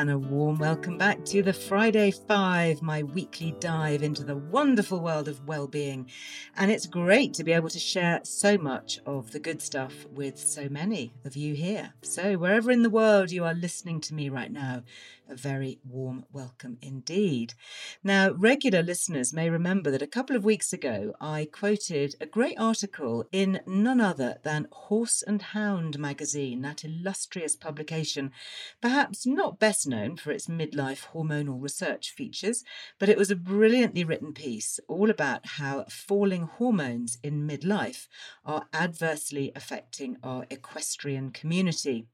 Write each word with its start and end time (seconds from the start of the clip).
and 0.00 0.10
a 0.10 0.18
warm 0.18 0.56
welcome 0.56 0.96
back 0.96 1.22
to 1.26 1.42
the 1.42 1.52
Friday 1.52 2.10
Five, 2.10 2.80
my 2.80 3.02
weekly 3.02 3.54
dive 3.60 4.02
into 4.02 4.24
the 4.24 4.34
wonderful 4.34 4.98
world 4.98 5.28
of 5.28 5.46
well-being. 5.46 6.08
And 6.56 6.70
it's 6.70 6.86
great 6.86 7.34
to 7.34 7.44
be 7.44 7.52
able 7.52 7.68
to 7.68 7.78
share 7.78 8.20
so 8.22 8.56
much 8.56 8.98
of 9.04 9.32
the 9.32 9.38
good 9.38 9.60
stuff 9.60 10.06
with 10.10 10.38
so 10.38 10.70
many 10.70 11.12
of 11.26 11.36
you 11.36 11.54
here. 11.54 11.92
So, 12.00 12.38
wherever 12.38 12.70
in 12.70 12.82
the 12.82 12.88
world 12.88 13.30
you 13.30 13.44
are 13.44 13.52
listening 13.52 14.00
to 14.00 14.14
me 14.14 14.30
right 14.30 14.50
now, 14.50 14.84
a 15.30 15.36
very 15.36 15.78
warm 15.84 16.24
welcome 16.32 16.78
indeed. 16.82 17.54
Now, 18.02 18.32
regular 18.32 18.82
listeners 18.82 19.32
may 19.32 19.48
remember 19.48 19.90
that 19.90 20.02
a 20.02 20.06
couple 20.06 20.34
of 20.34 20.44
weeks 20.44 20.72
ago 20.72 21.12
I 21.20 21.48
quoted 21.50 22.16
a 22.20 22.26
great 22.26 22.58
article 22.58 23.24
in 23.30 23.60
none 23.66 24.00
other 24.00 24.38
than 24.42 24.66
Horse 24.72 25.22
and 25.22 25.40
Hound 25.40 25.98
magazine, 25.98 26.62
that 26.62 26.84
illustrious 26.84 27.54
publication, 27.54 28.32
perhaps 28.80 29.26
not 29.26 29.60
best 29.60 29.86
known 29.86 30.16
for 30.16 30.32
its 30.32 30.46
midlife 30.48 31.08
hormonal 31.12 31.62
research 31.62 32.10
features, 32.10 32.64
but 32.98 33.08
it 33.08 33.18
was 33.18 33.30
a 33.30 33.36
brilliantly 33.36 34.02
written 34.02 34.32
piece 34.32 34.80
all 34.88 35.10
about 35.10 35.46
how 35.46 35.84
falling 35.88 36.42
hormones 36.42 37.18
in 37.22 37.46
midlife 37.46 38.08
are 38.44 38.66
adversely 38.72 39.52
affecting 39.54 40.16
our 40.22 40.46
equestrian 40.50 41.30
community. 41.30 42.06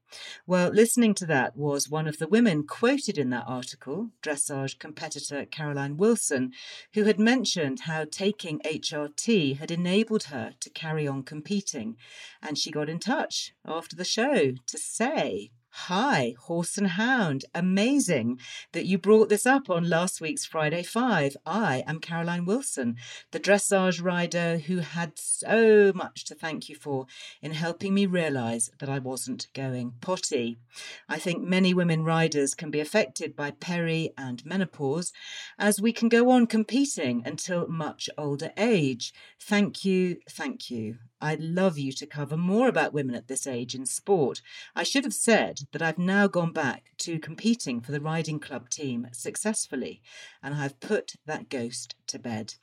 Well, 0.45 0.69
listening 0.69 1.13
to 1.15 1.25
that 1.27 1.55
was 1.57 1.89
one 1.89 2.07
of 2.07 2.17
the 2.17 2.27
women 2.27 2.65
quoted 2.65 3.06
in 3.15 3.29
that 3.29 3.45
article, 3.47 4.09
dressage 4.23 4.79
competitor 4.79 5.45
Caroline 5.45 5.97
Wilson, 5.97 6.51
who 6.95 7.03
had 7.03 7.19
mentioned 7.19 7.81
how 7.81 8.05
taking 8.09 8.57
HRT 8.61 9.57
had 9.57 9.69
enabled 9.69 10.23
her 10.23 10.55
to 10.59 10.69
carry 10.71 11.07
on 11.07 11.21
competing. 11.21 11.95
And 12.41 12.57
she 12.57 12.71
got 12.71 12.89
in 12.89 12.97
touch 12.97 13.53
after 13.63 13.95
the 13.95 14.03
show 14.03 14.53
to 14.65 14.77
say, 14.79 15.51
Hi, 15.85 16.33
Horse 16.39 16.77
and 16.79 16.87
Hound. 16.87 17.45
Amazing 17.53 18.39
that 18.73 18.87
you 18.87 18.97
brought 18.97 19.29
this 19.29 19.45
up 19.45 19.69
on 19.69 19.87
last 19.87 20.19
week's 20.19 20.43
Friday 20.43 20.81
Five. 20.81 21.37
I 21.45 21.83
am 21.87 21.99
Caroline 21.99 22.45
Wilson, 22.45 22.97
the 23.31 23.39
dressage 23.39 24.03
rider 24.03 24.57
who 24.57 24.79
had 24.79 25.13
so 25.15 25.93
much 25.93 26.25
to 26.25 26.35
thank 26.35 26.67
you 26.67 26.75
for 26.75 27.05
in 27.43 27.51
helping 27.51 27.93
me 27.93 28.05
realise 28.07 28.69
that 28.79 28.89
I 28.89 28.97
wasn't 28.97 29.47
going 29.53 29.93
potty. 30.01 30.57
I 31.07 31.19
think 31.19 31.43
many 31.43 31.75
women 31.75 32.03
riders 32.03 32.55
can 32.55 32.71
be 32.71 32.81
affected 32.81 33.35
by 33.35 33.51
peri 33.51 34.11
and 34.17 34.43
menopause 34.45 35.13
as 35.59 35.79
we 35.79 35.93
can 35.93 36.09
go 36.09 36.31
on 36.31 36.47
competing 36.47 37.21
until 37.23 37.67
much 37.67 38.09
older 38.17 38.51
age. 38.57 39.13
Thank 39.39 39.85
you, 39.85 40.17
thank 40.27 40.71
you. 40.71 40.97
I'd 41.19 41.41
love 41.41 41.77
you 41.77 41.91
to 41.93 42.05
cover 42.05 42.37
more 42.37 42.67
about 42.67 42.93
women 42.93 43.15
at 43.15 43.27
this 43.27 43.47
age 43.47 43.73
in 43.73 43.85
sport. 43.85 44.41
I 44.75 44.83
should 44.83 45.03
have 45.03 45.13
said 45.13 45.61
that 45.71 45.81
I've 45.81 45.97
now 45.97 46.27
gone 46.27 46.53
back 46.53 46.91
to 46.99 47.19
competing 47.19 47.81
for 47.81 47.91
the 47.91 48.01
riding 48.01 48.39
club 48.39 48.69
team 48.69 49.07
successfully, 49.11 50.01
and 50.43 50.53
I've 50.53 50.79
put 50.79 51.13
that 51.25 51.49
ghost 51.49 51.95
to 52.07 52.19
bed. 52.19 52.55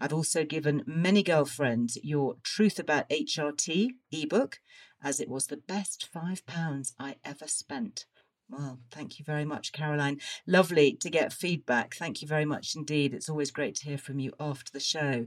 I've 0.00 0.12
also 0.12 0.44
given 0.44 0.82
many 0.86 1.22
girlfriends 1.22 1.96
your 2.02 2.36
Truth 2.42 2.78
About 2.78 3.08
HRT 3.08 3.90
ebook, 4.10 4.60
as 5.02 5.20
it 5.20 5.28
was 5.28 5.46
the 5.46 5.56
best 5.56 6.06
five 6.06 6.44
pounds 6.46 6.92
I 6.98 7.16
ever 7.24 7.46
spent. 7.46 8.06
Well, 8.50 8.80
thank 8.90 9.20
you 9.20 9.24
very 9.24 9.44
much, 9.44 9.70
Caroline. 9.70 10.20
Lovely 10.44 10.94
to 10.94 11.08
get 11.08 11.32
feedback. 11.32 11.94
Thank 11.94 12.20
you 12.20 12.26
very 12.26 12.44
much 12.44 12.74
indeed. 12.74 13.14
It's 13.14 13.28
always 13.28 13.52
great 13.52 13.76
to 13.76 13.84
hear 13.84 13.98
from 13.98 14.18
you 14.18 14.32
after 14.40 14.72
the 14.72 14.80
show. 14.80 15.26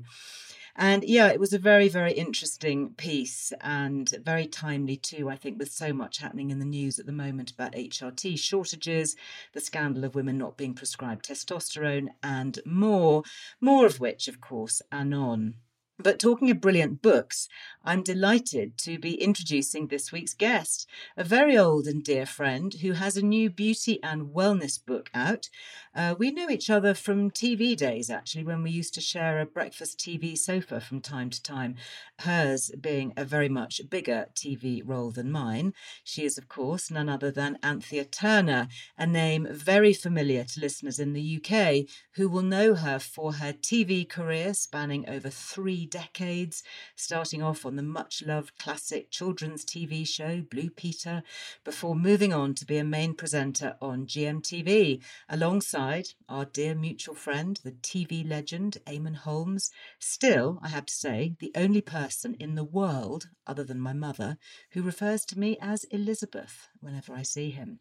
And 0.76 1.04
yeah, 1.04 1.28
it 1.28 1.40
was 1.40 1.54
a 1.54 1.60
very, 1.60 1.88
very 1.88 2.14
interesting 2.14 2.96
piece 2.96 3.54
and 3.62 4.10
very 4.24 4.48
timely 4.48 4.98
too, 4.98 5.30
I 5.30 5.36
think, 5.36 5.60
with 5.60 5.72
so 5.72 5.94
much 5.94 6.18
happening 6.18 6.50
in 6.50 6.58
the 6.58 6.66
news 6.66 6.98
at 6.98 7.06
the 7.06 7.12
moment 7.12 7.52
about 7.52 7.74
HRT 7.74 8.40
shortages, 8.40 9.16
the 9.54 9.62
scandal 9.62 10.04
of 10.04 10.16
women 10.16 10.38
not 10.38 10.58
being 10.58 10.74
prescribed 10.74 11.26
testosterone, 11.26 12.08
and 12.24 12.60
more, 12.66 13.24
more 13.62 13.86
of 13.86 14.00
which, 14.00 14.28
of 14.28 14.42
course, 14.42 14.82
anon. 14.92 15.56
But 16.00 16.20
talking 16.20 16.50
of 16.50 16.60
brilliant 16.60 17.04
books, 17.04 17.48
I'm 17.86 18.02
delighted 18.02 18.80
to 18.80 18.98
be 18.98 19.14
introducing 19.22 19.88
this 19.88 20.12
week's 20.12 20.34
guest, 20.34 20.90
a 21.16 21.24
very 21.24 21.56
old 21.56 21.86
and 21.86 22.04
dear 22.04 22.26
friend 22.26 22.74
who 22.74 22.94
has 22.94 23.16
a 23.16 23.22
new 23.22 23.52
beauty 23.52 24.02
and 24.02 24.34
wellness 24.34 24.84
book 24.84 25.12
out. 25.14 25.50
Uh, 25.94 26.16
we 26.18 26.32
knew 26.32 26.50
each 26.50 26.72
other 26.72 26.96
from 26.96 27.30
TV 27.30 27.78
days, 27.78 28.10
actually, 28.10 28.44
when 28.44 28.64
we 28.64 28.72
used 28.72 28.96
to 28.96 29.02
share 29.02 29.40
a 29.40 29.46
breakfast 29.46 30.00
TV 30.00 30.36
sofa 30.36 30.80
from 30.80 31.00
time 31.00 31.30
to 31.30 31.44
time, 31.44 31.76
hers 32.22 32.72
being 32.82 33.14
a 33.16 33.24
very 33.24 33.50
much 33.50 33.80
bigger 33.90 34.26
TV 34.34 34.82
role 34.84 35.12
than 35.12 35.32
mine. 35.32 35.74
She 36.04 36.26
is, 36.26 36.40
of 36.40 36.48
course, 36.48 36.90
none 36.90 37.10
other 37.10 37.30
than 37.30 37.60
Anthea 37.62 38.06
Turner, 38.06 38.68
a 38.98 39.06
name 39.06 39.48
very 39.52 39.94
familiar 39.94 40.44
to 40.46 40.60
listeners 40.60 40.98
in 40.98 41.14
the 41.14 41.38
UK 41.38 41.86
who 42.16 42.28
will 42.28 42.42
know 42.42 42.74
her 42.74 42.98
for 42.98 43.34
her 43.34 43.54
TV 43.54 44.08
career 44.10 44.56
spanning 44.56 45.08
over 45.08 45.30
three 45.30 45.83
decades, 45.86 46.64
starting 46.96 47.42
off 47.42 47.66
on 47.66 47.76
the 47.76 47.84
much 47.84 48.24
loved 48.26 48.58
classic 48.58 49.10
children's 49.12 49.66
TV 49.66 50.08
show 50.08 50.42
Blue 50.42 50.70
Peter, 50.70 51.24
before 51.64 51.96
moving 51.96 52.34
on 52.34 52.54
to 52.56 52.66
be 52.66 52.78
a 52.78 52.84
main 52.84 53.14
presenter 53.14 53.76
on 53.82 54.06
GMTV, 54.06 55.02
alongside 55.30 56.10
our 56.28 56.46
dear 56.46 56.76
mutual 56.76 57.16
friend, 57.16 57.60
the 57.64 57.72
TV 57.72 58.28
legend 58.28 58.78
Eamonn 58.86 59.18
Holmes. 59.18 59.72
Still, 60.00 60.60
I 60.62 60.70
have 60.70 60.86
to 60.86 60.94
say, 60.94 61.36
the 61.40 61.52
only 61.56 61.82
person 61.82 62.36
in 62.40 62.56
the 62.56 62.64
world, 62.64 63.30
other 63.46 63.64
than 63.64 63.80
my 63.80 63.94
mother, 63.94 64.38
who 64.72 64.82
refers 64.82 65.26
to 65.26 65.40
me 65.40 65.58
as 65.62 65.84
Elizabeth 65.86 66.70
whenever 66.84 67.14
I 67.14 67.24
see 67.24 67.50
him. 67.50 67.80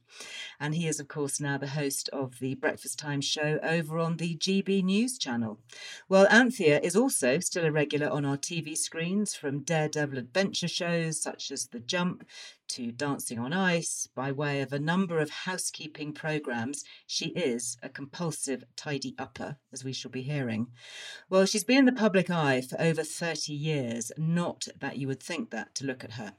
And 0.61 0.75
he 0.75 0.87
is, 0.87 1.01
of 1.01 1.09
course, 1.09 1.41
now 1.41 1.59
the 1.59 1.69
host 1.69 2.09
of 2.11 2.39
the 2.39 2.55
Breakfast 2.55 2.99
Time 2.99 3.21
show 3.21 3.59
over 3.63 3.99
on 3.99 4.17
the 4.17 4.37
GB 4.37 4.83
News 4.83 5.19
channel. 5.19 5.59
Well, 6.09 6.27
Anthea 6.31 6.81
is 6.81 6.97
also 6.97 7.41
still 7.41 7.65
a 7.65 7.73
regular 7.73 8.09
on 8.09 8.25
our 8.25 8.37
TV 8.37 8.77
screens 8.77 9.35
from 9.35 9.61
daredevil 9.61 10.19
adventure 10.19 10.69
shows 10.69 11.21
such 11.21 11.51
as 11.51 11.67
The 11.67 11.81
Jump 11.81 12.25
to 12.73 12.91
Dancing 12.91 13.39
on 13.39 13.53
Ice, 13.53 14.09
by 14.15 14.33
way 14.33 14.63
of 14.63 14.73
a 14.73 14.79
number 14.79 15.19
of 15.19 15.29
housekeeping 15.29 16.15
programmes, 16.15 16.85
she 17.07 17.27
is 17.27 17.77
a 17.83 17.91
compulsive 17.91 18.65
tidy 18.77 19.15
upper, 19.19 19.59
as 19.75 19.85
we 19.85 19.93
shall 19.93 20.11
be 20.11 20.23
hearing. 20.23 20.69
Well, 21.29 21.45
she's 21.45 21.65
been 21.65 21.81
in 21.81 21.85
the 21.85 21.93
public 21.93 22.31
eye 22.31 22.63
for 22.63 22.81
over 22.81 23.05
30 23.05 23.53
years, 23.53 24.11
not 24.17 24.69
that 24.81 24.97
you 24.97 25.07
would 25.07 25.23
think 25.23 25.51
that 25.51 25.75
to 25.75 25.85
look 25.85 26.03
at 26.03 26.13
her. 26.13 26.33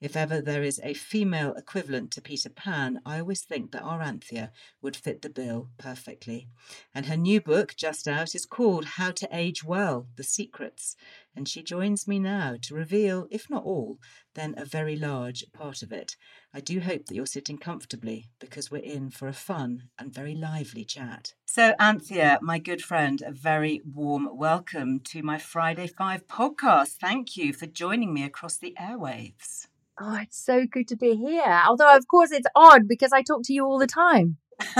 If 0.00 0.16
ever 0.16 0.40
there 0.40 0.62
is 0.62 0.80
a 0.82 0.94
female 0.94 1.52
equivalent 1.54 2.10
to 2.12 2.22
Peter 2.22 2.48
Pan, 2.48 3.00
I 3.04 3.20
always 3.20 3.42
think 3.42 3.72
that 3.72 3.82
our 3.82 4.00
Anthea 4.00 4.50
would 4.80 4.96
fit 4.96 5.22
the 5.22 5.28
bill 5.28 5.68
perfectly. 5.78 6.48
And 6.94 7.06
her 7.06 7.16
new 7.16 7.40
book, 7.40 7.74
just 7.76 8.08
out, 8.08 8.34
is 8.34 8.46
called 8.46 8.84
How 8.84 9.10
to 9.10 9.28
Age 9.30 9.64
Well 9.64 10.06
The 10.16 10.24
Secrets. 10.24 10.96
And 11.38 11.46
she 11.48 11.62
joins 11.62 12.08
me 12.08 12.18
now 12.18 12.56
to 12.62 12.74
reveal, 12.74 13.28
if 13.30 13.48
not 13.48 13.62
all, 13.62 13.98
then 14.34 14.56
a 14.56 14.64
very 14.64 14.96
large 14.96 15.44
part 15.52 15.84
of 15.84 15.92
it. 15.92 16.16
I 16.52 16.58
do 16.58 16.80
hope 16.80 17.06
that 17.06 17.14
you're 17.14 17.26
sitting 17.26 17.58
comfortably 17.58 18.24
because 18.40 18.72
we're 18.72 18.82
in 18.82 19.10
for 19.10 19.28
a 19.28 19.32
fun 19.32 19.84
and 20.00 20.12
very 20.12 20.34
lively 20.34 20.84
chat. 20.84 21.34
So, 21.46 21.76
Anthea, 21.78 22.40
my 22.42 22.58
good 22.58 22.82
friend, 22.82 23.22
a 23.24 23.30
very 23.30 23.80
warm 23.84 24.28
welcome 24.32 24.98
to 25.10 25.22
my 25.22 25.38
Friday 25.38 25.86
Five 25.86 26.26
podcast. 26.26 26.96
Thank 27.00 27.36
you 27.36 27.52
for 27.52 27.66
joining 27.66 28.12
me 28.12 28.24
across 28.24 28.58
the 28.58 28.74
airwaves. 28.76 29.68
Oh, 30.00 30.18
it's 30.20 30.44
so 30.44 30.66
good 30.66 30.88
to 30.88 30.96
be 30.96 31.14
here. 31.14 31.62
Although, 31.68 31.96
of 31.96 32.08
course, 32.08 32.32
it's 32.32 32.48
odd 32.56 32.88
because 32.88 33.12
I 33.12 33.22
talk 33.22 33.42
to 33.44 33.52
you 33.52 33.64
all 33.64 33.78
the 33.78 33.86
time. 33.86 34.38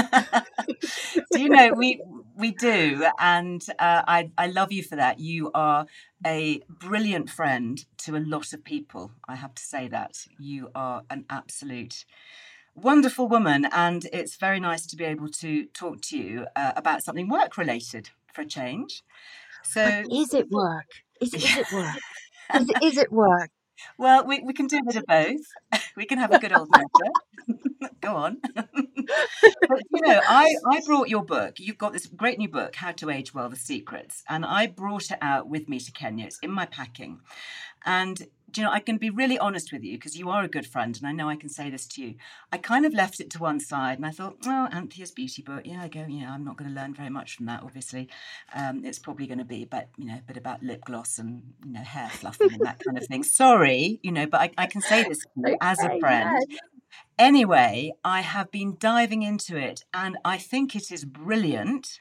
do 1.33 1.41
you 1.41 1.51
know 1.51 1.73
we 1.77 2.03
we 2.38 2.52
do, 2.52 3.05
and 3.19 3.64
uh, 3.79 4.02
I 4.06 4.31
I 4.38 4.46
love 4.46 4.73
you 4.73 4.82
for 4.82 4.96
that. 4.96 5.19
You 5.19 5.50
are 5.55 5.87
a 6.25 6.62
brilliant 6.69 7.29
friend 7.29 7.85
to 7.99 8.17
a 8.17 8.20
lot 8.20 8.52
of 8.52 8.64
people. 8.64 9.11
I 9.29 9.35
have 9.35 9.55
to 9.56 9.62
say 9.62 9.88
that 9.88 10.25
you 10.38 10.70
are 10.75 11.02
an 11.11 11.25
absolute 11.29 12.05
wonderful 12.76 13.29
woman, 13.29 13.67
and 13.73 14.06
it's 14.12 14.37
very 14.37 14.61
nice 14.61 14.87
to 14.87 14.96
be 14.96 15.05
able 15.05 15.29
to 15.29 15.67
talk 15.67 16.00
to 16.02 16.17
you 16.17 16.46
uh, 16.55 16.73
about 16.76 17.02
something 17.02 17.29
work 17.29 17.58
related 17.58 18.11
for 18.32 18.43
a 18.43 18.46
change. 18.46 19.02
So, 19.64 19.85
but 19.85 20.12
is 20.17 20.32
it 20.32 20.50
work? 20.50 20.87
Is, 21.20 21.35
is 21.35 21.56
it 21.56 21.73
work? 21.73 22.00
is, 22.55 22.70
is 22.82 22.99
it 22.99 23.12
work? 23.12 23.50
Well, 23.97 24.27
we, 24.27 24.41
we 24.41 24.53
can 24.53 24.67
do 24.67 24.79
a 24.79 24.85
bit 24.85 24.97
of 24.97 25.07
both. 25.07 25.41
We 25.97 26.07
can 26.07 26.19
have 26.19 26.33
a 26.33 26.39
good 26.39 26.53
old 26.53 26.69
nature. 26.71 27.59
Go 28.01 28.15
on. 28.15 28.39
but, 28.55 29.83
you 29.91 30.01
know, 30.01 30.21
I, 30.29 30.55
I 30.71 30.81
brought 30.87 31.09
your 31.09 31.25
book. 31.25 31.59
You've 31.59 31.77
got 31.77 31.93
this 31.93 32.07
great 32.07 32.39
new 32.39 32.49
book, 32.49 32.77
How 32.77 32.93
to 32.93 33.11
Age 33.11 33.35
Well 33.35 33.49
The 33.49 33.57
Secrets. 33.57 34.23
And 34.29 34.45
I 34.45 34.69
brought 34.69 35.11
it 35.11 35.19
out 35.21 35.49
with 35.49 35.69
me 35.69 35.81
to 35.81 35.91
Kenya. 35.91 36.27
It's 36.27 36.39
in 36.39 36.53
my 36.53 36.67
packing. 36.67 37.21
And 37.85 38.29
do 38.50 38.61
you 38.61 38.67
know, 38.67 38.73
I 38.73 38.81
can 38.81 38.97
be 38.97 39.11
really 39.11 39.39
honest 39.39 39.73
with 39.73 39.85
you 39.85 39.97
because 39.97 40.17
you 40.17 40.31
are 40.31 40.43
a 40.43 40.49
good 40.49 40.67
friend, 40.67 40.97
and 40.97 41.06
I 41.06 41.12
know 41.12 41.29
I 41.29 41.37
can 41.37 41.49
say 41.49 41.71
this 41.71 41.87
to 41.89 42.03
you. 42.03 42.15
I 42.50 42.56
kind 42.56 42.87
of 42.87 42.95
left 42.95 43.21
it 43.21 43.31
to 43.31 43.39
one 43.39 43.61
side, 43.61 43.99
and 43.99 44.06
I 44.06 44.11
thought, 44.11 44.39
oh, 44.47 44.69
Anthea's 44.73 45.11
beauty 45.11 45.43
book. 45.43 45.62
Yeah, 45.65 45.83
I 45.83 45.89
go. 45.89 46.05
Yeah, 46.09 46.33
I'm 46.33 46.45
not 46.45 46.56
going 46.56 46.71
to 46.71 46.75
learn 46.75 46.95
very 46.95 47.11
much 47.11 47.37
from 47.37 47.47
that. 47.47 47.62
Obviously, 47.62 48.09
um, 48.55 48.85
it's 48.85 48.99
probably 48.99 49.27
going 49.27 49.39
to 49.39 49.45
be, 49.45 49.65
but 49.65 49.89
you 49.97 50.06
know, 50.06 50.15
a 50.15 50.23
bit 50.27 50.37
about 50.37 50.62
lip 50.62 50.85
gloss 50.85 51.19
and 51.19 51.43
you 51.65 51.73
know, 51.73 51.83
hair 51.83 52.09
fluffing 52.09 52.53
and 52.53 52.61
that 52.62 52.81
kind 52.85 52.97
of 52.97 53.06
thing. 53.06 53.23
Sorry, 53.23 54.00
you 54.03 54.12
know, 54.12 54.27
but 54.27 54.41
I, 54.41 54.50
I 54.56 54.67
can 54.67 54.81
say 54.81 55.05
this 55.05 55.25
as 55.61 55.83
a 55.83 55.99
friend. 55.99 56.45
Anyway, 57.19 57.93
I 58.05 58.21
have 58.21 58.50
been 58.50 58.77
diving 58.79 59.23
into 59.23 59.56
it, 59.56 59.85
and 59.93 60.17
I 60.25 60.39
think 60.39 60.75
it 60.75 60.91
is 60.91 61.05
brilliant. 61.05 62.00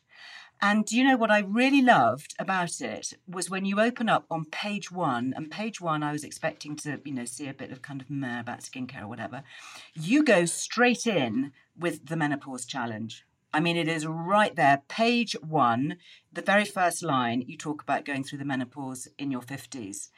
And 0.62 0.92
you 0.92 1.04
know 1.04 1.18
what 1.18 1.30
I 1.30 1.40
really 1.40 1.82
loved 1.82 2.34
about 2.40 2.82
it 2.82 3.14
was 3.28 3.50
when 3.50 3.66
you 3.66 3.80
open 3.80 4.10
up 4.10 4.26
on 4.32 4.46
page 4.46 4.92
one, 4.92 5.34
and 5.36 5.52
page 5.52 5.80
one, 5.80 6.02
I 6.02 6.12
was 6.12 6.24
expecting 6.24 6.76
to, 6.78 7.00
you 7.06 7.14
know, 7.14 7.26
see 7.26 7.48
a 7.48 7.54
bit 7.54 7.72
of 7.72 7.84
kind 7.84 8.02
of 8.02 8.10
meh 8.10 8.40
about 8.40 8.62
skincare 8.62 9.04
or 9.04 9.08
whatever. 9.08 9.44
You 9.94 10.24
go 10.24 10.46
straight 10.46 11.06
in 11.06 11.52
with 11.78 12.08
the 12.08 12.16
menopause 12.16 12.66
challenge. 12.66 13.24
I 13.54 13.60
mean, 13.60 13.78
it 13.78 13.88
is 13.88 14.06
right 14.06 14.56
there. 14.56 14.82
Page 14.88 15.36
one, 15.42 15.98
the 16.34 16.42
very 16.42 16.66
first 16.66 17.04
line, 17.04 17.44
you 17.48 17.58
talk 17.58 17.82
about 17.82 18.06
going 18.06 18.24
through 18.24 18.40
the 18.40 18.46
menopause 18.46 19.08
in 19.18 19.32
your 19.32 19.42
50s. 19.42 20.10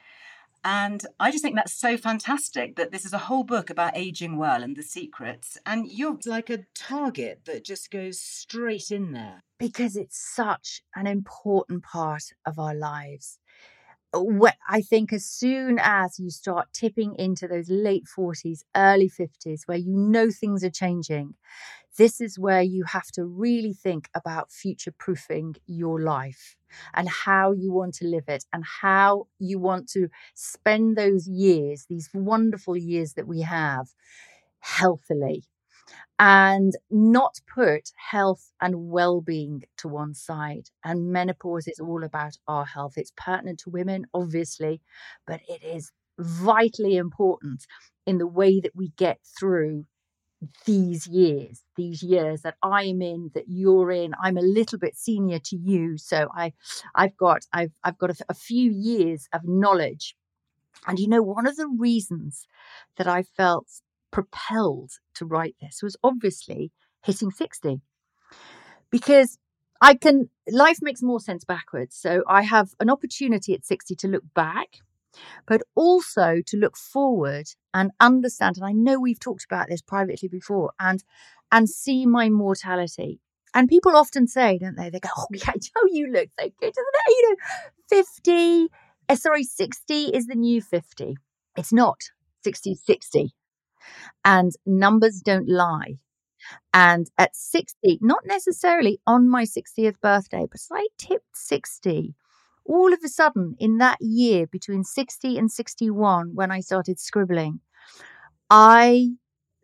And 0.64 1.06
I 1.20 1.32
just 1.32 1.44
think 1.44 1.56
that's 1.56 1.74
so 1.74 1.96
fantastic 1.98 2.76
that 2.76 2.92
this 2.92 3.06
is 3.06 3.14
a 3.14 3.18
whole 3.18 3.44
book 3.44 3.70
about 3.70 3.96
aging 3.96 4.38
well 4.38 4.62
and 4.62 4.76
the 4.76 4.84
secrets. 4.84 5.58
And 5.66 5.88
you're 5.90 6.18
like 6.26 6.50
a 6.50 6.66
target 6.76 7.42
that 7.46 7.64
just 7.64 7.92
goes 7.92 8.20
straight 8.20 8.92
in 8.92 9.14
there. 9.14 9.42
Because 9.58 9.96
it's 9.96 10.18
such 10.18 10.82
an 10.96 11.08
important 11.08 11.84
part 11.84 12.24
of 12.46 12.60
our 12.60 12.76
lives. 12.76 13.40
I 14.14 14.82
think 14.82 15.14
as 15.14 15.26
soon 15.26 15.78
as 15.80 16.20
you 16.20 16.32
start 16.32 16.70
tipping 16.74 17.14
into 17.16 17.48
those 17.48 17.70
late 17.70 18.06
40s, 18.06 18.64
early 18.76 19.10
50s, 19.10 19.68
where 19.68 19.78
you 19.78 19.96
know 19.96 20.32
things 20.32 20.64
are 20.64 20.72
changing, 20.72 21.36
this 21.98 22.22
is 22.22 22.40
where 22.40 22.62
you 22.62 22.84
have 22.86 23.08
to 23.14 23.26
really 23.26 23.74
think 23.74 24.10
about 24.16 24.52
future 24.52 24.92
proofing 24.98 25.56
your 25.66 26.02
life 26.02 26.56
and 26.94 27.10
how 27.10 27.52
you 27.52 27.72
want 27.72 27.94
to 27.96 28.06
live 28.08 28.26
it 28.28 28.46
and 28.54 28.64
how 28.82 29.28
you 29.40 29.60
want 29.60 29.90
to 29.90 30.08
spend 30.36 30.96
those 30.98 31.28
years, 31.28 31.86
these 31.90 32.10
wonderful 32.14 32.78
years 32.78 33.14
that 33.14 33.28
we 33.28 33.42
have, 33.42 33.88
healthily 34.60 35.44
and 36.20 36.74
not 36.92 37.36
put 37.54 37.92
health 38.12 38.52
and 38.62 38.90
well-being 38.90 39.64
to 39.78 39.88
one 39.88 40.14
side. 40.14 40.70
And 40.84 41.12
menopause 41.12 41.68
is 41.68 41.80
all 41.80 42.04
about 42.04 42.38
our 42.48 42.66
health. 42.66 42.94
It's 42.98 43.14
pertinent 43.18 43.60
to 43.60 43.70
women 43.70 44.06
obviously 44.14 44.82
but 45.28 45.42
it 45.48 45.64
is 45.64 45.92
vitally 46.20 46.98
important 46.98 47.66
in 48.06 48.18
the 48.18 48.28
way 48.28 48.60
that 48.60 48.76
we 48.76 48.90
get 48.98 49.20
through 49.40 49.86
these 50.66 51.08
years 51.08 51.64
these 51.76 52.02
years 52.02 52.42
that 52.44 52.56
i'm 52.64 53.02
in 53.02 53.30
that 53.34 53.46
you're 53.48 53.92
in. 53.92 54.14
I'm 54.24 54.38
a 54.38 54.42
little 54.42 54.80
bit 54.80 54.96
senior 54.96 55.40
to 55.40 55.58
you 55.58 55.98
so 55.98 56.30
i 56.34 56.54
i've 56.96 57.18
got 57.18 57.46
i've 57.54 57.72
i've 57.84 57.98
got 57.98 58.12
a, 58.12 58.26
a 58.30 58.34
few 58.34 58.72
years 58.72 59.28
of 59.34 59.42
knowledge. 59.46 60.16
And 60.88 60.98
you 60.98 61.08
know 61.10 61.22
one 61.22 61.46
of 61.46 61.58
the 61.58 61.68
reasons 61.68 62.48
that 62.96 63.08
i 63.08 63.24
felt 63.24 63.68
propelled 64.12 64.92
to 65.16 65.26
write 65.26 65.56
this 65.62 65.82
was 65.84 65.98
obviously 66.04 66.72
hitting 67.04 67.32
60 67.32 67.82
because 68.90 69.38
i 69.82 69.94
can 69.94 70.30
life 70.50 70.80
makes 70.82 71.02
more 71.04 71.20
sense 71.20 71.44
backwards 71.44 71.96
so 71.96 72.24
i 72.28 72.42
have 72.44 72.70
an 72.80 72.90
opportunity 72.90 73.54
at 73.54 73.66
60 73.66 73.96
to 73.96 74.08
look 74.08 74.24
back 74.34 74.80
but 75.48 75.62
also 75.76 76.42
to 76.46 76.58
look 76.58 76.78
forward 76.78 77.48
and 77.74 77.92
understand 78.00 78.58
and 78.58 78.66
i 78.66 78.72
know 78.72 79.00
we've 79.00 79.20
talked 79.20 79.46
about 79.46 79.68
this 79.70 79.82
privately 79.82 80.28
before 80.28 80.72
and 80.80 81.04
and 81.52 81.70
see 81.70 82.06
my 82.06 82.30
mortality. 82.30 83.20
And 83.54 83.68
people 83.68 83.96
often 83.96 84.28
say 84.28 84.60
don't 84.60 84.76
they? 84.76 84.90
They 84.90 85.00
go 85.00 85.10
oh 85.18 85.26
yeah 85.34 85.54
joe 85.54 85.88
you 85.92 86.08
look 86.12 86.30
so 86.40 86.46
good 86.60 86.74
doesn't 86.74 86.96
it? 87.08 87.10
You 87.10 87.30
know 87.30 88.04
50 88.04 88.68
uh, 89.10 89.16
sorry 89.16 89.44
60 89.44 90.06
is 90.06 90.28
the 90.28 90.36
new 90.36 90.62
50 90.62 91.18
it's 91.58 91.74
not. 91.74 92.00
60 92.44 92.76
60 92.76 93.34
and 94.24 94.52
numbers 94.66 95.22
don't 95.22 95.50
lie. 95.50 95.98
And 96.74 97.10
at 97.18 97.36
60 97.36 97.98
not 98.02 98.22
necessarily 98.26 99.00
on 99.08 99.28
my 99.28 99.44
60th 99.44 100.00
birthday 100.00 100.46
but 100.50 100.62
i 100.72 100.88
tipped 100.98 101.36
60 101.36 102.14
all 102.69 102.94
of 102.94 103.00
a 103.04 103.10
sudden, 103.10 103.56
in 103.60 103.80
that 103.80 103.98
year 104.00 104.45
between 104.45 104.83
60 104.83 105.38
and 105.38 105.51
61, 105.51 106.36
when 106.36 106.51
I 106.51 106.60
started 106.60 107.00
scribbling, 107.00 107.62
I 108.51 109.10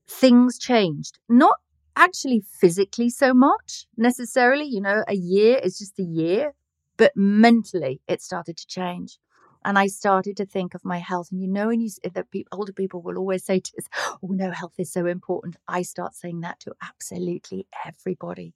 things 0.07 0.57
changed. 0.57 1.19
Not 1.29 1.55
actually 1.95 2.41
physically 2.59 3.09
so 3.09 3.33
much 3.33 3.85
necessarily, 3.95 4.65
you 4.65 4.81
know, 4.81 5.03
a 5.07 5.15
year 5.15 5.59
is 5.63 5.77
just 5.77 5.99
a 5.99 6.03
year, 6.03 6.55
but 6.97 7.11
mentally 7.15 8.01
it 8.07 8.23
started 8.23 8.57
to 8.57 8.67
change. 8.67 9.19
And 9.63 9.77
I 9.77 9.87
started 9.87 10.35
to 10.37 10.45
think 10.45 10.73
of 10.73 10.83
my 10.83 10.97
health. 10.97 11.29
And 11.31 11.41
you 11.41 11.47
know, 11.47 11.67
when 11.67 11.81
you 11.81 11.89
that 12.03 12.27
older 12.51 12.73
people 12.73 13.01
will 13.01 13.17
always 13.17 13.45
say 13.45 13.59
to 13.59 13.71
us, 13.77 13.87
"Oh 14.23 14.29
no, 14.31 14.51
health 14.51 14.75
is 14.79 14.91
so 14.91 15.05
important." 15.05 15.57
I 15.67 15.83
start 15.83 16.15
saying 16.15 16.41
that 16.41 16.59
to 16.61 16.73
absolutely 16.81 17.67
everybody 17.85 18.53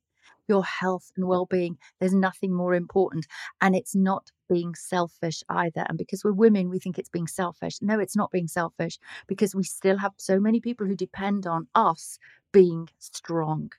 your 0.49 0.65
health 0.65 1.11
and 1.15 1.27
well-being 1.27 1.77
there's 1.99 2.13
nothing 2.13 2.53
more 2.53 2.73
important 2.73 3.27
and 3.61 3.75
it's 3.75 3.95
not 3.95 4.31
being 4.49 4.75
selfish 4.75 5.43
either 5.49 5.85
and 5.87 5.97
because 5.97 6.23
we're 6.23 6.31
women 6.31 6.69
we 6.69 6.79
think 6.79 6.97
it's 6.97 7.09
being 7.09 7.27
selfish 7.27 7.81
no 7.81 7.99
it's 7.99 8.15
not 8.15 8.31
being 8.31 8.47
selfish 8.47 8.97
because 9.27 9.55
we 9.55 9.63
still 9.63 9.97
have 9.97 10.13
so 10.17 10.39
many 10.39 10.59
people 10.59 10.85
who 10.85 10.95
depend 10.95 11.47
on 11.47 11.67
us 11.75 12.19
being 12.51 12.89
strong 12.97 13.71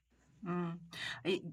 Mm. 0.47 0.79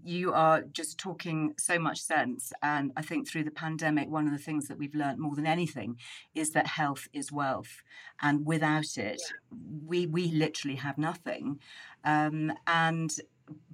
You 0.04 0.34
are 0.34 0.62
just 0.62 0.98
talking 0.98 1.54
so 1.58 1.78
much 1.78 2.02
sense. 2.02 2.54
And 2.62 2.92
I 2.96 3.02
think 3.02 3.28
through 3.28 3.44
the 3.44 3.52
pandemic, 3.52 4.10
one 4.10 4.26
of 4.26 4.32
the 4.32 4.38
things 4.38 4.68
that 4.68 4.78
we've 4.78 4.96
learned 4.96 5.20
more 5.20 5.36
than 5.36 5.46
anything 5.48 5.98
is 6.34 6.52
that 6.52 6.68
health 6.68 7.08
is 7.14 7.32
wealth. 7.32 7.84
And 8.22 8.46
without 8.46 8.98
it, 8.98 9.22
yeah. 9.22 9.58
we, 9.86 10.08
we 10.08 10.28
literally 10.28 10.78
have 10.78 10.98
nothing. 10.98 11.60
Um, 12.04 12.54
and 12.66 13.14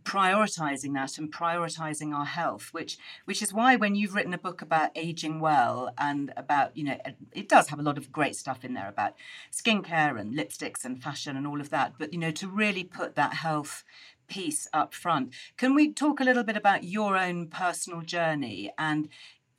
prioritizing 0.03 0.93
that 0.93 1.17
and 1.17 1.31
prioritizing 1.31 2.13
our 2.13 2.25
health 2.25 2.69
which 2.73 2.97
which 3.23 3.41
is 3.41 3.53
why 3.53 3.77
when 3.77 3.95
you've 3.95 4.13
written 4.13 4.33
a 4.33 4.37
book 4.37 4.61
about 4.61 4.91
aging 4.95 5.39
well 5.39 5.93
and 5.97 6.33
about 6.35 6.75
you 6.75 6.83
know 6.83 6.97
it 7.31 7.47
does 7.47 7.69
have 7.69 7.79
a 7.79 7.83
lot 7.83 7.97
of 7.97 8.11
great 8.11 8.35
stuff 8.35 8.65
in 8.65 8.73
there 8.73 8.89
about 8.89 9.13
skincare 9.49 10.19
and 10.19 10.35
lipsticks 10.37 10.83
and 10.83 11.01
fashion 11.01 11.37
and 11.37 11.47
all 11.47 11.61
of 11.61 11.69
that 11.69 11.93
but 11.97 12.11
you 12.11 12.19
know 12.19 12.31
to 12.31 12.49
really 12.49 12.83
put 12.83 13.15
that 13.15 13.33
health 13.33 13.85
piece 14.27 14.67
up 14.73 14.93
front. 14.93 15.33
Can 15.57 15.75
we 15.75 15.93
talk 15.93 16.19
a 16.19 16.23
little 16.23 16.43
bit 16.43 16.57
about 16.57 16.83
your 16.83 17.17
own 17.17 17.47
personal 17.47 18.01
journey? 18.01 18.71
And 18.77 19.09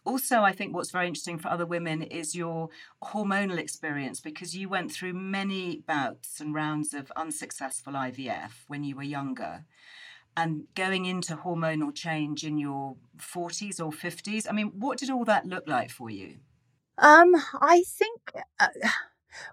also, 0.05 0.41
I 0.41 0.53
think 0.53 0.75
what's 0.75 0.91
very 0.91 1.07
interesting 1.07 1.39
for 1.39 1.49
other 1.49 1.65
women 1.65 2.03
is 2.03 2.35
your 2.35 2.69
hormonal 3.03 3.59
experience 3.59 4.21
because 4.21 4.55
you 4.55 4.69
went 4.69 4.93
through 4.93 5.15
many 5.15 5.79
bouts 5.87 6.41
and 6.41 6.55
rounds 6.55 6.93
of 6.93 7.11
unsuccessful 7.17 7.95
IVF 7.95 8.51
when 8.69 8.85
you 8.85 8.97
were 8.97 9.03
younger 9.03 9.65
and 10.37 10.65
going 10.75 11.07
into 11.07 11.37
hormonal 11.37 11.95
change 11.95 12.45
in 12.45 12.59
your 12.59 12.97
40s 13.19 13.81
or 13.81 13.91
50s 13.91 14.47
i 14.49 14.53
mean 14.53 14.73
what 14.79 14.99
did 14.99 15.11
all 15.11 15.25
that 15.25 15.47
look 15.47 15.65
like 15.67 15.91
for 15.91 16.11
you 16.11 16.37
um 16.99 17.35
i 17.61 17.83
think 17.87 18.33
uh, 18.61 18.69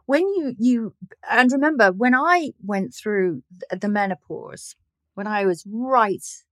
when 0.05 0.21
you 0.21 0.55
you 0.57 0.93
and 1.29 1.51
remember 1.51 1.91
when 1.91 2.15
i 2.15 2.51
went 2.63 2.93
through 2.93 3.43
the 3.71 3.89
menopause 3.89 4.75
when 5.13 5.27
i 5.27 5.45
was 5.45 5.63
right 5.67 6.43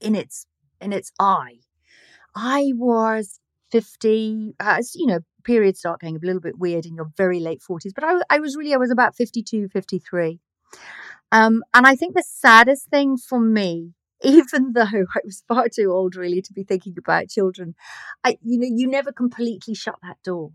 in 0.00 0.14
its 0.14 0.46
in 0.80 0.92
its 0.92 1.12
eye 1.18 1.56
i 2.34 2.72
was 2.74 3.40
50 3.70 4.54
as 4.60 4.94
you 4.94 5.06
know 5.06 5.20
periods 5.48 5.78
start 5.78 6.00
getting 6.00 6.16
a 6.16 6.26
little 6.26 6.42
bit 6.42 6.58
weird 6.58 6.84
in 6.84 6.94
your 6.94 7.10
very 7.16 7.40
late 7.40 7.62
40s. 7.68 7.94
But 7.94 8.04
I, 8.04 8.20
I 8.28 8.38
was 8.38 8.54
really, 8.54 8.74
I 8.74 8.76
was 8.76 8.90
about 8.90 9.16
52, 9.16 9.68
53. 9.68 10.38
Um, 11.30 11.62
and 11.74 11.86
I 11.86 11.94
think 11.94 12.14
the 12.14 12.24
saddest 12.26 12.88
thing 12.88 13.16
for 13.16 13.40
me, 13.40 13.92
even 14.22 14.72
though 14.72 14.82
I 14.82 15.20
was 15.24 15.44
far 15.46 15.68
too 15.68 15.92
old 15.92 16.16
really 16.16 16.42
to 16.42 16.52
be 16.52 16.64
thinking 16.64 16.94
about 16.98 17.28
children, 17.28 17.74
I, 18.24 18.38
you 18.42 18.58
know, 18.58 18.68
you 18.70 18.88
never 18.88 19.12
completely 19.12 19.74
shut 19.74 19.96
that 20.02 20.18
door 20.24 20.52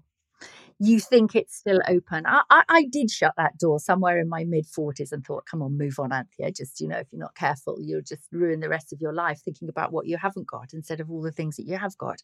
you 0.84 1.00
think 1.00 1.36
it's 1.36 1.56
still 1.56 1.80
open. 1.88 2.26
I, 2.26 2.42
I, 2.50 2.64
I 2.70 2.86
did 2.92 3.12
shut 3.12 3.34
that 3.38 3.58
door 3.58 3.80
somewhere 3.80 4.20
in 4.20 4.30
my 4.30 4.44
mid 4.44 4.66
40s 4.68 5.12
and 5.12 5.26
thought, 5.26 5.46
come 5.46 5.62
on, 5.62 5.78
move 5.78 6.00
on, 6.00 6.12
Anthea. 6.12 6.52
Just, 6.52 6.82
you 6.82 6.88
know, 6.88 6.98
if 6.98 7.08
you're 7.12 7.20
not 7.22 7.36
careful, 7.36 7.78
you'll 7.82 8.02
just 8.02 8.28
ruin 8.32 8.60
the 8.60 8.70
rest 8.70 8.94
of 8.94 9.02
your 9.02 9.14
life 9.14 9.42
thinking 9.44 9.70
about 9.70 9.94
what 9.94 10.08
you 10.08 10.18
haven't 10.18 10.48
got 10.48 10.74
instead 10.74 11.00
of 11.00 11.10
all 11.12 11.22
the 11.22 11.32
things 11.32 11.56
that 11.58 11.68
you 11.68 11.78
have 11.78 11.98
got. 11.98 12.22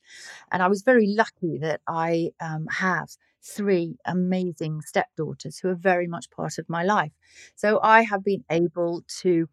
And 0.51 0.61
I 0.63 0.67
was 0.67 0.81
very 0.83 1.07
lucky 1.07 1.57
that 1.59 1.81
I 1.87 2.31
um, 2.41 2.67
have 2.71 3.09
three 3.41 3.97
amazing 4.05 4.81
stepdaughters 4.81 5.59
who 5.59 5.69
are 5.69 5.75
very 5.75 6.07
much 6.07 6.29
part 6.29 6.57
of 6.57 6.67
my 6.69 6.83
life. 6.83 7.13
So 7.55 7.79
I 7.81 8.01
have 8.03 8.23
been 8.23 8.43
able 8.49 9.03
to 9.21 9.47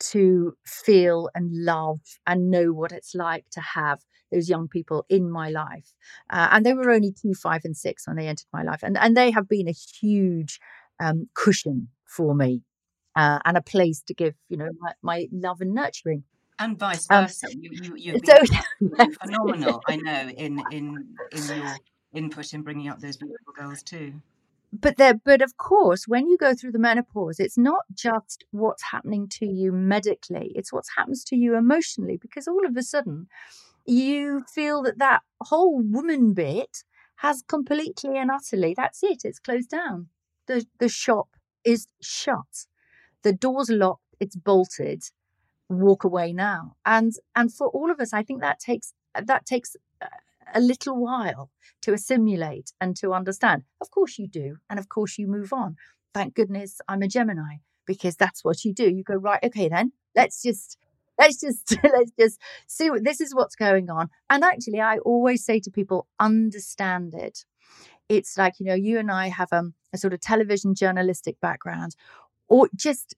to 0.00 0.56
feel 0.66 1.28
and 1.34 1.50
love 1.52 2.00
and 2.26 2.50
know 2.50 2.72
what 2.72 2.92
it's 2.92 3.14
like 3.14 3.44
to 3.50 3.60
have 3.60 4.00
those 4.32 4.48
young 4.48 4.68
people 4.68 5.04
in 5.08 5.30
my 5.30 5.50
life. 5.50 5.94
Uh, 6.30 6.48
and 6.52 6.64
they 6.64 6.74
were 6.74 6.90
only 6.90 7.12
two, 7.12 7.34
five, 7.34 7.62
and 7.64 7.76
six 7.76 8.06
when 8.06 8.16
they 8.16 8.26
entered 8.26 8.46
my 8.52 8.62
life. 8.62 8.80
And, 8.82 8.96
and 8.96 9.16
they 9.16 9.30
have 9.30 9.48
been 9.48 9.68
a 9.68 9.72
huge 9.72 10.60
um, 11.00 11.28
cushion 11.34 11.88
for 12.04 12.34
me 12.34 12.62
uh, 13.16 13.38
and 13.44 13.56
a 13.56 13.62
place 13.62 14.02
to 14.02 14.14
give, 14.14 14.34
you 14.48 14.56
know, 14.56 14.70
my, 14.80 14.92
my 15.02 15.28
love 15.32 15.60
and 15.60 15.74
nurturing. 15.74 16.24
And 16.58 16.78
vice 16.78 17.06
um, 17.10 17.24
versa. 17.24 17.46
Um, 17.46 17.52
you, 17.60 17.70
you, 17.72 17.94
you've 17.96 18.22
been 18.80 18.96
so, 18.96 19.10
phenomenal, 19.22 19.80
I 19.86 19.96
know, 19.96 20.28
in, 20.36 20.60
in, 20.70 21.06
in 21.32 21.56
your 21.56 21.76
input 22.12 22.52
in 22.54 22.62
bringing 22.62 22.88
up 22.88 23.00
those 23.00 23.16
beautiful 23.16 23.52
girls 23.54 23.82
too 23.82 24.14
but 24.72 24.96
there 24.96 25.14
but 25.14 25.42
of 25.42 25.56
course 25.56 26.06
when 26.06 26.28
you 26.28 26.36
go 26.36 26.54
through 26.54 26.72
the 26.72 26.78
menopause 26.78 27.40
it's 27.40 27.58
not 27.58 27.82
just 27.94 28.44
what's 28.50 28.82
happening 28.82 29.28
to 29.28 29.46
you 29.46 29.72
medically 29.72 30.52
it's 30.54 30.72
what 30.72 30.84
happens 30.96 31.24
to 31.24 31.36
you 31.36 31.54
emotionally 31.56 32.16
because 32.16 32.46
all 32.46 32.66
of 32.66 32.76
a 32.76 32.82
sudden 32.82 33.26
you 33.88 34.44
feel 34.52 34.82
that 34.82 34.98
that 34.98 35.22
whole 35.42 35.80
woman 35.80 36.34
bit 36.34 36.84
has 37.16 37.42
completely 37.48 38.16
and 38.16 38.30
utterly 38.30 38.74
that's 38.76 39.02
it 39.02 39.22
it's 39.24 39.38
closed 39.38 39.70
down. 39.70 40.08
The 40.46 40.66
the 40.78 40.88
shop 40.88 41.28
is 41.64 41.86
shut. 42.02 42.66
The 43.22 43.32
door's 43.32 43.70
locked 43.70 44.02
it's 44.20 44.36
bolted. 44.36 45.04
Walk 45.68 46.04
away 46.04 46.32
now. 46.32 46.76
And 46.84 47.12
and 47.34 47.52
for 47.52 47.68
all 47.68 47.90
of 47.90 48.00
us 48.00 48.12
i 48.12 48.22
think 48.22 48.40
that 48.42 48.60
takes 48.60 48.92
that 49.20 49.46
takes 49.46 49.74
a 50.54 50.60
little 50.60 50.96
while 50.96 51.50
to 51.82 51.92
assimilate 51.92 52.72
and 52.80 52.96
to 52.96 53.12
understand. 53.12 53.64
Of 53.80 53.90
course 53.90 54.18
you 54.18 54.28
do 54.28 54.58
and 54.68 54.78
of 54.78 54.88
course 54.88 55.18
you 55.18 55.26
move 55.26 55.52
on. 55.52 55.76
Thank 56.14 56.34
goodness 56.34 56.80
i'm 56.88 57.02
a 57.02 57.08
gemini 57.08 57.56
because 57.86 58.16
that's 58.16 58.44
what 58.44 58.64
you 58.64 58.74
do. 58.74 58.90
You 58.90 59.02
go 59.02 59.14
right 59.14 59.42
okay 59.42 59.68
then 59.68 59.92
let's 60.14 60.42
just 60.42 60.76
let's 61.18 61.40
just 61.40 61.76
let's 61.84 62.12
just 62.18 62.40
see 62.66 62.90
what 62.90 63.04
this 63.04 63.20
is 63.20 63.34
what's 63.34 63.56
going 63.56 63.90
on. 63.90 64.10
And 64.30 64.44
actually 64.44 64.80
i 64.80 64.98
always 64.98 65.44
say 65.44 65.60
to 65.60 65.70
people 65.70 66.06
understand 66.20 67.14
it. 67.14 67.44
It's 68.08 68.38
like 68.38 68.54
you 68.60 68.66
know 68.66 68.74
you 68.74 68.98
and 68.98 69.10
i 69.10 69.28
have 69.28 69.52
um, 69.52 69.74
a 69.92 69.98
sort 69.98 70.14
of 70.14 70.20
television 70.20 70.74
journalistic 70.74 71.40
background 71.40 71.96
or 72.48 72.68
just 72.76 73.14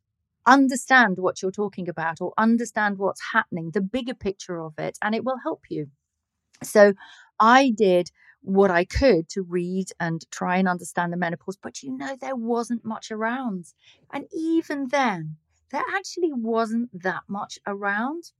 understand 0.47 1.19
what 1.19 1.43
you're 1.43 1.53
talking 1.53 1.89
about 1.89 2.21
or 2.21 2.33
understand 2.39 2.99
what's 2.99 3.23
happening 3.33 3.71
the 3.73 3.81
bigger 3.81 4.15
picture 4.15 4.61
of 4.61 4.75
it 4.79 4.99
and 5.03 5.15
it 5.15 5.25
will 5.25 5.39
help 5.43 5.63
you. 5.71 5.89
So 6.63 6.95
i 7.41 7.71
did 7.71 8.11
what 8.43 8.71
I 8.71 8.85
could 8.85 9.29
to 9.31 9.43
read 9.43 9.89
and 10.01 10.25
try 10.31 10.57
and 10.57 10.69
understand 10.69 11.13
the 11.13 11.17
menopause, 11.17 11.57
but 11.57 11.83
you 11.83 11.97
know, 11.97 12.17
there 12.21 12.37
wasn't 12.37 12.85
much 12.85 13.11
around. 13.11 13.67
And 14.13 14.27
even 14.33 14.89
then, 14.89 15.37
there 15.71 15.85
actually 15.97 16.33
wasn't 16.33 16.91
that 17.03 17.23
much 17.29 17.59
around. 17.67 18.33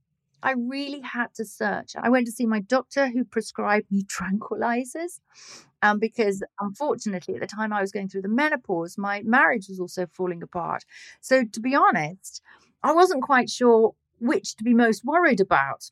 I 0.43 0.53
really 0.53 1.01
had 1.01 1.35
to 1.35 1.45
search. 1.45 1.93
I 2.01 2.09
went 2.09 2.27
to 2.27 2.33
see 2.33 2.47
my 2.47 2.61
doctor 2.61 3.09
who 3.09 3.25
prescribed 3.25 3.91
me 3.91 4.03
tranquilizers 4.21 5.21
um, 5.83 5.99
because 5.99 6.43
unfortunately, 6.59 7.35
at 7.35 7.41
the 7.41 7.47
time 7.47 7.73
I 7.73 7.81
was 7.81 7.93
going 7.93 8.09
through 8.09 8.23
the 8.23 8.29
menopause, 8.29 8.97
my 8.99 9.23
marriage 9.23 9.67
was 9.69 9.81
also 9.81 10.07
falling 10.07 10.43
apart. 10.43 10.85
So, 11.21 11.45
to 11.45 11.61
be 11.61 11.75
honest, 11.75 12.43
I 12.83 12.93
wasn't 12.93 13.23
quite 13.23 13.51
sure 13.51 13.95
which 14.19 14.57
to 14.57 14.65
be 14.65 14.75
most 14.75 15.05
worried 15.05 15.41
about 15.41 15.91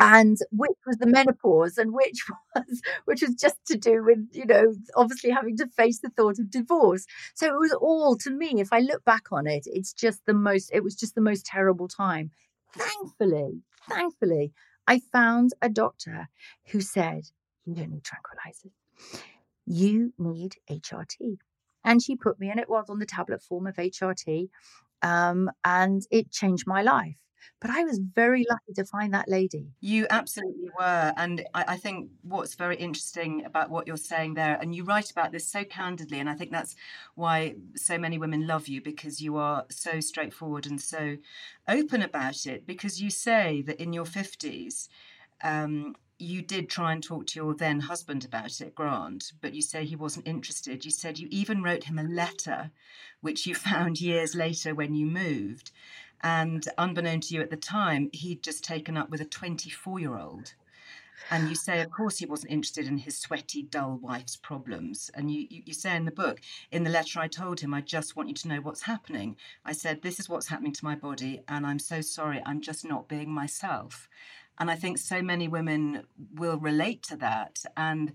and 0.00 0.38
which 0.50 0.78
was 0.86 0.96
the 0.96 1.06
menopause 1.06 1.76
and 1.78 1.92
which 1.92 2.24
was 2.56 2.80
which 3.04 3.22
was 3.22 3.34
just 3.34 3.58
to 3.66 3.76
do 3.76 4.02
with 4.02 4.18
you 4.32 4.46
know 4.46 4.74
obviously 4.96 5.30
having 5.30 5.56
to 5.58 5.66
face 5.68 6.00
the 6.00 6.10
thought 6.10 6.38
of 6.38 6.50
divorce. 6.50 7.06
So 7.34 7.46
it 7.46 7.58
was 7.58 7.72
all 7.72 8.16
to 8.18 8.30
me 8.30 8.60
if 8.60 8.72
i 8.72 8.80
look 8.80 9.04
back 9.04 9.26
on 9.30 9.46
it 9.46 9.64
it's 9.66 9.92
just 9.92 10.24
the 10.26 10.34
most 10.34 10.70
it 10.72 10.82
was 10.82 10.96
just 10.96 11.14
the 11.14 11.20
most 11.20 11.44
terrible 11.46 11.86
time. 11.86 12.30
Thankfully 12.76 13.62
thankfully 13.88 14.52
i 14.86 15.00
found 15.12 15.50
a 15.62 15.68
doctor 15.68 16.28
who 16.70 16.80
said 16.80 17.22
you 17.64 17.74
don't 17.74 17.90
need 17.90 18.02
tranquilizers. 18.02 18.72
You 19.66 20.12
need 20.18 20.56
hrt 20.68 21.38
and 21.84 22.02
she 22.02 22.16
put 22.16 22.40
me 22.40 22.50
and 22.50 22.58
it 22.58 22.68
was 22.68 22.88
on 22.88 22.98
the 22.98 23.06
tablet 23.06 23.42
form 23.42 23.66
of 23.66 23.76
hrt 23.76 24.48
um, 25.02 25.50
and 25.64 26.02
it 26.10 26.30
changed 26.30 26.66
my 26.66 26.82
life 26.82 27.18
but 27.60 27.70
I 27.70 27.84
was 27.84 27.98
very 27.98 28.46
lucky 28.48 28.72
to 28.74 28.84
find 28.84 29.12
that 29.14 29.28
lady. 29.28 29.66
You 29.80 30.06
absolutely 30.10 30.70
were. 30.78 31.12
And 31.16 31.44
I, 31.54 31.64
I, 31.68 31.76
think 31.76 32.10
what's 32.22 32.54
very 32.54 32.76
interesting 32.76 33.44
about 33.44 33.70
what 33.70 33.86
you're 33.86 33.96
saying 33.96 34.34
there, 34.34 34.58
and 34.60 34.74
you 34.74 34.84
write 34.84 35.10
about 35.10 35.32
this 35.32 35.46
so 35.46 35.64
candidly, 35.64 36.18
and 36.18 36.28
I 36.28 36.34
think 36.34 36.50
that's 36.50 36.76
why 37.14 37.56
so 37.76 37.98
many 37.98 38.18
women 38.18 38.46
love 38.46 38.68
you 38.68 38.80
because 38.80 39.20
you 39.20 39.36
are 39.36 39.64
so 39.70 40.00
straightforward 40.00 40.66
and 40.66 40.80
so 40.80 41.16
open 41.68 42.02
about 42.02 42.46
it. 42.46 42.66
Because 42.66 43.00
you 43.00 43.10
say 43.10 43.62
that 43.62 43.80
in 43.80 43.92
your 43.92 44.04
50s, 44.04 44.88
um, 45.42 45.94
you 46.20 46.42
did 46.42 46.68
try 46.68 46.92
and 46.92 47.02
talk 47.02 47.26
to 47.26 47.40
your 47.40 47.54
then 47.54 47.80
husband 47.80 48.24
about 48.24 48.60
it, 48.60 48.74
Grant, 48.74 49.32
but 49.40 49.54
you 49.54 49.62
say 49.62 49.84
he 49.84 49.96
wasn't 49.96 50.28
interested. 50.28 50.84
You 50.84 50.90
said 50.90 51.18
you 51.18 51.28
even 51.30 51.62
wrote 51.62 51.84
him 51.84 51.98
a 51.98 52.04
letter, 52.04 52.70
which 53.22 53.46
you 53.46 53.54
found 53.70 54.00
years 54.00 54.34
later 54.34 54.74
when 54.74 54.94
you 54.94 55.06
moved. 55.06 55.72
And 56.22 56.66
unbeknown 56.78 57.20
to 57.20 57.34
you 57.34 57.40
at 57.40 57.50
the 57.50 57.56
time, 57.56 58.10
he'd 58.12 58.42
just 58.42 58.64
taken 58.64 58.96
up 58.96 59.10
with 59.10 59.20
a 59.20 59.24
24 59.24 60.00
year 60.00 60.18
old. 60.18 60.54
And 61.30 61.48
you 61.48 61.54
say, 61.54 61.80
of 61.80 61.90
course, 61.90 62.18
he 62.18 62.26
wasn't 62.26 62.52
interested 62.52 62.86
in 62.86 62.98
his 62.98 63.18
sweaty, 63.18 63.62
dull 63.62 63.98
wife's 64.02 64.36
problems. 64.36 65.10
And 65.14 65.30
you, 65.30 65.46
you, 65.50 65.62
you, 65.66 65.74
say 65.74 65.94
in 65.94 66.04
the 66.04 66.10
book, 66.10 66.40
in 66.72 66.82
the 66.82 66.90
letter 66.90 67.20
I 67.20 67.28
told 67.28 67.60
him, 67.60 67.74
I 67.74 67.82
just 67.82 68.16
want 68.16 68.28
you 68.28 68.34
to 68.36 68.48
know 68.48 68.60
what's 68.60 68.82
happening. 68.82 69.36
I 69.64 69.72
said, 69.72 70.02
This 70.02 70.18
is 70.18 70.28
what's 70.28 70.48
happening 70.48 70.72
to 70.72 70.84
my 70.84 70.94
body, 70.94 71.42
and 71.46 71.66
I'm 71.66 71.78
so 71.78 72.00
sorry, 72.00 72.42
I'm 72.46 72.60
just 72.60 72.84
not 72.84 73.08
being 73.08 73.30
myself. 73.30 74.08
And 74.58 74.70
I 74.70 74.76
think 74.76 74.98
so 74.98 75.22
many 75.22 75.48
women 75.48 76.04
will 76.34 76.58
relate 76.58 77.02
to 77.04 77.16
that. 77.16 77.62
And 77.76 78.12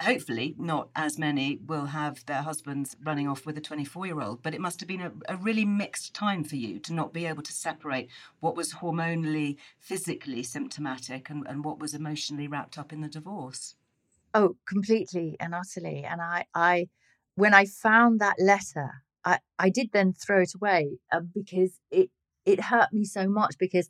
hopefully 0.00 0.54
not 0.58 0.88
as 0.94 1.18
many 1.18 1.58
will 1.66 1.86
have 1.86 2.24
their 2.26 2.42
husbands 2.42 2.96
running 3.02 3.26
off 3.26 3.44
with 3.44 3.58
a 3.58 3.60
24 3.60 4.06
year 4.06 4.20
old 4.20 4.42
but 4.42 4.54
it 4.54 4.60
must 4.60 4.78
have 4.80 4.88
been 4.88 5.00
a, 5.00 5.12
a, 5.28 5.36
really 5.36 5.64
mixed 5.64 6.14
time 6.14 6.44
for 6.44 6.56
you 6.56 6.78
to 6.78 6.92
not 6.92 7.12
be 7.12 7.26
able 7.26 7.42
to 7.42 7.52
separate 7.52 8.08
what 8.40 8.56
was 8.56 8.74
hormonally 8.74 9.56
physically 9.80 10.42
symptomatic 10.42 11.28
and, 11.28 11.46
and 11.48 11.64
what 11.64 11.80
was 11.80 11.94
emotionally 11.94 12.46
wrapped 12.46 12.78
up 12.78 12.92
in 12.92 13.00
the 13.00 13.08
divorce. 13.08 13.74
Oh 14.34 14.56
completely 14.66 15.36
and 15.40 15.54
utterly 15.54 16.04
and 16.04 16.20
i 16.20 16.44
i 16.54 16.88
when 17.34 17.54
i 17.54 17.64
found 17.64 18.20
that 18.20 18.36
letter 18.38 19.02
i 19.24 19.38
i 19.58 19.68
did 19.68 19.90
then 19.92 20.12
throw 20.12 20.42
it 20.42 20.54
away 20.54 20.98
uh, 21.10 21.20
because 21.20 21.80
it 21.90 22.10
it 22.44 22.60
hurt 22.60 22.92
me 22.92 23.04
so 23.04 23.26
much 23.26 23.56
because 23.58 23.88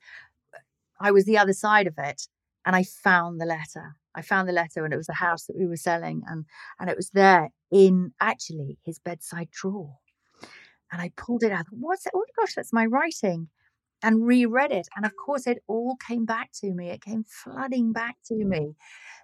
i 1.00 1.10
was 1.10 1.24
the 1.24 1.36
other 1.36 1.52
side 1.52 1.86
of 1.88 1.98
it 1.98 2.28
and 2.64 2.76
i 2.76 2.82
found 2.84 3.40
the 3.40 3.46
letter 3.46 3.96
I 4.14 4.22
found 4.22 4.48
the 4.48 4.52
letter 4.52 4.84
and 4.84 4.92
it 4.92 4.96
was 4.96 5.08
a 5.08 5.14
house 5.14 5.44
that 5.46 5.56
we 5.56 5.66
were 5.66 5.76
selling 5.76 6.22
and 6.26 6.44
and 6.80 6.90
it 6.90 6.96
was 6.96 7.10
there 7.10 7.50
in 7.70 8.12
actually 8.20 8.78
his 8.84 8.98
bedside 8.98 9.50
drawer. 9.50 9.98
And 10.90 11.02
I 11.02 11.12
pulled 11.16 11.42
it 11.42 11.52
out. 11.52 11.66
What's 11.70 12.06
it? 12.06 12.12
Oh 12.14 12.20
my 12.20 12.42
gosh, 12.42 12.54
that's 12.54 12.72
my 12.72 12.86
writing. 12.86 13.48
And 14.02 14.24
reread 14.26 14.70
it. 14.70 14.86
And 14.96 15.04
of 15.04 15.16
course, 15.16 15.46
it 15.46 15.58
all 15.66 15.96
came 15.96 16.24
back 16.24 16.50
to 16.60 16.72
me. 16.72 16.88
It 16.90 17.02
came 17.02 17.24
flooding 17.24 17.92
back 17.92 18.16
to 18.26 18.44
me. 18.44 18.76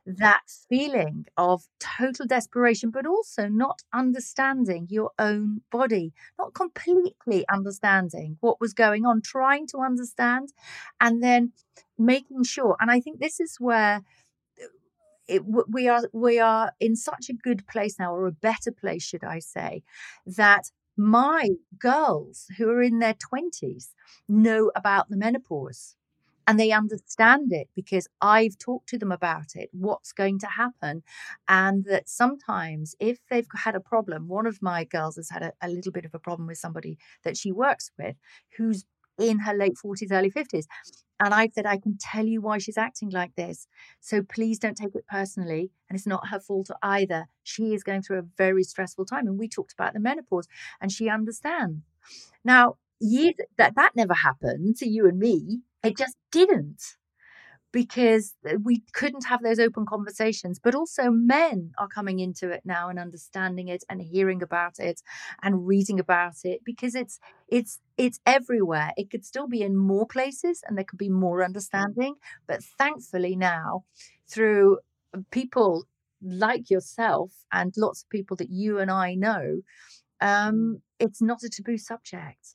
That 0.05 0.43
feeling 0.69 1.27
of 1.37 1.63
total 1.81 2.27
desperation, 2.27 2.91
but 2.91 3.07
also 3.07 3.49
not 3.49 3.83
understanding 3.93 4.89
your 4.91 5.13
own 5.19 5.63
body, 5.71 6.13
not 6.39 6.55
completely 6.55 7.47
understanding 7.53 8.37
what 8.41 8.61
was 8.61 8.75
going 8.75 9.07
on, 9.07 9.23
trying 9.23 9.67
to 9.69 9.79
understand, 9.79 10.51
and 11.01 11.23
then 11.23 11.53
making 11.97 12.45
sure. 12.45 12.77
And 12.81 12.91
I 12.91 13.01
think 13.01 13.21
this 13.21 13.41
is 13.41 13.57
where 13.61 14.03
it, 15.29 15.43
we 15.69 15.89
are 15.89 16.03
we 16.13 16.39
are 16.39 16.73
in 16.81 16.97
such 16.97 17.29
a 17.31 17.35
good 17.35 17.67
place 17.67 17.99
now, 17.99 18.15
or 18.15 18.27
a 18.27 18.33
better 18.33 18.73
place, 18.73 19.03
should 19.05 19.25
I 19.25 19.39
say, 19.41 19.83
that 20.27 20.71
my 20.97 21.51
girls 21.79 22.47
who 22.59 22.69
are 22.71 22.83
in 22.83 22.99
their 23.01 23.15
twenties 23.15 23.95
know 24.29 24.71
about 24.77 25.09
the 25.11 25.17
menopause. 25.17 25.97
and 26.47 26.61
they 26.61 26.73
understand 26.73 27.53
it 27.53 27.69
because 27.75 28.07
I've 28.21 28.59
talked 28.59 28.89
to 28.91 28.99
them 28.99 29.11
about 29.11 29.57
it, 29.57 29.71
what's 29.73 30.13
going 30.13 30.39
to 30.41 30.47
happen. 30.47 31.03
And 31.49 31.85
that 31.87 32.09
sometimes, 32.09 32.95
if 33.01 33.19
they've 33.31 33.47
had 33.57 33.75
a 33.75 33.81
problem, 33.81 34.29
one 34.29 34.47
of 34.47 34.61
my 34.61 34.85
girls 34.85 35.17
has 35.17 35.31
had 35.31 35.43
a, 35.43 35.53
a 35.63 35.69
little 35.71 35.93
bit 35.93 36.05
of 36.05 36.15
a 36.15 36.19
problem 36.19 36.47
with 36.47 36.59
somebody 36.59 36.99
that 37.25 37.39
she 37.39 37.51
works 37.51 37.91
with 37.99 38.17
who's 38.59 38.85
in 39.19 39.41
her 39.41 39.55
late 39.55 39.75
40s, 39.85 40.13
early 40.13 40.31
50s. 40.31 40.65
And 41.21 41.33
I 41.33 41.49
said, 41.55 41.67
I 41.67 41.79
can 41.79 41.97
tell 41.99 42.27
you 42.27 42.41
why 42.41 42.59
she's 42.59 42.77
acting 42.77 43.11
like 43.11 43.35
this. 43.37 43.67
So 44.01 44.23
please 44.23 44.59
don't 44.59 44.77
take 44.77 44.95
it 44.95 45.07
personally. 45.09 45.71
And 45.89 45.97
it's 45.97 46.07
not 46.07 46.29
her 46.29 46.41
fault 46.41 46.71
either. 46.83 47.29
She 47.45 47.73
is 47.73 47.85
going 47.85 48.03
through 48.03 48.19
a 48.19 48.27
very 48.37 48.65
stressful 48.65 49.07
time. 49.07 49.27
And 49.27 49.39
we 49.39 49.49
talked 49.49 49.73
about 49.73 49.95
the 49.95 50.01
menopause 50.01 50.49
and 50.81 50.91
she 50.91 51.09
understands. 51.09 51.83
Now, 52.45 52.77
years 53.01 53.35
that 53.59 53.75
that 53.77 53.93
never 53.95 54.15
happened 54.15 54.77
to 54.77 54.89
you 54.89 55.07
and 55.07 55.19
me. 55.19 55.61
It 55.83 55.97
just 55.99 56.17
didn't 56.33 56.83
because 57.75 58.37
we 58.63 58.85
couldn't 58.93 59.27
have 59.27 59.43
those 59.43 59.59
open 59.59 59.85
conversations. 59.85 60.61
But 60.63 60.77
also, 60.77 61.11
men 61.11 61.73
are 61.77 61.89
coming 61.89 62.21
into 62.21 62.49
it 62.51 62.63
now 62.65 62.89
and 62.89 63.01
understanding 63.01 63.67
it 63.67 63.83
and 63.91 64.01
hearing 64.01 64.45
about 64.45 64.79
it 64.79 65.03
and 65.43 65.67
reading 65.67 65.99
about 65.99 66.37
it 66.45 66.61
because 66.65 66.95
it's 66.95 67.19
it's 67.49 67.81
it's 67.99 68.21
everywhere. 68.25 68.93
It 68.97 69.11
could 69.11 69.25
still 69.25 69.49
be 69.49 69.63
in 69.63 69.77
more 69.77 70.07
places 70.07 70.63
and 70.65 70.79
there 70.79 70.85
could 70.85 71.01
be 71.01 71.09
more 71.09 71.43
understanding. 71.43 72.15
But 72.47 72.63
thankfully, 72.63 73.35
now 73.35 73.83
through 74.29 74.79
people 75.33 75.85
like 76.23 76.71
yourself 76.71 77.33
and 77.53 77.75
lots 77.77 78.05
of 78.05 78.09
people 78.09 78.37
that 78.37 78.51
you 78.51 78.79
and 78.79 78.89
I 78.89 79.17
know, 79.17 79.63
um, 80.21 80.81
it's 81.01 81.21
not 81.21 81.43
a 81.43 81.49
taboo 81.49 81.77
subject 81.79 82.55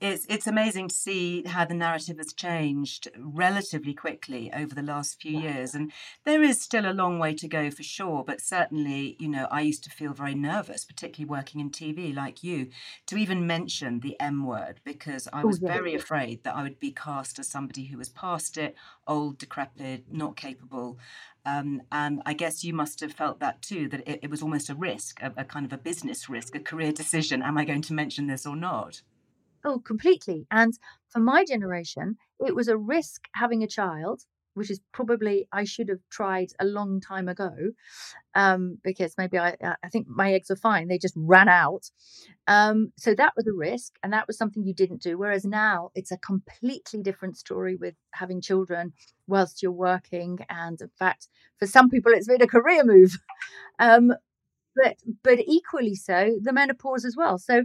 it's 0.00 0.26
it's 0.28 0.46
amazing 0.46 0.88
to 0.88 0.94
see 0.94 1.42
how 1.44 1.64
the 1.64 1.74
narrative 1.74 2.18
has 2.18 2.32
changed 2.32 3.08
relatively 3.16 3.94
quickly 3.94 4.52
over 4.52 4.74
the 4.74 4.82
last 4.82 5.20
few 5.20 5.38
years 5.38 5.74
and 5.74 5.92
there 6.24 6.42
is 6.42 6.60
still 6.60 6.90
a 6.90 6.92
long 6.92 7.18
way 7.18 7.34
to 7.34 7.48
go 7.48 7.70
for 7.70 7.82
sure 7.82 8.24
but 8.24 8.40
certainly 8.40 9.16
you 9.18 9.28
know 9.28 9.46
I 9.50 9.60
used 9.62 9.84
to 9.84 9.90
feel 9.90 10.12
very 10.12 10.34
nervous 10.34 10.84
particularly 10.84 11.30
working 11.30 11.60
in 11.60 11.70
TV 11.70 12.14
like 12.14 12.42
you 12.42 12.68
to 13.06 13.16
even 13.16 13.46
mention 13.46 14.00
the 14.00 14.16
M 14.20 14.44
word 14.44 14.80
because 14.84 15.28
I 15.32 15.42
oh, 15.42 15.46
was 15.46 15.58
very 15.58 15.94
afraid 15.94 16.44
that 16.44 16.56
I 16.56 16.62
would 16.62 16.80
be 16.80 16.90
cast 16.90 17.38
as 17.38 17.48
somebody 17.48 17.86
who 17.86 17.98
was 17.98 18.08
past 18.08 18.58
it 18.58 18.74
old 19.06 19.38
decrepit 19.38 20.04
not 20.10 20.36
capable 20.36 20.98
um, 21.46 21.82
and 21.92 22.22
I 22.24 22.32
guess 22.32 22.64
you 22.64 22.72
must 22.72 23.00
have 23.00 23.12
felt 23.12 23.38
that 23.40 23.60
too, 23.60 23.86
that 23.88 24.08
it, 24.08 24.20
it 24.22 24.30
was 24.30 24.42
almost 24.42 24.70
a 24.70 24.74
risk, 24.74 25.20
a, 25.20 25.30
a, 25.36 25.44
kind 25.44 25.66
of 25.66 25.74
a 25.74 25.78
business 25.78 26.26
risk, 26.26 26.54
a 26.54 26.58
career 26.58 26.90
decision. 26.90 27.42
Am 27.42 27.58
I 27.58 27.66
going 27.66 27.82
to 27.82 27.92
mention 27.92 28.28
this 28.28 28.46
or 28.46 28.56
not? 28.56 29.02
Oh, 29.64 29.78
completely. 29.78 30.46
And 30.50 30.74
for 31.08 31.20
my 31.20 31.44
generation, 31.44 32.16
it 32.44 32.54
was 32.54 32.68
a 32.68 32.76
risk 32.76 33.28
having 33.34 33.62
a 33.62 33.66
child, 33.66 34.22
which 34.54 34.70
is 34.70 34.80
probably 34.92 35.48
I 35.52 35.64
should 35.64 35.88
have 35.88 36.00
tried 36.10 36.48
a 36.60 36.64
long 36.64 37.00
time 37.00 37.28
ago, 37.28 37.50
um, 38.34 38.78
because 38.84 39.14
maybe 39.18 39.38
I 39.38 39.56
I 39.82 39.88
think 39.90 40.08
my 40.08 40.32
eggs 40.34 40.50
are 40.50 40.56
fine. 40.56 40.88
They 40.88 40.98
just 40.98 41.14
ran 41.16 41.48
out. 41.48 41.90
Um, 42.48 42.92
so 42.98 43.14
that 43.14 43.32
was 43.36 43.46
a 43.46 43.52
risk, 43.54 43.94
and 44.02 44.12
that 44.12 44.26
was 44.26 44.38
something 44.38 44.64
you 44.64 44.74
didn't 44.74 45.02
do. 45.02 45.18
Whereas 45.18 45.44
now 45.44 45.90
it's 45.94 46.12
a 46.12 46.18
completely 46.18 47.02
different 47.02 47.36
story 47.38 47.76
with 47.76 47.94
having 48.14 48.40
children 48.42 48.92
whilst 49.28 49.62
you're 49.62 49.72
working, 49.72 50.40
and 50.50 50.80
in 50.80 50.90
fact, 50.98 51.28
for 51.58 51.66
some 51.66 51.88
people, 51.90 52.12
it's 52.12 52.28
been 52.28 52.42
a 52.42 52.46
career 52.48 52.84
move. 52.84 53.18
Um, 53.80 54.12
but 54.76 54.96
but 55.24 55.38
equally 55.46 55.94
so 55.96 56.38
the 56.42 56.52
menopause 56.52 57.04
as 57.04 57.16
well. 57.16 57.38
So 57.38 57.64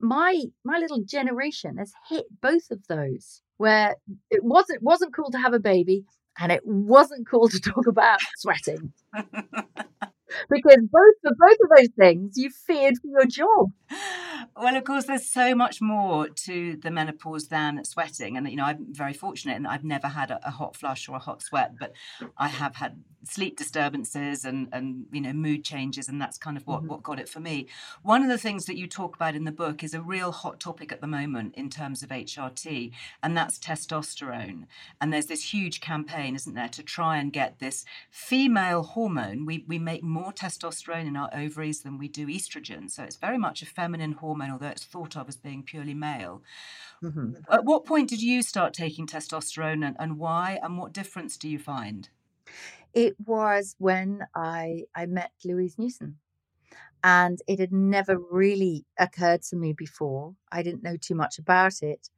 my 0.00 0.42
my 0.64 0.78
little 0.78 1.02
generation 1.02 1.76
has 1.76 1.92
hit 2.08 2.24
both 2.40 2.70
of 2.70 2.86
those 2.88 3.42
where 3.58 3.96
it 4.30 4.42
wasn't 4.42 4.82
wasn't 4.82 5.14
cool 5.14 5.30
to 5.30 5.38
have 5.38 5.52
a 5.52 5.60
baby 5.60 6.04
and 6.38 6.50
it 6.50 6.62
wasn't 6.64 7.28
cool 7.28 7.48
to 7.48 7.60
talk 7.60 7.86
about 7.86 8.18
sweating 8.36 8.92
because 10.48 10.78
both 10.90 11.14
for 11.22 11.32
both 11.38 11.56
of 11.64 11.76
those 11.76 11.88
things 11.98 12.36
you 12.36 12.50
feared 12.50 12.94
for 12.98 13.08
your 13.08 13.26
job. 13.26 13.72
Well 14.56 14.76
of 14.76 14.84
course 14.84 15.06
there's 15.06 15.26
so 15.26 15.54
much 15.54 15.80
more 15.80 16.28
to 16.28 16.76
the 16.76 16.90
menopause 16.90 17.48
than 17.48 17.84
sweating 17.84 18.36
and 18.36 18.48
you 18.48 18.56
know 18.56 18.64
i'm 18.64 18.86
very 18.90 19.12
fortunate 19.12 19.56
in 19.56 19.62
that 19.64 19.70
i've 19.70 19.84
never 19.84 20.08
had 20.08 20.30
a, 20.30 20.40
a 20.46 20.50
hot 20.50 20.76
flush 20.76 21.08
or 21.08 21.16
a 21.16 21.20
hot 21.20 21.42
sweat 21.42 21.74
but 21.78 21.92
i 22.36 22.48
have 22.48 22.76
had 22.76 23.02
sleep 23.24 23.56
disturbances 23.56 24.44
and 24.44 24.68
and 24.72 25.06
you 25.12 25.20
know 25.20 25.32
mood 25.32 25.62
changes 25.62 26.08
and 26.08 26.20
that's 26.20 26.38
kind 26.38 26.56
of 26.56 26.66
what 26.66 26.80
mm-hmm. 26.80 26.88
what 26.88 27.02
got 27.02 27.20
it 27.20 27.28
for 27.28 27.40
me. 27.40 27.66
One 28.02 28.22
of 28.22 28.28
the 28.28 28.38
things 28.38 28.64
that 28.66 28.76
you 28.76 28.86
talk 28.86 29.14
about 29.14 29.34
in 29.34 29.44
the 29.44 29.52
book 29.52 29.84
is 29.84 29.94
a 29.94 30.00
real 30.00 30.32
hot 30.32 30.58
topic 30.58 30.90
at 30.92 31.00
the 31.00 31.06
moment 31.06 31.54
in 31.54 31.68
terms 31.68 32.02
of 32.02 32.08
hrt 32.10 32.92
and 33.22 33.36
that's 33.36 33.58
testosterone. 33.58 34.64
And 35.00 35.12
there's 35.12 35.26
this 35.26 35.52
huge 35.52 35.80
campaign 35.80 36.34
isn't 36.34 36.54
there 36.54 36.68
to 36.68 36.82
try 36.82 37.18
and 37.18 37.32
get 37.32 37.58
this 37.58 37.84
female 38.10 38.82
hormone 38.82 39.44
we 39.44 39.64
we 39.68 39.78
make 39.78 40.02
more 40.02 40.19
testosterone 40.32 41.06
in 41.06 41.16
our 41.16 41.30
ovaries 41.34 41.82
than 41.82 41.98
we 41.98 42.08
do 42.08 42.26
estrogen 42.26 42.90
so 42.90 43.02
it's 43.02 43.16
very 43.16 43.38
much 43.38 43.62
a 43.62 43.66
feminine 43.66 44.12
hormone 44.12 44.50
although 44.50 44.68
it's 44.68 44.84
thought 44.84 45.16
of 45.16 45.28
as 45.28 45.36
being 45.36 45.62
purely 45.62 45.94
male 45.94 46.42
mm-hmm. 47.02 47.32
at 47.50 47.64
what 47.64 47.84
point 47.84 48.08
did 48.08 48.22
you 48.22 48.42
start 48.42 48.72
taking 48.74 49.06
testosterone 49.06 49.86
and, 49.86 49.96
and 49.98 50.18
why 50.18 50.58
and 50.62 50.78
what 50.78 50.92
difference 50.92 51.36
do 51.36 51.48
you 51.48 51.58
find 51.58 52.10
it 52.92 53.14
was 53.24 53.76
when 53.78 54.26
I 54.34 54.84
I 54.94 55.06
met 55.06 55.32
Louise 55.44 55.78
Newson. 55.78 56.18
And 57.02 57.38
it 57.46 57.60
had 57.60 57.72
never 57.72 58.18
really 58.18 58.84
occurred 58.98 59.42
to 59.44 59.56
me 59.56 59.72
before. 59.72 60.34
I 60.52 60.62
didn't 60.62 60.82
know 60.82 60.96
too 61.00 61.14
much 61.14 61.38
about 61.38 61.82
it. 61.82 62.10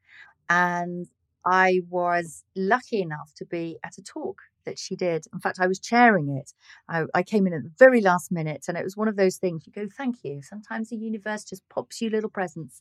And 0.48 1.06
I 1.46 1.82
was 1.88 2.44
lucky 2.56 3.00
enough 3.00 3.32
to 3.36 3.44
be 3.44 3.78
at 3.84 3.98
a 3.98 4.02
talk 4.02 4.38
that 4.64 4.78
she 4.78 4.96
did. 4.96 5.26
In 5.32 5.40
fact, 5.40 5.58
I 5.60 5.66
was 5.66 5.78
chairing 5.78 6.28
it. 6.28 6.52
I, 6.88 7.04
I, 7.14 7.22
came 7.22 7.46
in 7.46 7.52
at 7.52 7.62
the 7.62 7.72
very 7.78 8.00
last 8.00 8.30
minute, 8.32 8.66
and 8.68 8.76
it 8.76 8.84
was 8.84 8.96
one 8.96 9.08
of 9.08 9.16
those 9.16 9.36
things 9.36 9.66
you 9.66 9.72
go, 9.72 9.88
Thank 9.96 10.16
you. 10.22 10.42
Sometimes 10.42 10.88
the 10.88 10.96
universe 10.96 11.44
just 11.44 11.68
pops 11.68 12.00
you 12.00 12.10
little 12.10 12.30
presents. 12.30 12.80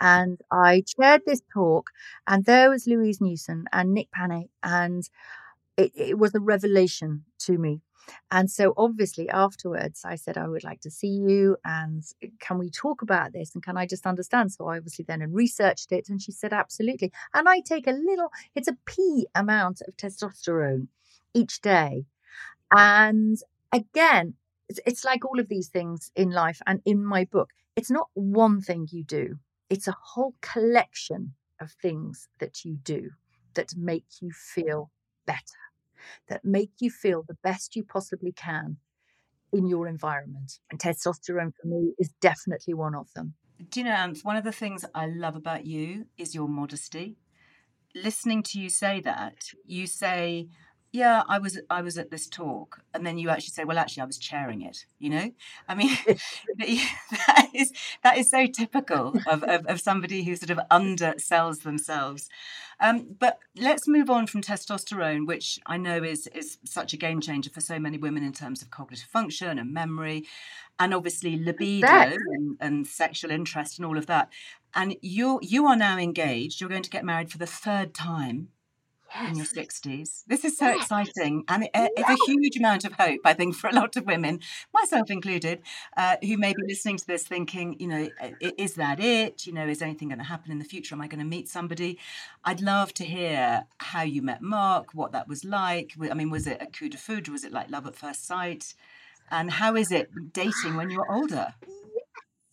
And 0.00 0.40
I 0.50 0.82
chaired 0.86 1.22
this 1.26 1.42
talk, 1.52 1.90
and 2.26 2.44
there 2.44 2.70
was 2.70 2.86
Louise 2.86 3.20
Newson 3.20 3.64
and 3.72 3.94
Nick 3.94 4.10
Panay, 4.12 4.48
and 4.62 5.08
it, 5.76 5.92
it 5.94 6.18
was 6.18 6.34
a 6.34 6.40
revelation 6.40 7.24
to 7.40 7.58
me. 7.58 7.80
And 8.30 8.50
so, 8.50 8.72
obviously, 8.76 9.28
afterwards, 9.28 10.02
I 10.04 10.16
said, 10.16 10.36
I 10.36 10.48
would 10.48 10.64
like 10.64 10.80
to 10.82 10.90
see 10.90 11.08
you 11.08 11.56
and 11.64 12.02
can 12.40 12.58
we 12.58 12.70
talk 12.70 13.02
about 13.02 13.32
this? 13.32 13.54
And 13.54 13.62
can 13.62 13.76
I 13.76 13.86
just 13.86 14.06
understand? 14.06 14.52
So, 14.52 14.66
I 14.66 14.78
obviously 14.78 15.04
then 15.06 15.20
researched 15.32 15.92
it 15.92 16.08
and 16.08 16.20
she 16.20 16.32
said, 16.32 16.52
absolutely. 16.52 17.12
And 17.34 17.48
I 17.48 17.60
take 17.60 17.86
a 17.86 17.92
little, 17.92 18.30
it's 18.54 18.68
a 18.68 18.76
pea 18.86 19.26
amount 19.34 19.82
of 19.86 19.96
testosterone 19.96 20.88
each 21.34 21.60
day. 21.60 22.06
And 22.70 23.38
again, 23.72 24.34
it's, 24.68 25.04
like 25.04 25.24
all 25.24 25.38
of 25.38 25.48
these 25.48 25.68
things 25.68 26.10
in 26.16 26.30
life 26.30 26.60
and 26.66 26.80
in 26.84 27.04
my 27.04 27.24
book, 27.24 27.50
it's 27.76 27.90
not 27.90 28.08
one 28.14 28.60
thing 28.60 28.88
you 28.90 29.04
do, 29.04 29.36
it's 29.68 29.88
a 29.88 29.96
whole 30.00 30.34
collection 30.40 31.34
of 31.60 31.72
things 31.72 32.28
that 32.38 32.64
you 32.64 32.76
do 32.82 33.10
that 33.54 33.74
make 33.76 34.06
you 34.20 34.30
feel 34.32 34.90
better 35.26 35.62
that 36.28 36.44
make 36.44 36.72
you 36.80 36.90
feel 36.90 37.24
the 37.26 37.36
best 37.42 37.76
you 37.76 37.84
possibly 37.84 38.32
can 38.32 38.76
in 39.52 39.66
your 39.66 39.86
environment. 39.86 40.58
And 40.70 40.80
testosterone 40.80 41.52
for 41.60 41.66
me 41.66 41.92
is 41.98 42.12
definitely 42.20 42.74
one 42.74 42.94
of 42.94 43.12
them. 43.14 43.34
Do 43.68 43.80
you 43.80 43.84
know, 43.84 43.92
Anth, 43.92 44.24
one 44.24 44.36
of 44.36 44.44
the 44.44 44.52
things 44.52 44.84
I 44.94 45.06
love 45.06 45.36
about 45.36 45.66
you 45.66 46.06
is 46.18 46.34
your 46.34 46.48
modesty. 46.48 47.16
Listening 47.94 48.42
to 48.44 48.58
you 48.58 48.70
say 48.70 49.00
that, 49.00 49.50
you 49.64 49.86
say, 49.86 50.48
yeah 50.92 51.22
i 51.28 51.38
was 51.38 51.58
i 51.70 51.80
was 51.82 51.98
at 51.98 52.10
this 52.10 52.28
talk. 52.28 52.82
And 52.94 53.06
then 53.06 53.18
you 53.18 53.30
actually 53.30 53.52
say 53.52 53.64
well 53.64 53.78
actually 53.78 54.02
i 54.02 54.06
was 54.06 54.18
chairing 54.18 54.62
it 54.62 54.84
you 54.98 55.10
know? 55.10 55.32
I 55.68 55.74
mean 55.74 55.96
that 56.56 57.48
is 57.54 57.72
that 58.02 58.18
is 58.18 58.30
so 58.30 58.46
typical 58.46 59.14
of, 59.26 59.42
of, 59.42 59.66
of 59.66 59.80
somebody 59.80 60.22
who 60.22 60.36
sort 60.36 60.50
of 60.50 60.60
undersells 60.70 61.62
themselves. 61.62 62.28
Um, 62.80 63.16
but 63.18 63.38
let's 63.56 63.86
move 63.86 64.10
on 64.10 64.26
from 64.26 64.42
testosterone 64.42 65.26
which 65.26 65.58
i 65.66 65.76
know 65.76 66.02
is 66.02 66.26
is 66.28 66.58
such 66.64 66.92
a 66.92 66.96
game 66.96 67.20
changer 67.20 67.50
for 67.50 67.60
so 67.60 67.78
many 67.78 67.96
women 67.96 68.24
in 68.24 68.32
terms 68.32 68.60
of 68.60 68.70
cognitive 68.70 69.08
function 69.08 69.58
and 69.58 69.72
memory 69.72 70.26
and 70.78 70.92
obviously 70.94 71.36
libido 71.36 71.86
and, 71.86 72.56
and 72.60 72.86
sexual 72.86 73.30
interest 73.30 73.78
and 73.78 73.86
all 73.86 73.98
of 73.98 74.06
that. 74.06 74.28
And 74.74 74.96
you 75.00 75.38
you 75.42 75.66
are 75.66 75.76
now 75.76 75.98
engaged 75.98 76.60
you're 76.60 76.70
going 76.70 76.82
to 76.82 76.90
get 76.90 77.04
married 77.04 77.30
for 77.30 77.38
the 77.38 77.46
third 77.46 77.94
time 77.94 78.48
yes. 79.14 79.30
in 79.30 79.36
your 79.36 79.46
60s. 79.46 80.24
This 80.26 80.44
is 80.44 80.56
so 80.56 80.66
yes. 80.66 80.82
exciting. 80.82 81.44
And 81.48 81.64
it, 81.64 81.70
it's 81.74 82.08
a 82.08 82.26
huge 82.26 82.56
amount 82.56 82.84
of 82.84 82.92
hope, 82.92 83.20
I 83.24 83.34
think, 83.34 83.54
for 83.54 83.68
a 83.68 83.74
lot 83.74 83.96
of 83.96 84.06
women, 84.06 84.40
myself 84.72 85.10
included, 85.10 85.62
uh, 85.96 86.16
who 86.22 86.36
may 86.38 86.52
be 86.52 86.62
listening 86.66 86.96
to 86.98 87.06
this 87.06 87.24
thinking, 87.24 87.76
you 87.78 87.88
know, 87.88 88.08
is 88.40 88.74
that 88.74 89.00
it? 89.00 89.46
You 89.46 89.52
know, 89.52 89.66
is 89.66 89.82
anything 89.82 90.08
going 90.08 90.18
to 90.18 90.24
happen 90.24 90.50
in 90.52 90.58
the 90.58 90.64
future? 90.64 90.94
Am 90.94 91.00
I 91.00 91.08
going 91.08 91.20
to 91.20 91.26
meet 91.26 91.48
somebody? 91.48 91.98
I'd 92.44 92.60
love 92.60 92.92
to 92.94 93.04
hear 93.04 93.66
how 93.78 94.02
you 94.02 94.22
met 94.22 94.42
Mark, 94.42 94.94
what 94.94 95.12
that 95.12 95.28
was 95.28 95.44
like. 95.44 95.92
I 96.10 96.14
mean, 96.14 96.30
was 96.30 96.46
it 96.46 96.58
a 96.60 96.66
coup 96.66 96.88
de 96.88 96.98
foudre? 96.98 97.32
Was 97.32 97.44
it 97.44 97.52
like 97.52 97.70
love 97.70 97.86
at 97.86 97.94
first 97.94 98.26
sight? 98.26 98.74
And 99.30 99.50
how 99.50 99.76
is 99.76 99.90
it 99.90 100.10
dating 100.32 100.76
when 100.76 100.90
you're 100.90 101.10
older? 101.10 101.54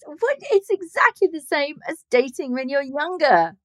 What, 0.06 0.38
it's 0.40 0.72
exactly 0.72 1.28
the 1.32 1.40
same 1.40 1.82
as 1.88 2.04
dating 2.10 2.54
when 2.54 2.68
you're 2.68 2.82
younger 2.82 3.58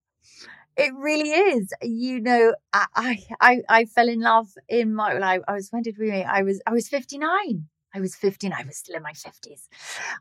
It 0.77 0.93
really 0.95 1.31
is. 1.31 1.73
You 1.83 2.21
know, 2.21 2.55
I 2.73 3.19
I 3.41 3.63
I 3.69 3.85
fell 3.85 4.09
in 4.09 4.21
love 4.21 4.49
in 4.69 4.95
my 4.95 5.13
I, 5.19 5.39
I 5.47 5.53
was 5.53 5.69
when 5.71 5.83
did 5.83 5.97
we 5.99 6.11
meet? 6.11 6.25
I 6.25 6.43
was 6.43 6.61
I 6.67 6.73
was 6.73 6.89
59. 6.89 7.69
I 7.95 8.01
was 8.01 8.17
59. 8.17 8.59
I 8.61 8.67
was 8.67 8.77
still 8.79 8.97
in 8.97 9.03
my 9.03 9.13
50s. 9.13 9.69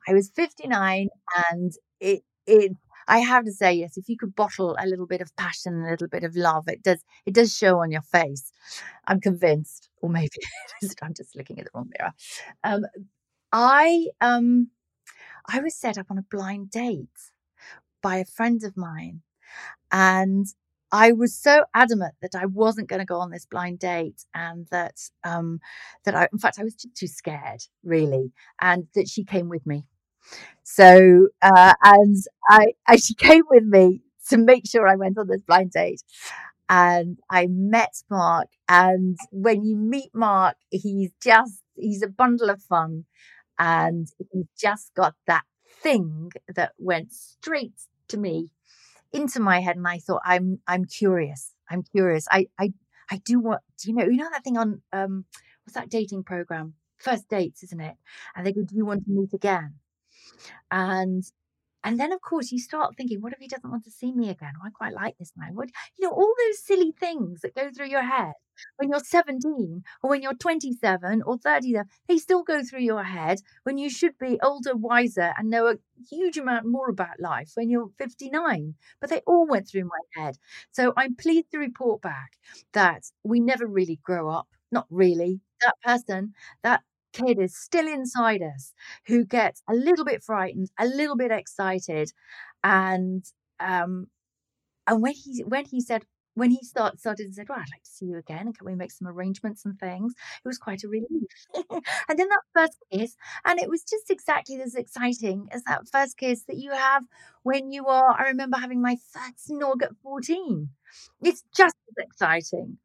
I 0.08 0.14
was 0.14 0.30
59 0.30 1.10
and 1.50 1.74
it 2.00 2.24
it 2.46 2.74
I 3.08 3.20
have 3.20 3.44
to 3.46 3.52
say, 3.52 3.74
yes, 3.74 3.98
if 3.98 4.08
you 4.08 4.16
could 4.18 4.34
bottle 4.36 4.78
a 4.80 4.86
little 4.88 5.08
bit 5.08 5.20
of 5.22 5.36
passion, 5.36 5.84
a 5.84 5.90
little 5.92 6.08
bit 6.08 6.24
of 6.24 6.36
love, 6.36 6.68
it 6.68 6.84
does 6.84 7.04
it 7.26 7.34
does 7.34 7.56
show 7.56 7.80
on 7.80 7.92
your 7.92 8.04
face. 8.04 8.52
I'm 9.08 9.22
convinced, 9.22 9.90
or 10.02 10.10
maybe 10.10 10.38
I'm 11.02 11.14
just 11.16 11.36
looking 11.36 11.60
at 11.60 11.66
the 11.66 11.72
wrong 11.76 11.92
mirror. 11.98 12.14
Um, 12.64 12.86
I 13.54 14.08
um, 14.22 14.70
I 15.48 15.60
was 15.62 15.76
set 15.76 15.98
up 15.98 16.08
on 16.12 16.18
a 16.20 16.24
blind 16.24 16.72
date 16.72 17.10
by 18.02 18.18
a 18.18 18.26
friend 18.26 18.64
of 18.64 18.76
mine, 18.78 19.22
and 19.92 20.46
I 20.92 21.12
was 21.12 21.36
so 21.36 21.66
adamant 21.74 22.14
that 22.22 22.36
I 22.36 22.46
wasn't 22.46 22.88
going 22.88 23.00
to 23.00 23.06
go 23.06 23.20
on 23.20 23.32
this 23.32 23.46
blind 23.46 23.80
date, 23.80 24.24
and 24.34 24.68
that 24.72 24.96
um, 25.24 25.60
that 26.06 26.16
I, 26.16 26.28
in 26.32 26.40
fact, 26.40 26.60
I 26.60 26.64
was 26.64 26.76
too 26.76 27.08
scared, 27.08 27.64
really, 27.84 28.32
and 28.62 28.88
that 28.96 29.10
she 29.10 29.24
came 29.24 29.50
with 29.50 29.66
me. 29.66 29.86
So, 30.64 31.28
uh, 31.42 31.74
and 31.84 32.18
I, 32.50 32.68
I, 32.88 32.96
she 32.98 33.14
came 33.16 33.44
with 33.50 33.64
me 33.64 34.02
to 34.30 34.38
make 34.38 34.68
sure 34.68 34.88
I 34.88 34.96
went 34.96 35.18
on 35.18 35.28
this 35.28 35.42
blind 35.42 35.72
date. 35.72 36.02
And 36.70 37.20
I 37.30 37.48
met 37.50 37.94
Mark. 38.10 38.48
And 38.70 39.18
when 39.32 39.64
you 39.64 39.76
meet 39.76 40.12
Mark, 40.14 40.56
he's 40.70 41.12
just, 41.22 41.62
he's 41.76 42.02
a 42.02 42.08
bundle 42.08 42.50
of 42.50 42.62
fun. 42.62 43.06
And 43.60 44.08
he 44.32 44.44
just 44.58 44.94
got 44.96 45.16
that 45.28 45.44
thing 45.82 46.32
that 46.56 46.72
went 46.78 47.12
straight 47.12 47.74
to 48.08 48.18
me 48.18 48.50
into 49.14 49.40
my 49.40 49.60
head. 49.60 49.78
And 49.78 49.88
I 49.88 50.00
thought, 50.00 50.22
I'm, 50.26 50.60
I'm 50.68 50.86
curious. 50.86 51.54
I'm 51.70 51.84
curious. 51.84 52.28
I, 52.32 52.48
I, 52.60 52.74
I 53.10 53.18
do 53.18 53.40
want, 53.40 53.62
do 53.80 53.90
you 53.90 53.96
know, 53.96 54.06
you 54.06 54.18
know 54.18 54.30
that 54.32 54.44
thing 54.44 54.58
on, 54.58 54.82
um, 54.92 55.26
what's 55.64 55.76
that 55.76 55.90
dating 55.90 56.24
program? 56.24 56.74
First 56.98 57.30
dates, 57.30 57.64
isn't 57.64 57.82
it? 57.82 57.96
And 58.36 58.46
they 58.46 58.54
go, 58.54 58.64
do 58.64 58.76
you 58.76 58.86
want 58.86 59.06
to 59.06 59.12
meet 59.12 59.34
again? 59.34 59.76
And 60.72 61.24
and 61.84 62.00
then 62.00 62.14
of 62.14 62.22
course 62.22 62.52
you 62.52 62.60
start 62.60 62.96
thinking, 62.96 63.22
what 63.22 63.34
if 63.34 63.40
he 63.40 63.48
doesn't 63.48 63.70
want 63.70 63.84
to 63.84 63.92
see 63.92 64.14
me 64.14 64.30
again? 64.30 64.54
I 64.64 64.70
quite 64.70 64.94
like 64.94 65.18
this 65.18 65.34
man. 65.36 65.54
What 65.54 65.70
you 65.98 66.08
know, 66.08 66.14
all 66.14 66.34
those 66.48 66.64
silly 66.64 66.94
things 66.98 67.42
that 67.42 67.56
go 67.56 67.70
through 67.72 67.88
your 67.88 68.04
head 68.04 68.34
when 68.78 68.90
you're 68.90 69.00
17 69.00 69.84
or 70.02 70.10
when 70.10 70.22
you're 70.22 70.34
27 70.36 71.22
or 71.24 71.38
30, 71.38 71.76
they 72.08 72.18
still 72.18 72.44
go 72.44 72.64
through 72.64 72.82
your 72.82 73.04
head 73.04 73.40
when 73.64 73.78
you 73.78 73.90
should 73.90 74.18
be 74.18 74.40
older, 74.42 74.76
wiser, 74.76 75.34
and 75.38 75.50
know 75.50 75.68
a 75.68 75.78
huge 76.10 76.38
amount 76.38 76.66
more 76.66 76.90
about 76.90 77.20
life 77.20 77.52
when 77.56 77.70
you're 77.70 77.90
59. 77.98 78.76
But 79.02 79.10
they 79.10 79.22
all 79.28 79.48
went 79.48 79.68
through 79.68 79.86
my 79.86 80.22
head. 80.22 80.38
So 80.72 80.94
I'm 80.98 81.16
pleased 81.16 81.52
to 81.52 81.58
report 81.58 82.02
back 82.02 82.38
that 82.74 83.04
we 83.24 83.40
never 83.40 83.68
really 83.68 84.00
grow 84.04 84.30
up. 84.30 84.48
Not 84.72 84.88
really. 84.90 85.42
That 85.62 85.76
person, 85.84 86.34
that 86.64 86.82
kid 87.14 87.40
is 87.40 87.56
still 87.56 87.88
inside 87.88 88.42
us 88.42 88.74
who 89.08 89.24
gets 89.26 89.62
a 89.70 89.74
little 89.74 90.06
bit 90.06 90.24
frightened, 90.24 90.70
a 90.80 90.86
little 90.86 91.16
bit 91.16 91.32
excited. 91.32 92.12
And 92.64 93.26
um 93.60 94.08
and 94.88 95.02
when 95.02 95.14
he 95.14 95.44
when 95.44 95.66
he 95.66 95.82
said 95.82 96.06
when 96.36 96.52
he 96.52 96.64
start, 96.64 97.00
started 97.00 97.26
and 97.26 97.36
said, 97.36 97.48
Well, 97.50 97.60
I'd 97.60 97.72
like 97.72 97.84
to 97.84 97.90
see 97.90 98.06
you 98.06 98.18
again, 98.18 98.48
and 98.48 98.58
can 98.58 98.66
we 98.66 98.76
make 98.76 98.92
some 98.92 99.08
arrangements 99.08 99.66
and 99.66 99.78
things? 99.80 100.14
It 100.44 100.48
was 100.48 100.58
quite 100.58 100.84
a 100.84 100.88
relief. 100.88 101.30
and 101.56 102.20
then 102.20 102.28
that 102.30 102.42
first 102.54 102.78
kiss, 102.92 103.16
and 103.46 103.60
it 103.60 103.70
was 103.70 103.84
just 103.84 104.10
exactly 104.10 104.60
as 104.62 104.76
exciting 104.76 105.48
as 105.52 105.64
that 105.64 105.88
first 105.92 106.18
kiss 106.18 106.44
that 106.44 106.58
you 106.58 106.72
have 106.72 107.04
when 107.44 107.72
you 107.72 107.88
are. 107.88 108.16
I 108.18 108.24
remember 108.28 108.58
having 108.58 108.82
my 108.82 108.98
first 109.12 109.50
snog 109.50 109.84
at 109.84 109.96
14. 110.02 110.70
It's 111.22 111.44
just 111.56 111.76
as 111.90 112.06
exciting. 112.06 112.78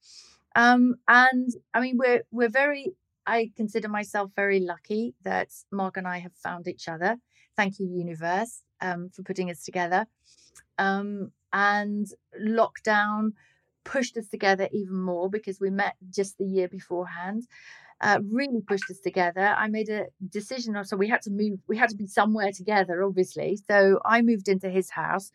Um, 0.56 0.96
and 1.06 1.50
I 1.74 1.80
mean, 1.80 1.98
we're 1.98 2.22
we're 2.30 2.48
very 2.48 2.94
I 3.26 3.52
consider 3.56 3.88
myself 3.88 4.30
very 4.34 4.58
lucky 4.60 5.14
that 5.22 5.48
Mark 5.70 5.98
and 5.98 6.08
I 6.08 6.18
have 6.18 6.32
found 6.32 6.66
each 6.66 6.88
other. 6.88 7.18
Thank 7.56 7.78
you, 7.78 7.86
universe, 7.86 8.62
um, 8.80 9.10
for 9.14 9.22
putting 9.22 9.50
us 9.50 9.64
together. 9.64 10.06
Um, 10.78 11.32
and 11.52 12.06
lockdown 12.40 13.32
pushed 13.84 14.16
us 14.16 14.28
together 14.28 14.68
even 14.72 15.00
more 15.00 15.30
because 15.30 15.60
we 15.60 15.70
met 15.70 15.94
just 16.10 16.38
the 16.38 16.44
year 16.44 16.68
beforehand 16.68 17.44
uh, 18.00 18.20
really 18.30 18.60
pushed 18.60 18.90
us 18.90 19.00
together. 19.00 19.54
I 19.58 19.66
made 19.68 19.88
a 19.88 20.06
decision, 20.28 20.82
so 20.84 20.96
we 20.96 21.08
had 21.08 21.22
to 21.22 21.30
move. 21.30 21.58
We 21.66 21.76
had 21.76 21.90
to 21.90 21.96
be 21.96 22.06
somewhere 22.06 22.52
together, 22.52 23.02
obviously. 23.02 23.58
So 23.68 24.00
I 24.04 24.22
moved 24.22 24.48
into 24.48 24.70
his 24.70 24.90
house. 24.90 25.32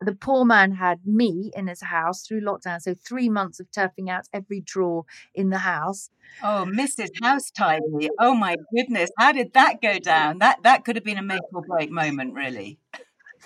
The 0.00 0.14
poor 0.14 0.44
man 0.44 0.72
had 0.72 1.00
me 1.06 1.50
in 1.54 1.66
his 1.66 1.82
house 1.82 2.22
through 2.22 2.42
lockdown. 2.42 2.80
So 2.80 2.94
three 2.94 3.28
months 3.28 3.60
of 3.60 3.70
turfing 3.70 4.08
out 4.08 4.24
every 4.32 4.60
drawer 4.60 5.04
in 5.34 5.50
the 5.50 5.58
house. 5.58 6.10
Oh, 6.42 6.66
Mrs. 6.68 7.10
House 7.22 7.50
Tidy! 7.50 8.08
Oh 8.18 8.34
my 8.34 8.56
goodness, 8.74 9.10
how 9.18 9.32
did 9.32 9.52
that 9.52 9.82
go 9.82 9.98
down? 9.98 10.38
That 10.38 10.62
that 10.62 10.84
could 10.84 10.96
have 10.96 11.04
been 11.04 11.18
a 11.18 11.22
make 11.22 11.42
or 11.52 11.62
break 11.62 11.90
moment, 11.90 12.34
really 12.34 12.78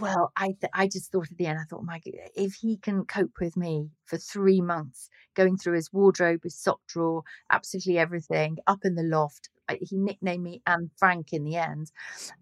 well, 0.01 0.33
I 0.37 0.47
th- 0.61 0.73
I 0.75 0.87
just 0.89 1.13
thought 1.13 1.31
at 1.31 1.37
the 1.37 1.47
end, 1.47 1.59
I 1.59 1.65
thought, 1.65 1.85
Mike, 1.85 2.05
if 2.35 2.55
he 2.55 2.77
can 2.77 3.05
cope 3.05 3.41
with 3.41 3.57
me 3.57 3.91
for 4.07 4.17
three 4.17 4.61
months, 4.61 5.09
going 5.35 5.57
through 5.57 5.75
his 5.75 5.93
wardrobe, 5.93 6.41
his 6.43 6.57
sock 6.59 6.81
drawer, 6.89 7.23
absolutely 7.51 7.99
everything 7.99 8.59
up 8.67 8.81
in 8.85 8.95
the 8.95 9.03
loft, 9.03 9.51
he 9.81 9.97
nicknamed 9.97 10.43
me 10.43 10.63
Anne 10.67 10.91
Frank 10.97 11.33
in 11.33 11.45
the 11.45 11.57
end. 11.57 11.91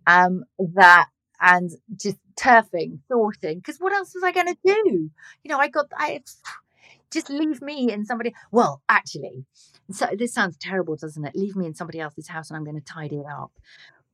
Um, 0.06 0.44
that 0.74 1.06
and 1.40 1.70
just 1.96 2.18
turfing, 2.36 2.98
sorting, 3.08 3.58
because 3.58 3.78
what 3.78 3.92
else 3.92 4.14
was 4.14 4.24
I 4.24 4.32
going 4.32 4.46
to 4.46 4.56
do? 4.64 5.10
You 5.42 5.50
know, 5.50 5.58
I 5.58 5.68
got 5.68 5.86
I 5.96 6.22
just 7.10 7.30
leave 7.30 7.62
me 7.62 7.92
in 7.92 8.04
somebody. 8.04 8.34
Well, 8.50 8.82
actually, 8.88 9.44
so 9.90 10.08
this 10.16 10.34
sounds 10.34 10.56
terrible, 10.58 10.96
doesn't 10.96 11.24
it? 11.24 11.36
Leave 11.36 11.56
me 11.56 11.66
in 11.66 11.74
somebody 11.74 12.00
else's 12.00 12.28
house, 12.28 12.50
and 12.50 12.56
I'm 12.56 12.64
going 12.64 12.80
to 12.80 12.84
tidy 12.84 13.16
it 13.16 13.26
up. 13.26 13.52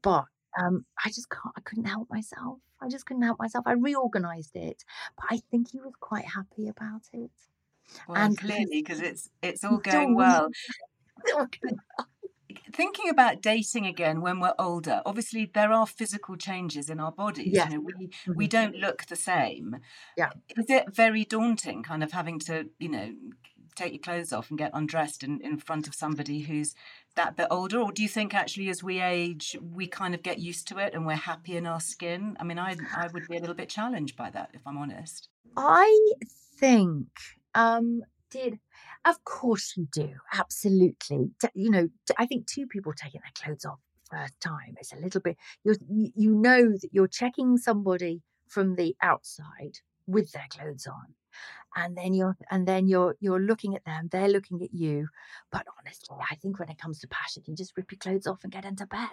But 0.02 0.26
um, 0.58 0.84
I 1.04 1.08
just 1.08 1.30
can't, 1.30 1.54
I 1.56 1.60
couldn't 1.60 1.86
help 1.86 2.08
myself. 2.10 2.58
I 2.84 2.88
just 2.88 3.06
couldn't 3.06 3.22
help 3.22 3.38
myself. 3.38 3.66
I 3.66 3.72
reorganized 3.72 4.54
it, 4.56 4.84
but 5.16 5.26
I 5.30 5.40
think 5.50 5.70
he 5.72 5.80
was 5.80 5.94
quite 6.00 6.26
happy 6.26 6.68
about 6.68 7.02
it. 7.12 7.30
Well, 8.08 8.18
and 8.18 8.36
clearly, 8.36 8.66
because 8.70 9.00
it's 9.00 9.30
it's 9.42 9.64
all 9.64 9.78
going 9.78 10.14
well. 10.14 10.48
Thinking 12.72 13.08
about 13.08 13.40
dating 13.40 13.86
again 13.86 14.20
when 14.20 14.40
we're 14.40 14.54
older, 14.58 15.02
obviously 15.06 15.50
there 15.52 15.72
are 15.72 15.86
physical 15.86 16.36
changes 16.36 16.90
in 16.90 17.00
our 17.00 17.12
bodies. 17.12 17.52
Yeah. 17.52 17.68
You 17.68 17.74
know, 17.74 17.80
we 17.80 17.92
mm-hmm. 17.92 18.32
we 18.34 18.46
don't 18.48 18.76
look 18.76 19.06
the 19.06 19.16
same. 19.16 19.76
Yeah. 20.16 20.30
Is 20.56 20.66
it 20.68 20.94
very 20.94 21.24
daunting, 21.24 21.82
kind 21.82 22.02
of 22.02 22.12
having 22.12 22.38
to, 22.40 22.68
you 22.78 22.88
know, 22.88 23.12
take 23.74 23.92
your 23.92 24.00
clothes 24.00 24.32
off 24.32 24.50
and 24.50 24.58
get 24.58 24.70
undressed 24.72 25.22
in, 25.22 25.40
in 25.40 25.58
front 25.58 25.86
of 25.86 25.94
somebody 25.94 26.40
who's 26.40 26.74
that 27.16 27.36
bit 27.36 27.46
older 27.50 27.80
or 27.80 27.92
do 27.92 28.02
you 28.02 28.08
think 28.08 28.34
actually 28.34 28.68
as 28.68 28.82
we 28.82 29.00
age 29.00 29.56
we 29.60 29.86
kind 29.86 30.14
of 30.14 30.22
get 30.22 30.38
used 30.38 30.68
to 30.68 30.78
it 30.78 30.94
and 30.94 31.06
we're 31.06 31.14
happy 31.14 31.56
in 31.56 31.66
our 31.66 31.80
skin 31.80 32.36
i 32.40 32.44
mean 32.44 32.58
i 32.58 32.76
i 32.96 33.08
would 33.12 33.26
be 33.28 33.36
a 33.36 33.40
little 33.40 33.54
bit 33.54 33.68
challenged 33.68 34.16
by 34.16 34.30
that 34.30 34.50
if 34.52 34.60
i'm 34.66 34.76
honest 34.76 35.28
i 35.56 36.12
think 36.58 37.08
um 37.54 38.02
did 38.30 38.58
of 39.04 39.22
course 39.24 39.74
you 39.76 39.86
do 39.92 40.10
absolutely. 40.32 41.30
You 41.54 41.70
know 41.70 41.88
i 42.18 42.26
think 42.26 42.46
two 42.46 42.66
people 42.66 42.92
taking 42.92 43.20
their 43.20 43.32
clothes 43.34 43.64
off 43.64 43.78
first 44.10 44.40
time 44.40 44.76
is 44.80 44.92
a 44.92 45.00
little 45.00 45.20
bit 45.20 45.36
you 45.64 45.74
you 46.14 46.34
know 46.34 46.72
that 46.72 46.90
you're 46.92 47.08
checking 47.08 47.56
somebody 47.56 48.22
from 48.48 48.76
the 48.76 48.94
outside 49.02 49.78
with 50.06 50.32
their 50.32 50.46
clothes 50.50 50.86
on 50.86 51.14
and 51.76 51.96
then 51.96 52.14
you're 52.14 52.36
and 52.50 52.66
then 52.68 52.86
you're 52.86 53.16
you're 53.20 53.40
looking 53.40 53.74
at 53.74 53.84
them 53.84 54.08
they're 54.10 54.28
looking 54.28 54.62
at 54.62 54.72
you 54.72 55.08
but 55.50 55.66
honestly 55.78 56.16
i 56.30 56.34
think 56.36 56.58
when 56.58 56.68
it 56.68 56.78
comes 56.78 57.00
to 57.00 57.08
passion 57.08 57.42
you 57.46 57.54
just 57.56 57.76
rip 57.76 57.90
your 57.90 57.98
clothes 57.98 58.26
off 58.26 58.44
and 58.44 58.52
get 58.52 58.64
into 58.64 58.86
bed. 58.86 59.08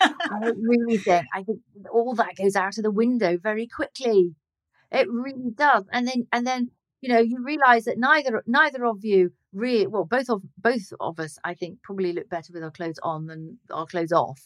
I 0.00 0.52
really 0.56 0.98
think 0.98 1.26
i 1.34 1.42
think 1.42 1.60
all 1.92 2.14
that 2.14 2.36
goes 2.36 2.56
out 2.56 2.78
of 2.78 2.84
the 2.84 2.90
window 2.90 3.36
very 3.36 3.66
quickly. 3.66 4.34
It 4.90 5.08
really 5.10 5.50
does 5.54 5.84
and 5.92 6.06
then 6.06 6.26
and 6.32 6.46
then 6.46 6.70
you 7.02 7.10
know 7.10 7.18
you 7.20 7.42
realize 7.44 7.84
that 7.84 7.98
neither 7.98 8.42
neither 8.46 8.86
of 8.86 9.04
you 9.04 9.32
really 9.52 9.86
well 9.86 10.04
both 10.06 10.30
of 10.30 10.42
both 10.58 10.92
of 11.00 11.20
us 11.20 11.38
i 11.44 11.54
think 11.54 11.82
probably 11.82 12.12
look 12.12 12.28
better 12.30 12.52
with 12.54 12.62
our 12.64 12.70
clothes 12.70 13.00
on 13.02 13.26
than 13.26 13.58
our 13.70 13.86
clothes 13.86 14.12
off. 14.12 14.40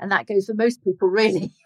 And 0.00 0.12
that 0.12 0.26
goes 0.26 0.46
for 0.46 0.54
most 0.54 0.84
people 0.84 1.08
really. 1.08 1.52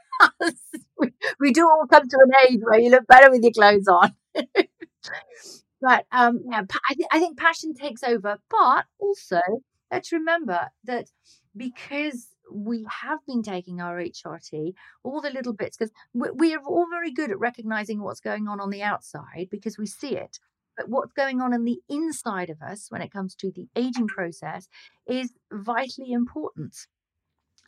We, 0.99 1.13
we 1.41 1.53
do 1.53 1.63
all 1.65 1.87
come 1.91 2.09
to 2.09 2.19
an 2.25 2.33
age 2.49 2.61
where 2.63 2.79
you 2.81 2.91
look 2.91 3.07
better 3.09 3.31
with 3.31 3.43
your 3.43 3.53
clothes 3.53 3.89
on. 3.89 4.15
But 5.81 6.07
um, 6.13 6.41
yeah, 6.51 6.63
I, 6.91 6.95
th- 6.95 7.09
I 7.13 7.19
think 7.19 7.39
passion 7.39 7.75
takes 7.75 8.03
over. 8.03 8.39
But 8.51 8.87
also, 8.99 9.41
let's 9.91 10.13
remember 10.13 10.69
that 10.85 11.09
because 11.57 12.29
we 12.55 12.87
have 13.03 13.19
been 13.27 13.43
taking 13.43 13.81
our 13.81 13.99
HRT, 13.99 14.75
all 15.03 15.21
the 15.21 15.31
little 15.31 15.53
bits, 15.53 15.77
because 15.77 15.93
we, 16.15 16.55
are 16.55 16.61
all 16.61 16.87
very 16.89 17.13
good 17.13 17.31
at 17.31 17.39
recognizing 17.39 18.01
what's 18.01 18.21
going 18.21 18.47
on 18.47 18.61
on 18.61 18.71
the 18.71 18.83
outside 18.83 19.49
because 19.51 19.77
we 19.77 19.87
see 19.87 20.17
it. 20.17 20.39
But 20.77 20.89
what's 20.89 21.13
going 21.13 21.41
on 21.41 21.53
in 21.53 21.65
the 21.65 21.81
inside 21.89 22.51
of 22.51 22.63
us 22.63 22.87
when 22.91 23.03
it 23.03 23.13
comes 23.13 23.35
to 23.37 23.51
the 23.51 23.69
aging 23.77 24.09
process 24.09 24.69
is 25.07 25.35
vitally 25.53 26.13
important. 26.13 26.75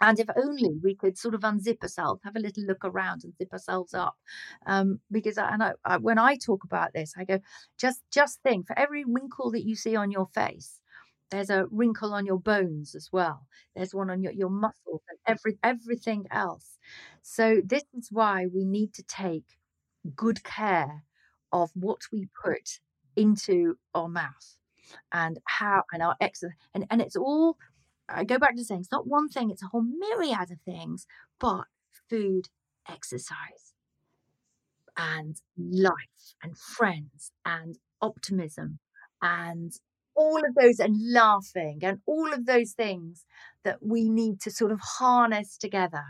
And 0.01 0.21
if 0.21 0.29
only 0.37 0.79
we 0.83 0.95
could 0.95 1.17
sort 1.17 1.35
of 1.35 1.41
unzip 1.41 1.83
ourselves, 1.83 2.21
have 2.25 2.37
a 2.37 2.41
little 2.41 2.65
look 2.65 2.85
around 2.85 3.25
and 3.25 3.35
zip 3.37 3.53
ourselves 3.53 3.95
up. 3.95 4.17
Um, 4.67 5.01
because 5.11 5.39
I, 5.39 5.49
and 5.53 5.63
I, 5.63 5.73
I, 5.85 5.97
when 5.97 6.19
I 6.19 6.37
talk 6.37 6.65
about 6.65 6.93
this, 6.93 7.15
I 7.17 7.25
go, 7.25 7.41
just 7.79 8.03
just 8.13 8.41
think 8.43 8.67
for 8.67 8.79
every 8.79 9.05
wrinkle 9.07 9.51
that 9.53 9.65
you 9.65 9.75
see 9.75 9.97
on 9.97 10.11
your 10.11 10.27
face, 10.27 10.81
there's 11.31 11.51
a 11.51 11.67
wrinkle 11.71 12.15
on 12.15 12.27
your 12.27 12.39
bones 12.39 12.95
as 12.95 13.11
well. 13.13 13.47
There's 13.75 13.95
one 13.95 14.11
on 14.11 14.23
your, 14.23 14.33
your 14.33 14.51
muscles 14.51 15.03
and 15.09 15.19
every 15.27 15.59
everything 15.63 16.27
else. 16.31 16.79
So 17.23 17.61
this 17.65 17.85
is 17.95 18.09
why 18.11 18.47
we 18.47 18.65
need 18.65 18.95
to 18.95 19.03
take 19.03 19.59
good 20.15 20.45
care 20.45 21.03
of 21.53 21.71
what 21.75 22.03
we 22.13 22.29
put 22.45 22.79
into 23.17 23.77
our 23.95 24.09
mouth 24.09 24.57
and 25.11 25.39
how 25.47 25.83
and 25.93 26.03
our 26.03 26.15
exercise 26.21 26.55
and, 26.75 26.87
and 26.91 27.01
it's 27.01 27.17
all 27.17 27.57
I 28.09 28.25
go 28.25 28.39
back 28.39 28.57
to 28.57 28.65
saying 28.65 28.81
it's 28.81 28.93
not 28.93 29.07
one 29.07 29.29
thing, 29.29 29.51
it's 29.51 29.63
a 29.63 29.67
whole 29.67 29.83
myriad 29.83 30.51
of 30.51 30.61
things, 30.65 31.07
but 31.41 31.65
food, 32.09 32.49
exercise, 32.89 33.75
and 34.97 35.37
life, 35.59 36.35
and 36.43 36.57
friends, 36.57 37.33
and 37.45 37.79
optimism, 38.01 38.79
and 39.21 39.73
all 40.17 40.39
of 40.39 40.55
those, 40.61 40.79
and 40.81 40.97
laughing, 41.13 41.81
and 41.83 42.01
all 42.07 42.33
of 42.33 42.47
those 42.47 42.73
things 42.73 43.25
that 43.65 43.79
we 43.83 44.09
need 44.09 44.41
to 44.41 44.51
sort 44.51 44.73
of 44.73 44.81
harness 44.81 45.57
together 45.59 46.05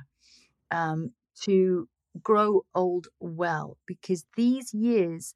um, 0.71 1.13
to 1.43 1.89
grow 2.23 2.65
old 2.75 3.09
well, 3.21 3.77
because 3.87 4.25
these 4.37 4.73
years, 4.73 5.35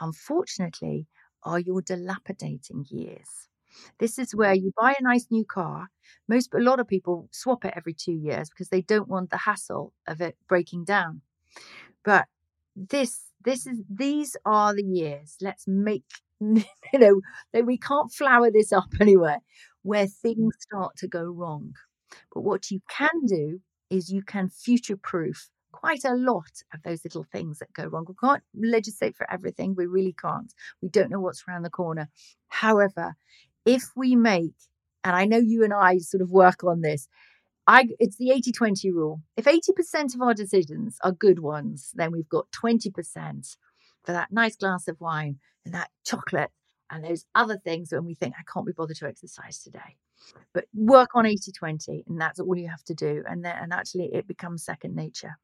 unfortunately, 0.00 1.06
are 1.42 1.58
your 1.58 1.82
dilapidating 1.82 2.84
years. 2.90 3.48
This 3.98 4.18
is 4.18 4.34
where 4.34 4.54
you 4.54 4.72
buy 4.78 4.94
a 4.98 5.02
nice 5.02 5.26
new 5.30 5.44
car. 5.44 5.88
Most, 6.28 6.52
a 6.54 6.58
lot 6.58 6.80
of 6.80 6.88
people 6.88 7.28
swap 7.32 7.64
it 7.64 7.74
every 7.76 7.94
two 7.94 8.12
years 8.12 8.50
because 8.50 8.68
they 8.68 8.82
don't 8.82 9.08
want 9.08 9.30
the 9.30 9.38
hassle 9.38 9.92
of 10.06 10.20
it 10.20 10.36
breaking 10.48 10.84
down. 10.84 11.22
But 12.04 12.26
this, 12.74 13.20
this 13.44 13.66
is, 13.66 13.78
these 13.88 14.36
are 14.44 14.74
the 14.74 14.84
years. 14.84 15.36
Let's 15.40 15.66
make, 15.66 16.04
you 16.92 16.98
know, 16.98 17.20
we 17.62 17.76
can't 17.78 18.12
flower 18.12 18.50
this 18.50 18.72
up 18.72 18.88
anywhere 19.00 19.38
where 19.82 20.06
mm. 20.06 20.12
things 20.12 20.54
start 20.60 20.96
to 20.96 21.08
go 21.08 21.24
wrong. 21.24 21.74
But 22.34 22.42
what 22.42 22.70
you 22.70 22.80
can 22.88 23.26
do 23.26 23.60
is 23.88 24.10
you 24.10 24.22
can 24.22 24.48
future 24.48 24.96
proof 24.96 25.50
quite 25.72 26.04
a 26.04 26.14
lot 26.14 26.62
of 26.74 26.82
those 26.82 27.04
little 27.04 27.24
things 27.24 27.58
that 27.58 27.72
go 27.72 27.84
wrong. 27.84 28.04
We 28.08 28.14
can't 28.20 28.42
legislate 28.54 29.16
for 29.16 29.30
everything. 29.32 29.74
We 29.76 29.86
really 29.86 30.14
can't. 30.20 30.52
We 30.82 30.88
don't 30.88 31.10
know 31.10 31.20
what's 31.20 31.44
around 31.48 31.62
the 31.62 31.70
corner. 31.70 32.08
However, 32.48 33.14
if 33.64 33.84
we 33.96 34.16
make, 34.16 34.54
and 35.04 35.14
I 35.16 35.24
know 35.24 35.38
you 35.38 35.64
and 35.64 35.72
I 35.72 35.98
sort 35.98 36.22
of 36.22 36.30
work 36.30 36.64
on 36.64 36.80
this, 36.80 37.08
I, 37.66 37.88
it's 37.98 38.16
the 38.16 38.30
80 38.30 38.52
20 38.52 38.90
rule. 38.90 39.20
If 39.36 39.44
80% 39.44 40.14
of 40.14 40.22
our 40.22 40.34
decisions 40.34 40.98
are 41.02 41.12
good 41.12 41.38
ones, 41.38 41.92
then 41.94 42.10
we've 42.10 42.28
got 42.28 42.50
20% 42.50 43.56
for 44.04 44.12
that 44.12 44.32
nice 44.32 44.56
glass 44.56 44.88
of 44.88 45.00
wine 45.00 45.38
and 45.64 45.74
that 45.74 45.90
chocolate 46.04 46.50
and 46.90 47.04
those 47.04 47.24
other 47.34 47.56
things 47.56 47.92
when 47.92 48.04
we 48.04 48.14
think, 48.14 48.34
I 48.38 48.42
can't 48.52 48.66
be 48.66 48.72
bothered 48.72 48.96
to 48.96 49.06
exercise 49.06 49.62
today. 49.62 49.96
But 50.52 50.64
work 50.74 51.10
on 51.14 51.26
80 51.26 51.52
20, 51.52 52.04
and 52.08 52.20
that's 52.20 52.40
all 52.40 52.56
you 52.56 52.68
have 52.68 52.82
to 52.84 52.94
do. 52.94 53.22
And 53.28 53.44
then, 53.44 53.56
and 53.56 53.72
actually, 53.72 54.10
it 54.12 54.26
becomes 54.26 54.64
second 54.64 54.94
nature. 54.94 55.38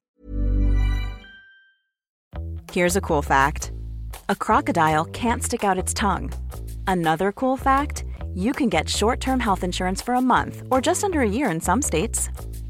Here's 2.73 2.97
a 2.97 3.01
cool 3.01 3.23
fact 3.23 3.73
a 4.29 4.37
crocodile 4.37 5.05
can't 5.07 5.43
stick 5.43 5.65
out 5.65 5.79
its 5.79 5.95
tongue. 5.95 6.33
Another 6.87 7.33
cool 7.33 7.57
fact 7.57 8.05
you 8.35 8.53
can 8.53 8.69
get 8.69 8.89
short 8.89 9.21
term 9.21 9.41
health 9.41 9.65
insurance 9.65 10.03
for 10.03 10.15
a 10.15 10.21
month 10.21 10.63
or 10.71 10.81
just 10.81 11.05
under 11.05 11.23
a 11.23 11.29
year 11.29 11.51
in 11.51 11.61
some 11.61 11.81
states. 11.81 12.29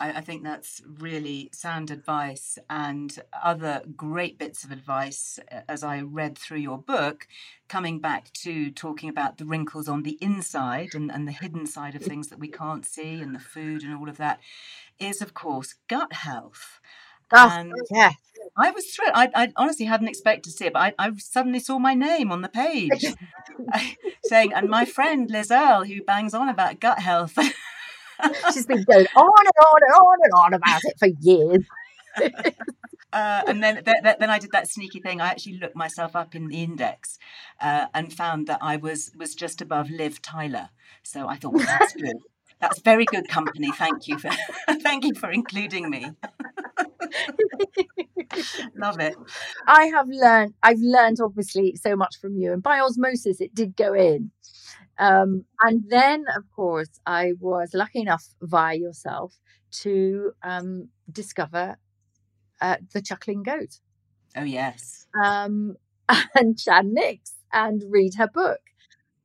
I, 0.00 0.12
I 0.14 0.20
think 0.20 0.42
that's 0.42 0.82
really 0.98 1.50
sound 1.52 1.90
advice 1.90 2.58
and 2.68 3.16
other 3.42 3.82
great 3.96 4.38
bits 4.38 4.64
of 4.64 4.72
advice 4.72 5.38
uh, 5.52 5.60
as 5.68 5.84
I 5.84 6.00
read 6.00 6.36
through 6.36 6.58
your 6.58 6.78
book, 6.78 7.28
coming 7.68 8.00
back 8.00 8.32
to 8.42 8.70
talking 8.70 9.08
about 9.08 9.38
the 9.38 9.44
wrinkles 9.44 9.88
on 9.88 10.02
the 10.02 10.18
inside 10.20 10.94
and, 10.94 11.12
and 11.12 11.28
the 11.28 11.32
hidden 11.32 11.66
side 11.66 11.94
of 11.94 12.02
things 12.02 12.28
that 12.28 12.38
we 12.38 12.48
can't 12.48 12.86
see 12.86 13.20
and 13.20 13.34
the 13.34 13.38
food 13.40 13.82
and 13.82 13.94
all 13.94 14.08
of 14.08 14.16
that, 14.16 14.40
is 14.98 15.22
of 15.22 15.34
course 15.34 15.74
gut 15.88 16.12
health. 16.12 16.80
Oh, 17.32 17.48
And 17.48 17.72
yeah. 17.90 18.12
I 18.56 18.70
was 18.72 18.86
thrilled. 18.86 19.12
I, 19.14 19.30
I 19.34 19.52
honestly 19.56 19.86
hadn't 19.86 20.08
expected 20.08 20.44
to 20.44 20.50
see 20.50 20.66
it, 20.66 20.72
but 20.72 20.94
I, 20.98 21.06
I 21.06 21.12
suddenly 21.18 21.60
saw 21.60 21.78
my 21.78 21.94
name 21.94 22.32
on 22.32 22.42
the 22.42 22.48
page 22.48 23.04
saying, 24.24 24.52
and 24.52 24.68
my 24.68 24.84
friend 24.84 25.30
Liz 25.30 25.50
Earle, 25.50 25.84
who 25.84 26.02
bangs 26.02 26.34
on 26.34 26.48
about 26.48 26.80
gut 26.80 26.98
health. 26.98 27.38
She's 28.52 28.66
been 28.66 28.82
going 28.84 29.06
on 29.16 29.46
and 29.46 29.66
on 29.66 29.80
and 29.82 29.92
on 29.92 30.18
and 30.22 30.32
on 30.34 30.54
about 30.54 30.80
it 30.84 30.98
for 30.98 31.08
years. 31.20 31.64
Uh, 33.12 33.42
and 33.48 33.62
then, 33.62 33.82
th- 33.82 34.02
th- 34.04 34.16
then 34.20 34.30
I 34.30 34.38
did 34.38 34.52
that 34.52 34.68
sneaky 34.70 35.00
thing. 35.00 35.20
I 35.20 35.28
actually 35.28 35.58
looked 35.58 35.74
myself 35.74 36.14
up 36.14 36.34
in 36.36 36.46
the 36.46 36.62
index 36.62 37.18
uh, 37.60 37.86
and 37.92 38.12
found 38.12 38.46
that 38.46 38.60
I 38.62 38.76
was 38.76 39.10
was 39.16 39.34
just 39.34 39.60
above 39.60 39.90
Liv 39.90 40.22
Tyler. 40.22 40.68
So 41.02 41.26
I 41.26 41.36
thought, 41.36 41.54
well, 41.54 41.66
that's 41.66 41.92
good. 41.94 42.16
That's 42.60 42.80
very 42.80 43.06
good 43.06 43.28
company. 43.28 43.72
Thank 43.72 44.06
you 44.06 44.18
for 44.18 44.30
thank 44.82 45.04
you 45.04 45.14
for 45.14 45.30
including 45.30 45.90
me. 45.90 46.12
Love 48.76 49.00
it. 49.00 49.16
I 49.66 49.86
have 49.86 50.08
learned, 50.08 50.54
I've 50.62 50.80
learned 50.80 51.18
obviously 51.20 51.74
so 51.76 51.96
much 51.96 52.16
from 52.20 52.36
you, 52.36 52.52
and 52.52 52.62
by 52.62 52.78
osmosis, 52.78 53.40
it 53.40 53.54
did 53.54 53.76
go 53.76 53.94
in. 53.94 54.30
Um, 55.00 55.46
and 55.62 55.84
then, 55.88 56.26
of 56.36 56.44
course, 56.54 57.00
I 57.06 57.32
was 57.40 57.70
lucky 57.72 58.00
enough 58.00 58.26
via 58.42 58.76
yourself 58.76 59.34
to 59.82 60.32
um, 60.42 60.88
discover 61.10 61.78
uh, 62.60 62.76
the 62.92 63.00
chuckling 63.00 63.42
goat. 63.42 63.80
Oh, 64.36 64.44
yes. 64.44 65.06
Um, 65.24 65.76
and 66.34 66.60
Shann 66.60 66.92
Nix 66.92 67.32
and 67.50 67.82
read 67.88 68.14
her 68.16 68.28
book 68.28 68.60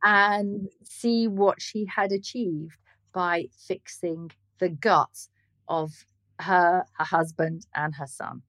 and 0.02 0.70
see 0.84 1.28
what 1.28 1.62
she 1.62 1.86
had 1.86 2.14
achieved 2.14 2.78
by 3.14 3.50
fixing 3.68 4.32
the 4.60 4.70
guts 4.70 5.30
of 5.68 6.06
her, 6.40 6.86
her 6.94 7.04
husband, 7.04 7.66
and 7.76 7.96
her 7.96 8.08
son. 8.08 8.44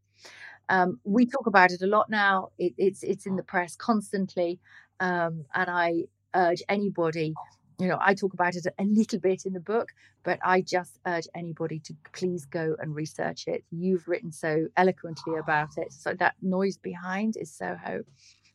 Um, 0.69 1.01
we 1.05 1.27
talk 1.27 1.47
about 1.47 1.73
it 1.73 1.83
a 1.83 1.87
lot 1.87 2.09
now. 2.09 2.51
It, 2.59 2.75
it's 2.77 3.03
it's 3.03 3.27
in 3.27 3.37
the 3.37 3.43
press 3.43 3.77
constantly, 3.77 4.59
um, 5.01 5.45
and 5.55 5.71
I 5.71 6.05
urge 6.37 6.63
anybody. 6.69 7.35
You 7.79 7.89
know, 7.89 7.99
I 8.01 8.15
talk 8.15 8.33
about 8.33 8.55
it 8.55 8.67
a 8.67 8.85
little 8.85 9.19
bit 9.19 9.45
in 9.45 9.53
the 9.53 9.61
book, 9.61 9.91
but 10.23 10.39
I 10.43 10.63
just 10.63 10.99
urge 11.07 11.27
anybody 11.35 11.79
to 11.81 11.95
please 12.13 12.47
go 12.47 12.75
and 12.79 12.95
research 12.95 13.45
it. 13.47 13.65
You've 13.71 14.07
written 14.09 14.33
so 14.33 14.67
eloquently 14.77 15.37
about 15.37 15.71
it. 15.77 15.93
So 15.93 16.15
that 16.15 16.35
noise 16.41 16.79
behind 16.79 17.37
is 17.37 17.53
Soho. 17.53 18.03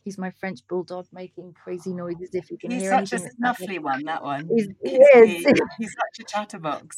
He's 0.03 0.17
my 0.17 0.31
French 0.31 0.61
bulldog 0.67 1.05
making 1.13 1.53
crazy 1.53 1.93
noises. 1.93 2.29
If 2.33 2.49
you 2.49 2.57
can 2.57 2.71
he's 2.71 2.81
hear 2.81 2.91
such 2.91 3.13
anything, 3.13 3.31
a 3.43 3.53
snuffly 3.53 3.79
one. 3.79 4.03
That 4.05 4.23
one. 4.23 4.49
He's, 4.49 4.67
he 4.83 4.95
is. 4.95 5.45
he's 5.77 5.93
such 5.93 6.19
a 6.19 6.23
chatterbox. 6.23 6.97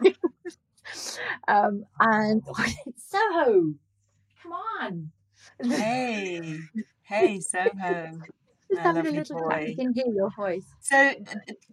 um, 1.48 1.84
and 1.98 2.42
Soho. 2.96 3.74
Come 4.42 4.52
on. 4.80 5.10
Hey, 5.62 6.60
hey, 7.02 7.40
Soho. 7.40 8.20
Just 8.74 8.96
having 8.96 9.06
a 9.06 9.18
little 9.18 9.38
boy. 9.38 9.50
chat. 9.50 9.68
You 9.68 9.76
can 9.76 9.92
hear 9.94 10.06
your 10.14 10.30
voice. 10.36 10.66
So, 10.80 11.14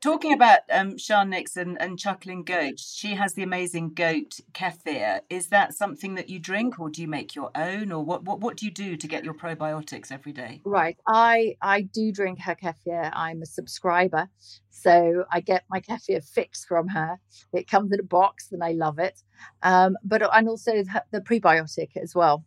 talking 0.02 0.34
about 0.34 0.60
um, 0.72 0.98
Shann 0.98 1.30
Nixon 1.30 1.78
and 1.78 2.00
Chuckling 2.00 2.44
Goat, 2.44 2.80
she 2.80 3.16
has 3.16 3.34
the 3.34 3.44
amazing 3.44 3.94
goat 3.94 4.40
kefir. 4.54 5.22
Is 5.30 5.48
that 5.48 5.74
something 5.74 6.16
that 6.16 6.30
you 6.30 6.40
drink, 6.40 6.80
or 6.80 6.90
do 6.90 7.02
you 7.02 7.08
make 7.08 7.36
your 7.36 7.52
own, 7.56 7.92
or 7.92 8.04
what? 8.04 8.24
What, 8.24 8.40
what 8.40 8.58
do 8.58 8.66
you 8.66 8.72
do 8.72 8.96
to 8.96 9.08
get 9.08 9.26
your 9.26 9.34
probiotics 9.34 10.12
every 10.12 10.32
day? 10.32 10.62
Right, 10.64 10.98
I 11.08 11.56
I 11.62 11.82
do 11.82 12.12
drink 12.12 12.40
her 12.40 12.56
kefir. 12.56 13.10
I'm 13.14 13.42
a 13.42 13.46
subscriber, 13.46 14.30
so 14.70 15.26
I 15.32 15.42
get 15.42 15.64
my 15.70 15.82
kefir 15.82 16.24
fix 16.24 16.64
from 16.64 16.88
her. 16.90 17.20
It 17.54 17.70
comes 17.70 17.92
in 17.92 18.00
a 18.00 18.04
box, 18.04 18.52
and 18.52 18.64
I 18.64 18.72
love 18.72 19.00
it. 19.00 19.22
Um, 19.62 19.98
but 20.04 20.22
and 20.34 20.48
also 20.48 20.72
the, 20.72 21.04
the 21.12 21.22
prebiotic 21.22 21.98
as 22.02 22.16
well 22.16 22.46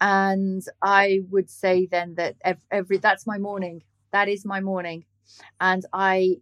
and 0.00 0.64
i 0.82 1.20
would 1.30 1.48
say 1.48 1.86
then 1.86 2.14
that 2.16 2.34
every, 2.44 2.62
every, 2.72 2.96
that's 2.98 3.26
my 3.26 3.38
morning 3.38 3.82
that 4.12 4.28
is 4.28 4.44
my 4.44 4.60
morning. 4.60 5.04
And 5.60 5.84
i 5.92 6.36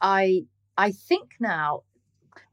i 0.00 0.44
i 0.76 0.90
think 0.90 1.32
now 1.40 1.82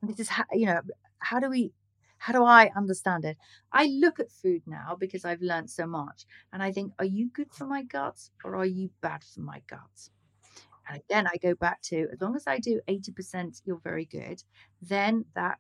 this 0.03 0.19
is 0.19 0.29
how 0.29 0.43
you 0.53 0.65
know 0.65 0.81
how 1.19 1.39
do 1.39 1.49
we 1.49 1.73
how 2.19 2.33
do 2.33 2.43
i 2.45 2.69
understand 2.75 3.25
it? 3.25 3.37
I 3.71 3.85
look 3.87 4.19
at 4.19 4.31
food 4.31 4.61
now 4.67 4.95
because 4.99 5.25
i've 5.25 5.41
learned 5.41 5.69
so 5.69 5.87
much 5.87 6.25
and 6.53 6.61
i 6.63 6.71
think 6.71 6.93
are 6.99 7.05
you 7.05 7.29
good 7.33 7.51
for 7.51 7.65
my 7.65 7.83
guts 7.83 8.31
or 8.43 8.55
are 8.55 8.65
you 8.65 8.89
bad 9.01 9.23
for 9.23 9.41
my 9.41 9.61
guts? 9.67 10.11
And 10.87 11.01
again 11.01 11.27
i 11.27 11.37
go 11.37 11.55
back 11.55 11.81
to 11.83 12.07
as 12.13 12.21
long 12.21 12.35
as 12.35 12.45
i 12.47 12.59
do 12.59 12.81
80% 12.87 13.61
you're 13.65 13.81
very 13.83 14.05
good 14.05 14.43
then 14.81 15.25
that 15.35 15.57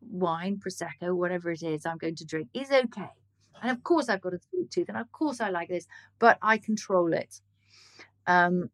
wine 0.00 0.58
prosecco 0.64 1.14
whatever 1.14 1.50
it 1.50 1.62
is 1.62 1.86
i'm 1.86 1.98
going 1.98 2.16
to 2.16 2.24
drink 2.24 2.48
is 2.54 2.70
okay. 2.70 3.10
And 3.62 3.70
of 3.70 3.82
course, 3.82 4.08
I've 4.08 4.22
got 4.22 4.34
a 4.34 4.38
sweet 4.50 4.70
tooth, 4.70 4.88
and 4.88 4.96
of 4.98 5.10
course, 5.12 5.40
I 5.40 5.50
like 5.50 5.68
this, 5.68 5.86
but 6.18 6.38
I 6.42 6.58
control 6.58 7.12
it. 7.12 7.40
Um, 8.30 8.70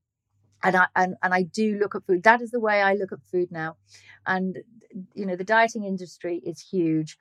and 0.62 0.76
I 0.76 0.86
and, 0.96 1.14
and 1.22 1.34
I 1.34 1.42
do 1.42 1.78
look 1.78 1.94
at 1.94 2.04
food. 2.06 2.22
That 2.22 2.42
is 2.42 2.50
the 2.50 2.60
way 2.60 2.82
I 2.82 2.94
look 2.94 3.12
at 3.12 3.18
food 3.30 3.50
now. 3.50 3.76
And 4.26 4.58
you 5.14 5.26
know, 5.26 5.36
the 5.36 5.44
dieting 5.44 5.84
industry 5.84 6.42
is 6.44 6.60
huge. 6.60 7.16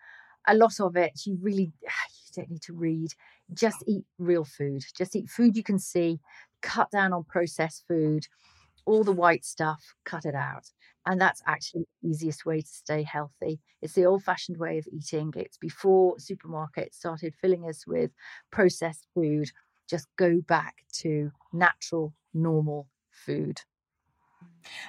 A 0.48 0.56
lot 0.56 0.80
of 0.80 0.96
it, 0.96 1.22
you 1.26 1.38
really 1.42 1.72
you 1.84 2.34
don't 2.36 2.50
need 2.50 2.64
to 2.64 2.74
read. 2.74 3.12
Just 3.54 3.84
eat 3.88 4.06
real 4.18 4.46
food. 4.46 4.84
Just 4.98 5.16
eat 5.16 5.30
food 5.30 5.56
you 5.56 5.64
can 5.64 5.80
see. 5.80 6.20
Cut 6.62 6.92
down 6.92 7.14
on 7.14 7.24
processed 7.24 7.84
food. 7.88 8.26
All 8.86 9.04
the 9.04 9.12
white 9.12 9.46
stuff, 9.46 9.96
cut 10.04 10.26
it 10.26 10.36
out. 10.36 10.66
And 11.08 11.22
that's 11.22 11.42
actually 11.48 11.86
the 12.02 12.10
easiest 12.10 12.46
way 12.46 12.62
to 12.62 12.68
stay 12.68 13.04
healthy. 13.04 13.60
It's 13.82 13.94
the 13.94 14.06
old 14.06 14.24
fashioned 14.24 14.58
way 14.58 14.78
of 14.80 14.88
eating. 14.92 15.34
It's 15.36 15.58
before 15.58 16.16
supermarkets 16.18 16.96
started 16.96 17.34
filling 17.40 17.68
us 17.68 17.86
with 17.86 18.12
processed 18.52 19.08
food. 19.14 19.52
Just 19.88 20.08
go 20.18 20.42
back 20.48 20.76
to 21.02 21.32
natural, 21.54 22.14
normal 22.36 22.88
food. 23.12 23.62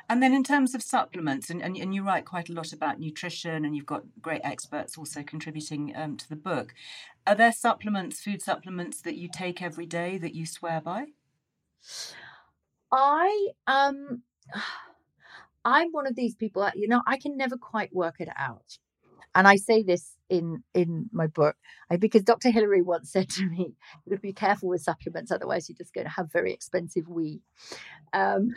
And 0.09 0.23
then 0.23 0.33
in 0.33 0.43
terms 0.43 0.75
of 0.75 0.83
supplements, 0.83 1.51
and, 1.51 1.63
and, 1.63 1.77
and, 1.77 1.95
you 1.95 2.03
write 2.03 2.25
quite 2.25 2.49
a 2.49 2.53
lot 2.53 2.73
about 2.73 2.99
nutrition, 2.99 3.65
and 3.65 3.77
you've 3.77 3.87
got 3.87 4.05
great 4.23 4.41
experts 4.43 4.97
also 4.97 5.23
contributing 5.23 5.93
um, 5.95 6.17
to 6.17 6.29
the 6.29 6.37
book. 6.37 6.75
Are 7.27 7.35
there 7.35 7.53
supplements, 7.53 8.21
food 8.21 8.41
supplements 8.41 9.03
that 9.03 9.17
you 9.17 9.29
take 9.33 9.61
every 9.61 9.87
day 9.87 10.17
that 10.19 10.35
you 10.35 10.47
swear 10.47 10.81
by? 10.81 11.07
I 12.93 13.49
um 13.67 14.23
I'm 15.65 15.91
one 15.91 16.07
of 16.07 16.15
these 16.15 16.37
people, 16.37 16.71
you 16.77 16.87
know, 16.87 17.03
I 17.09 17.17
can 17.17 17.37
never 17.37 17.57
quite 17.57 17.93
work 17.93 18.21
it 18.21 18.29
out. 18.37 18.79
And 19.37 19.49
I 19.49 19.57
say 19.57 19.85
this 19.85 20.17
in 20.31 20.65
in 20.75 21.11
my 21.13 21.29
book 21.29 21.57
I, 21.91 21.99
because 21.99 22.25
Dr. 22.25 22.51
Hilary 22.51 22.83
once 22.83 23.13
said 23.13 23.31
to 23.31 23.47
me, 23.47 23.77
"You 24.07 24.11
got 24.11 24.17
to 24.17 24.23
be 24.23 24.35
careful 24.35 24.71
with 24.71 24.83
supplements, 24.83 25.33
otherwise 25.33 25.69
you're 25.69 25.79
just 25.79 25.95
going 25.95 26.07
to 26.07 26.13
have 26.13 26.33
very 26.33 26.53
expensive 26.55 27.09
wee." 27.09 27.43
Um, 28.15 28.55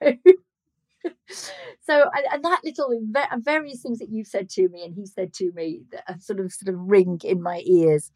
so, 0.02 1.52
so 1.80 2.10
and 2.32 2.44
that 2.44 2.60
little 2.64 2.90
various 3.38 3.82
things 3.82 3.98
that 4.00 4.10
you've 4.10 4.26
said 4.26 4.50
to 4.50 4.68
me 4.68 4.84
and 4.84 4.94
he 4.94 5.06
said 5.06 5.32
to 5.34 5.52
me 5.52 5.82
that 5.92 6.22
sort 6.22 6.40
of 6.40 6.52
sort 6.52 6.74
of 6.74 6.80
ring 6.80 7.20
in 7.24 7.42
my 7.42 7.62
ears 7.66 8.12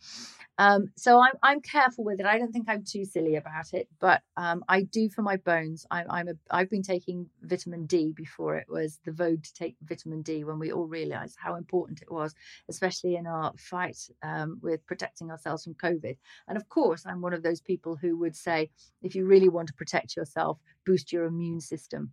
um, 0.63 0.93
so 0.97 1.21
I'm 1.21 1.33
I'm 1.43 1.61
careful 1.61 2.05
with 2.05 2.21
it. 2.21 2.27
I 2.27 2.39
don't 2.39 2.53
think 2.53 2.67
I'm 2.69 2.85
too 2.85 3.05
silly 3.05 3.35
about 3.35 3.73
it, 3.73 3.89
but 4.01 4.23
um, 4.37 4.63
I 4.69 4.83
do 4.83 5.09
for 5.09 5.23
my 5.23 5.37
bones. 5.37 5.85
I'm 5.91 6.09
I'm 6.09 6.29
a 6.29 6.35
I've 6.53 6.71
been 6.71 6.85
taking 6.85 7.29
vitamin 7.43 7.87
D 7.87 8.13
before 8.15 8.57
it 8.57 8.69
was 8.69 9.01
the 9.05 9.11
vogue 9.11 9.43
to 9.43 9.55
take 9.55 9.75
vitamin 9.83 10.23
D 10.23 10.45
when 10.45 10.61
we 10.61 10.71
all 10.71 10.87
realised 10.87 11.37
how 11.37 11.57
important 11.57 12.01
it 12.01 12.13
was, 12.13 12.33
especially 12.69 13.17
in 13.17 13.27
our 13.27 13.53
fight 13.59 13.99
um, 14.23 14.61
with 14.63 14.87
protecting 14.87 15.33
ourselves 15.33 15.65
from 15.65 15.75
COVID. 15.75 16.17
And 16.47 16.57
of 16.57 16.69
course, 16.69 17.03
I'm 17.07 17.23
one 17.23 17.35
of 17.35 17.43
those 17.43 17.61
people 17.61 17.97
who 17.97 18.17
would 18.19 18.37
say, 18.37 18.71
if 19.03 19.17
you 19.17 19.27
really 19.27 19.49
want 19.49 19.67
to 19.69 19.75
protect 19.75 20.17
yourself, 20.17 20.59
boost 20.87 21.13
your 21.13 21.25
immune 21.25 21.61
system. 21.61 22.13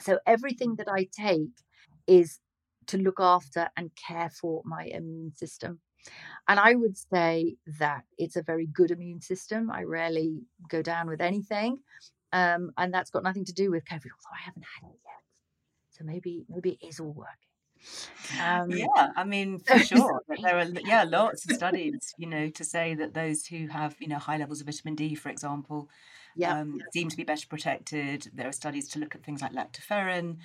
So 0.00 0.20
everything 0.24 0.76
that 0.76 0.88
I 0.88 1.08
take 1.10 1.50
is 2.06 2.38
to 2.86 2.96
look 2.96 3.18
after 3.18 3.68
and 3.76 3.90
care 3.96 4.30
for 4.30 4.62
my 4.64 4.84
immune 4.84 5.32
system. 5.34 5.80
And 6.48 6.58
I 6.58 6.74
would 6.74 6.96
say 6.96 7.56
that 7.78 8.04
it's 8.16 8.36
a 8.36 8.42
very 8.42 8.66
good 8.66 8.90
immune 8.90 9.20
system. 9.20 9.70
I 9.70 9.82
rarely 9.82 10.42
go 10.68 10.82
down 10.82 11.08
with 11.08 11.20
anything. 11.20 11.80
Um, 12.32 12.72
and 12.76 12.92
that's 12.92 13.10
got 13.10 13.22
nothing 13.22 13.44
to 13.46 13.52
do 13.52 13.70
with 13.70 13.84
COVID, 13.84 13.94
although 13.94 14.34
I 14.34 14.44
haven't 14.44 14.64
had 14.80 14.88
it 14.88 14.98
yet. 15.04 15.22
So 15.90 16.04
maybe 16.04 16.44
maybe 16.48 16.78
it 16.80 16.86
is 16.86 17.00
all 17.00 17.12
working. 17.12 17.48
Um, 18.42 18.70
yeah, 18.70 19.08
I 19.16 19.24
mean, 19.24 19.58
for 19.66 19.78
sure. 19.78 20.22
there 20.42 20.58
are 20.58 20.66
yeah 20.84 21.04
lots 21.04 21.48
of 21.48 21.56
studies, 21.56 22.14
you 22.18 22.26
know, 22.26 22.48
to 22.50 22.64
say 22.64 22.94
that 22.94 23.14
those 23.14 23.46
who 23.46 23.68
have 23.68 23.96
you 23.98 24.08
know 24.08 24.18
high 24.18 24.36
levels 24.36 24.60
of 24.60 24.66
vitamin 24.66 24.94
D, 24.94 25.14
for 25.14 25.28
example, 25.30 25.88
yeah. 26.38 26.60
Um, 26.60 26.80
seem 26.92 27.08
to 27.08 27.16
be 27.16 27.24
better 27.24 27.48
protected. 27.48 28.30
There 28.32 28.46
are 28.46 28.52
studies 28.52 28.88
to 28.90 29.00
look 29.00 29.16
at 29.16 29.24
things 29.24 29.42
like 29.42 29.52
lactoferrin, 29.52 30.36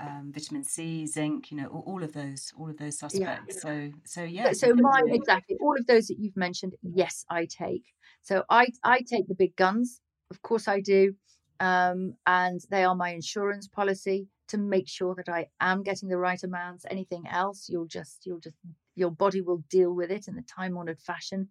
um, 0.00 0.32
vitamin 0.34 0.64
C, 0.64 1.06
zinc. 1.06 1.50
You 1.50 1.58
know, 1.58 1.66
all, 1.66 1.84
all, 1.86 2.02
of 2.02 2.14
those, 2.14 2.54
all 2.58 2.70
of 2.70 2.78
those 2.78 2.98
suspects. 2.98 3.56
Yeah. 3.56 3.60
So, 3.60 3.90
so 4.04 4.22
yeah. 4.22 4.52
So, 4.52 4.68
so 4.68 4.74
mine 4.74 5.10
exactly. 5.10 5.58
All 5.60 5.76
of 5.78 5.86
those 5.86 6.06
that 6.06 6.18
you've 6.18 6.38
mentioned, 6.38 6.74
yes, 6.82 7.26
I 7.28 7.44
take. 7.44 7.84
So 8.22 8.44
I 8.48 8.68
I 8.82 9.00
take 9.00 9.28
the 9.28 9.34
big 9.34 9.54
guns. 9.54 10.00
Of 10.30 10.40
course, 10.40 10.68
I 10.68 10.80
do. 10.80 11.14
Um, 11.60 12.14
and 12.26 12.60
they 12.70 12.84
are 12.84 12.94
my 12.94 13.10
insurance 13.10 13.68
policy 13.68 14.28
to 14.48 14.56
make 14.56 14.88
sure 14.88 15.14
that 15.14 15.28
I 15.28 15.48
am 15.60 15.82
getting 15.82 16.08
the 16.08 16.16
right 16.16 16.42
amounts. 16.42 16.86
Anything 16.90 17.24
else, 17.30 17.68
you'll 17.68 17.86
just 17.86 18.24
you'll 18.24 18.40
just 18.40 18.56
your 18.94 19.10
body 19.10 19.42
will 19.42 19.62
deal 19.68 19.92
with 19.92 20.10
it 20.10 20.28
in 20.28 20.34
the 20.34 20.42
time 20.42 20.78
honored 20.78 21.00
fashion. 21.00 21.48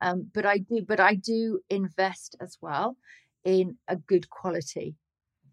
Um, 0.00 0.30
but 0.32 0.46
I 0.46 0.58
do, 0.58 0.82
but 0.86 1.00
I 1.00 1.14
do 1.14 1.60
invest 1.68 2.36
as 2.40 2.56
well 2.60 2.96
in 3.44 3.76
a 3.88 3.96
good 3.96 4.28
quality, 4.30 4.96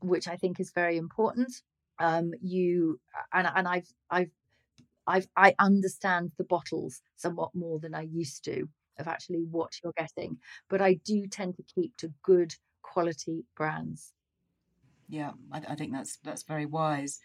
which 0.01 0.27
I 0.27 0.35
think 0.37 0.59
is 0.59 0.71
very 0.71 0.97
important. 0.97 1.53
Um, 1.99 2.33
you 2.41 2.99
and 3.33 3.47
and 3.55 3.67
I've 3.67 3.87
I've 4.09 4.31
I've 5.05 5.27
I 5.35 5.55
understand 5.59 6.31
the 6.37 6.43
bottles 6.45 7.01
somewhat 7.15 7.53
more 7.53 7.79
than 7.79 7.93
I 7.93 8.01
used 8.01 8.43
to 8.45 8.67
of 8.97 9.07
actually 9.07 9.43
what 9.49 9.73
you're 9.83 9.93
getting, 9.97 10.37
but 10.69 10.81
I 10.81 10.95
do 11.05 11.27
tend 11.27 11.55
to 11.57 11.63
keep 11.63 11.95
to 11.97 12.13
good 12.23 12.55
quality 12.81 13.45
brands. 13.55 14.13
Yeah, 15.07 15.31
I, 15.51 15.61
I 15.69 15.75
think 15.75 15.91
that's 15.91 16.17
that's 16.23 16.43
very 16.43 16.65
wise. 16.65 17.19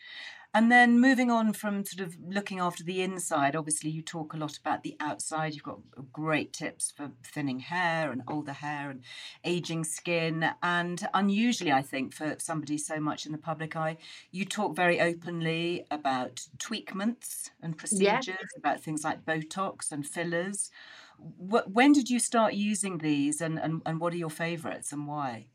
And 0.57 0.73
then 0.73 1.01
moving 1.01 1.31
on 1.31 1.53
from 1.53 1.85
sort 1.85 2.09
of 2.09 2.17
looking 2.27 2.61
after 2.61 2.83
the 2.83 3.03
inside, 3.03 3.55
obviously 3.55 3.91
you 3.91 4.01
talk 4.01 4.33
a 4.33 4.39
lot 4.39 4.57
about 4.57 4.83
the 4.83 4.97
outside. 5.01 5.53
You've 5.53 5.63
got 5.63 5.81
great 6.15 6.55
tips 6.55 6.91
for 6.91 7.11
thinning 7.23 7.59
hair 7.59 8.11
and 8.11 8.23
older 8.27 8.55
hair 8.55 8.89
and 8.89 9.03
aging 9.45 9.85
skin. 9.85 10.49
And 10.63 11.07
unusually, 11.13 11.73
I 11.73 11.83
think, 11.83 12.15
for 12.15 12.37
somebody 12.39 12.79
so 12.79 12.99
much 12.99 13.27
in 13.27 13.33
the 13.33 13.39
public 13.39 13.77
eye, 13.77 13.99
you 14.31 14.47
talk 14.47 14.75
very 14.75 14.99
openly 14.99 15.85
about 15.91 16.47
tweakments 16.57 17.51
and 17.61 17.77
procedures, 17.77 18.27
yes. 18.29 18.57
about 18.57 18.81
things 18.81 19.05
like 19.05 19.27
Botox 19.27 19.93
and 19.93 20.07
fillers. 20.07 20.71
When 21.19 21.93
did 21.93 22.09
you 22.09 22.19
start 22.19 22.55
using 22.55 22.97
these 22.97 23.43
and, 23.43 23.59
and, 23.59 23.83
and 23.85 24.01
what 24.01 24.15
are 24.15 24.17
your 24.17 24.31
favorites 24.31 24.91
and 24.91 25.07
why? 25.07 25.49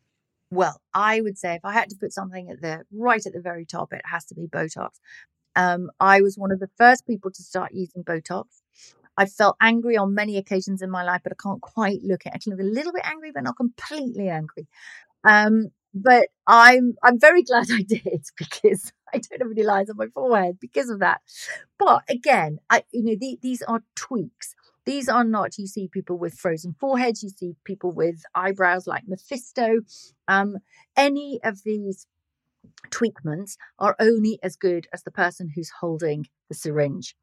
Well, 0.51 0.81
I 0.93 1.21
would 1.21 1.37
say 1.37 1.55
if 1.55 1.65
I 1.65 1.73
had 1.73 1.89
to 1.89 1.95
put 1.95 2.13
something 2.13 2.49
at 2.49 2.61
the 2.61 2.83
right 2.91 3.25
at 3.25 3.33
the 3.33 3.39
very 3.41 3.65
top, 3.65 3.93
it 3.93 4.01
has 4.05 4.25
to 4.25 4.35
be 4.35 4.47
Botox. 4.47 4.99
Um, 5.55 5.91
I 5.99 6.21
was 6.21 6.37
one 6.37 6.51
of 6.51 6.59
the 6.59 6.69
first 6.77 7.07
people 7.07 7.31
to 7.31 7.43
start 7.43 7.73
using 7.73 8.03
Botox. 8.03 8.45
I 9.17 9.25
felt 9.25 9.57
angry 9.61 9.97
on 9.97 10.15
many 10.15 10.37
occasions 10.37 10.81
in 10.81 10.89
my 10.89 11.03
life, 11.03 11.21
but 11.23 11.33
I 11.33 11.41
can't 11.41 11.61
quite 11.61 12.01
look 12.03 12.25
at 12.25 12.33
it. 12.33 12.35
I 12.35 12.39
can 12.39 12.51
look 12.51 12.61
a 12.61 12.63
little 12.63 12.93
bit 12.93 13.05
angry, 13.05 13.31
but 13.33 13.43
not 13.43 13.57
completely 13.57 14.29
angry. 14.29 14.67
Um, 15.23 15.71
but 15.93 16.27
I'm 16.47 16.95
I'm 17.03 17.19
very 17.19 17.43
glad 17.51 17.67
I 17.71 17.83
did 17.83 18.25
because 18.37 18.93
I 19.13 19.19
don't 19.19 19.41
have 19.41 19.51
any 19.51 19.63
lines 19.63 19.89
on 19.89 19.97
my 19.97 20.07
forehead 20.07 20.59
because 20.59 20.89
of 20.89 20.99
that. 20.99 21.21
But 21.79 22.03
again, 22.09 22.59
I 22.69 22.83
you 22.91 23.03
know 23.03 23.15
the, 23.19 23.39
these 23.41 23.61
are 23.63 23.83
tweaks. 23.95 24.55
These 24.85 25.07
are 25.09 25.23
not, 25.23 25.57
you 25.57 25.67
see 25.67 25.87
people 25.87 26.17
with 26.17 26.39
frozen 26.39 26.73
foreheads, 26.79 27.21
you 27.23 27.29
see 27.29 27.55
people 27.63 27.91
with 27.91 28.23
eyebrows 28.33 28.87
like 28.87 29.03
Mephisto. 29.07 29.81
Um, 30.27 30.57
any 30.97 31.39
of 31.43 31.63
these 31.63 32.07
tweakments 32.89 33.57
are 33.79 33.95
only 33.99 34.39
as 34.41 34.55
good 34.55 34.87
as 34.93 35.03
the 35.03 35.11
person 35.11 35.51
who's 35.53 35.71
holding 35.79 36.27
the 36.49 36.55
syringe. 36.55 37.15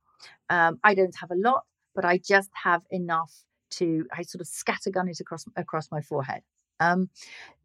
Um, 0.50 0.78
I 0.84 0.94
don't 0.94 1.16
have 1.16 1.30
a 1.30 1.36
lot, 1.36 1.64
but 1.94 2.04
I 2.04 2.18
just 2.18 2.50
have 2.64 2.82
enough 2.90 3.44
to, 3.70 4.06
I 4.12 4.22
sort 4.22 4.40
of 4.40 4.46
scattergun 4.46 5.10
it 5.10 5.20
across 5.20 5.44
across 5.56 5.90
my 5.90 6.00
forehead. 6.00 6.42
Um, 6.80 7.10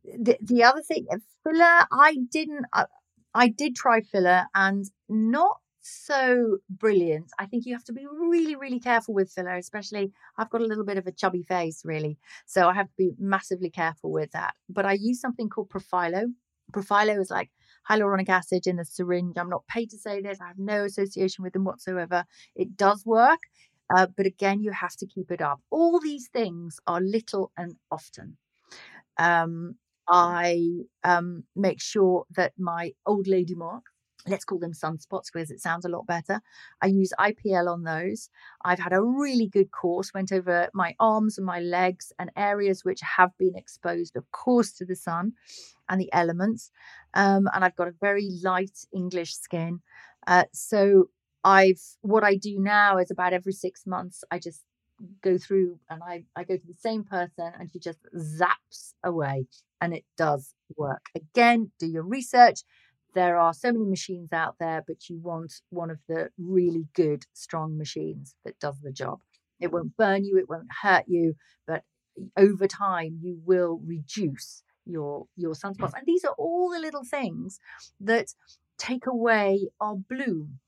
the, 0.04 0.38
the 0.42 0.64
other 0.64 0.82
thing, 0.82 1.08
filler, 1.44 1.86
I 1.92 2.18
didn't, 2.32 2.66
I, 2.74 2.86
I 3.34 3.48
did 3.48 3.76
try 3.76 4.02
filler 4.02 4.46
and 4.54 4.86
not 5.08 5.60
so 5.84 6.58
brilliant. 6.70 7.32
I 7.40 7.46
think 7.46 7.66
you 7.66 7.74
have 7.74 7.84
to 7.86 7.94
be 7.94 8.06
really, 8.06 8.56
really 8.56 8.80
careful 8.80 9.14
with 9.14 9.32
filler, 9.32 9.56
especially 9.56 10.12
I've 10.38 10.50
got 10.50 10.62
a 10.62 10.66
little 10.66 10.86
bit 10.86 10.98
of 10.98 11.08
a 11.08 11.12
chubby 11.12 11.44
face, 11.44 11.82
really. 11.86 12.18
So 12.46 12.68
I 12.70 12.74
have 12.74 12.88
to 12.88 12.94
be 12.98 13.12
massively 13.20 13.70
careful 13.70 14.12
with 14.12 14.32
that. 14.32 14.56
But 14.70 14.86
I 14.86 14.94
use 14.94 15.20
something 15.20 15.50
called 15.50 15.70
Profhilo. 15.70 16.34
Profhilo 16.72 17.20
is 17.20 17.30
like 17.30 17.52
hyaluronic 17.90 18.30
acid 18.30 18.66
in 18.66 18.78
the 18.78 18.86
syringe. 18.86 19.38
I'm 19.38 19.50
not 19.50 19.68
paid 19.68 19.90
to 19.92 19.98
say 19.98 20.22
this, 20.22 20.40
I 20.42 20.48
have 20.48 20.60
no 20.60 20.86
association 20.86 21.44
with 21.44 21.54
them 21.54 21.66
whatsoever. 21.66 22.26
It 22.56 22.78
does 22.78 23.06
work. 23.06 23.40
Uh, 23.94 24.08
but 24.16 24.26
again, 24.26 24.62
you 24.62 24.72
have 24.72 24.96
to 24.96 25.06
keep 25.06 25.30
it 25.32 25.42
up. 25.42 25.60
All 25.70 26.00
these 26.00 26.30
things 26.30 26.80
are 26.88 27.02
little 27.02 27.52
and 27.58 27.76
often. 27.92 28.38
Um, 29.18 29.76
I 30.08 30.84
um, 31.04 31.44
make 31.56 31.82
sure 31.82 32.26
that 32.36 32.54
my 32.58 32.94
old 33.06 33.28
lady 33.28 33.56
mark 33.56 33.84
let's 34.28 34.46
call 34.46 34.60
them 34.60 34.74
sunspots 34.74 35.32
because 35.32 35.52
it 35.52 35.60
sounds 35.62 35.86
a 35.86 35.90
lot 35.90 36.06
better. 36.08 36.42
I 36.82 36.88
use 36.88 37.14
IPL 37.20 37.72
on 37.72 37.84
those. 37.84 38.30
I've 38.64 38.80
had 38.80 38.94
a 38.94 39.02
really 39.02 39.48
good 39.48 39.72
course, 39.72 40.14
went 40.14 40.32
over 40.32 40.70
my 40.74 40.96
arms 41.00 41.38
and 41.38 41.46
my 41.46 41.60
legs 41.60 42.12
and 42.20 42.32
areas 42.36 42.86
which 42.86 43.02
have 43.18 43.32
been 43.38 43.56
exposed, 43.56 44.16
of 44.16 44.32
course, 44.32 44.72
to 44.74 44.86
the 44.86 44.96
sun 44.96 45.34
and 45.90 46.00
the 46.00 46.12
elements. 46.14 46.72
Um, 47.14 47.50
and 47.54 47.64
I've 47.64 47.76
got 47.76 47.88
a 47.88 47.96
very 48.00 48.30
light 48.44 48.78
English 48.94 49.36
skin. 49.36 49.82
Uh, 50.26 50.46
so 50.54 51.10
I've 51.44 51.82
what 52.02 52.24
I 52.24 52.36
do 52.36 52.60
now 52.60 52.98
is 52.98 53.12
about 53.12 53.34
every 53.34 53.54
six 53.54 53.86
months, 53.86 54.24
I 54.32 54.40
just 54.40 54.64
go 55.22 55.38
through 55.38 55.80
and 55.90 56.02
I, 56.04 56.24
I 56.36 56.44
go 56.44 56.56
to 56.56 56.68
the 56.68 56.74
same 56.74 57.04
person 57.04 57.52
and 57.60 57.70
she 57.72 57.80
just 57.80 58.00
zaps 58.16 58.94
away 59.04 59.48
and 59.82 59.94
it 59.94 60.06
does 60.18 60.54
work. 60.78 61.08
Again, 61.16 61.72
do 61.80 61.88
your 61.88 62.04
research 62.04 62.62
there 63.14 63.38
are 63.38 63.54
so 63.54 63.72
many 63.72 63.86
machines 63.86 64.34
out 64.34 64.56
there, 64.60 64.84
but 64.86 65.10
you 65.10 65.20
want 65.20 65.62
one 65.70 65.90
of 65.90 66.00
the 66.08 66.30
really 66.38 66.88
good, 66.94 67.26
strong 67.34 67.78
machines 67.78 68.36
that 68.46 68.60
does 68.60 68.80
the 68.82 68.92
job. 68.92 69.20
It 69.60 69.68
mm-hmm. 69.68 69.76
won't 69.76 69.98
burn 69.98 70.26
you, 70.26 70.38
it 70.38 70.50
won't 70.50 70.68
hurt 70.82 71.06
you, 71.08 71.36
but 71.68 71.84
over 72.38 72.68
time 72.68 73.20
you 73.22 73.40
will 73.46 73.82
reduce 73.86 74.64
your 74.86 75.28
your 75.36 75.54
sunspots. 75.54 75.92
Mm. 75.92 76.00
And 76.00 76.06
these 76.06 76.24
are 76.24 76.36
all 76.38 76.70
the 76.70 76.80
little 76.80 77.04
things 77.04 77.60
that 78.00 78.34
take 78.78 79.08
away 79.08 79.70
our 79.80 79.96
bloom. 79.96 80.60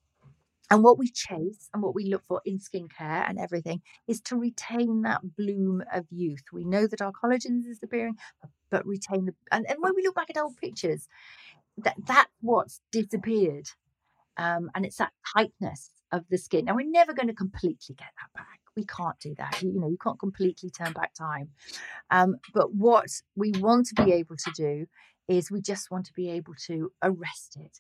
And 0.72 0.84
what 0.84 0.98
we 0.98 1.10
chase 1.10 1.70
and 1.74 1.84
what 1.84 1.94
we 1.94 2.06
look 2.06 2.24
for 2.28 2.42
in 2.44 2.58
skincare 2.58 3.30
and 3.30 3.38
everything 3.40 3.82
is 4.08 4.20
to 4.22 4.36
retain 4.36 5.04
that 5.04 5.22
bloom 5.38 5.84
of 5.94 6.06
youth. 6.10 6.42
We 6.52 6.66
know 6.66 6.88
that 6.88 7.04
our 7.04 7.12
collagen 7.12 7.60
is 7.60 7.66
disappearing, 7.66 8.16
but 8.72 8.84
retain 8.86 9.26
the 9.26 9.36
and, 9.52 9.66
and 9.70 9.78
when 9.80 9.94
we 9.96 10.02
look 10.02 10.16
back 10.16 10.32
at 10.32 10.42
old 10.42 10.58
pictures, 10.58 11.08
that 11.78 11.96
that's 12.08 12.32
what's 12.42 12.82
disappeared. 12.92 13.68
Um, 14.38 14.70
and 14.76 14.86
it's 14.86 14.98
that 14.98 15.14
tightness 15.36 15.92
of 16.12 16.26
the 16.30 16.38
skin. 16.38 16.68
And 16.68 16.76
we're 16.76 16.90
never 16.90 17.14
going 17.14 17.28
to 17.28 17.34
completely 17.34 17.96
get 17.96 18.10
that 18.20 18.34
back. 18.34 18.60
We 18.76 18.86
can't 18.86 19.20
do 19.20 19.34
that. 19.38 19.62
You, 19.62 19.80
know, 19.80 19.88
you 19.88 19.98
can't 20.02 20.20
completely 20.20 20.70
turn 20.70 20.92
back 20.94 21.14
time. 21.14 21.50
Um, 22.12 22.36
but 22.54 22.74
what 22.74 23.08
we 23.36 23.52
want 23.52 23.88
to 23.88 24.04
be 24.04 24.12
able 24.12 24.36
to 24.36 24.52
do 24.56 24.86
is 25.28 25.50
we 25.50 25.62
just 25.62 25.90
want 25.90 26.06
to 26.06 26.14
be 26.14 26.30
able 26.30 26.54
to 26.68 26.92
arrest 27.02 27.58
it 27.60 27.80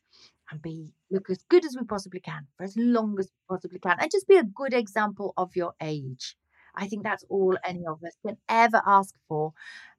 and 0.52 0.62
be 0.62 0.94
look 1.12 1.30
as 1.30 1.44
good 1.50 1.66
as 1.66 1.76
we 1.76 1.86
possibly 1.86 2.20
can 2.20 2.48
for 2.58 2.64
as 2.64 2.76
long 2.78 3.18
as 3.20 3.28
we 3.28 3.56
possibly 3.56 3.80
can 3.80 3.98
and 4.00 4.12
just 4.12 4.28
be 4.28 4.38
a 4.38 4.44
good 4.44 4.74
example 4.74 5.34
of 5.38 5.56
your 5.56 5.74
age. 5.82 6.36
I 6.76 6.88
think 6.88 7.04
that's 7.04 7.26
all 7.30 7.58
any 7.66 7.86
of 7.86 8.04
us 8.04 8.16
can 8.26 8.38
ever 8.50 8.82
ask 8.86 9.16
for. 9.28 9.54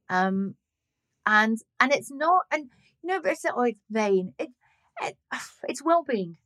Um, 0.09 0.55
and 1.24 1.59
and 1.80 1.92
it's 1.92 2.12
not 2.12 2.44
and 2.53 2.70
no, 3.03 3.20
but 3.20 3.32
it's 3.32 3.44
oh, 3.47 3.62
it's 3.62 3.80
vain. 3.90 4.34
It, 4.38 4.51
it 5.03 5.16
it's 5.68 5.82
well 5.84 6.05
being. 6.05 6.36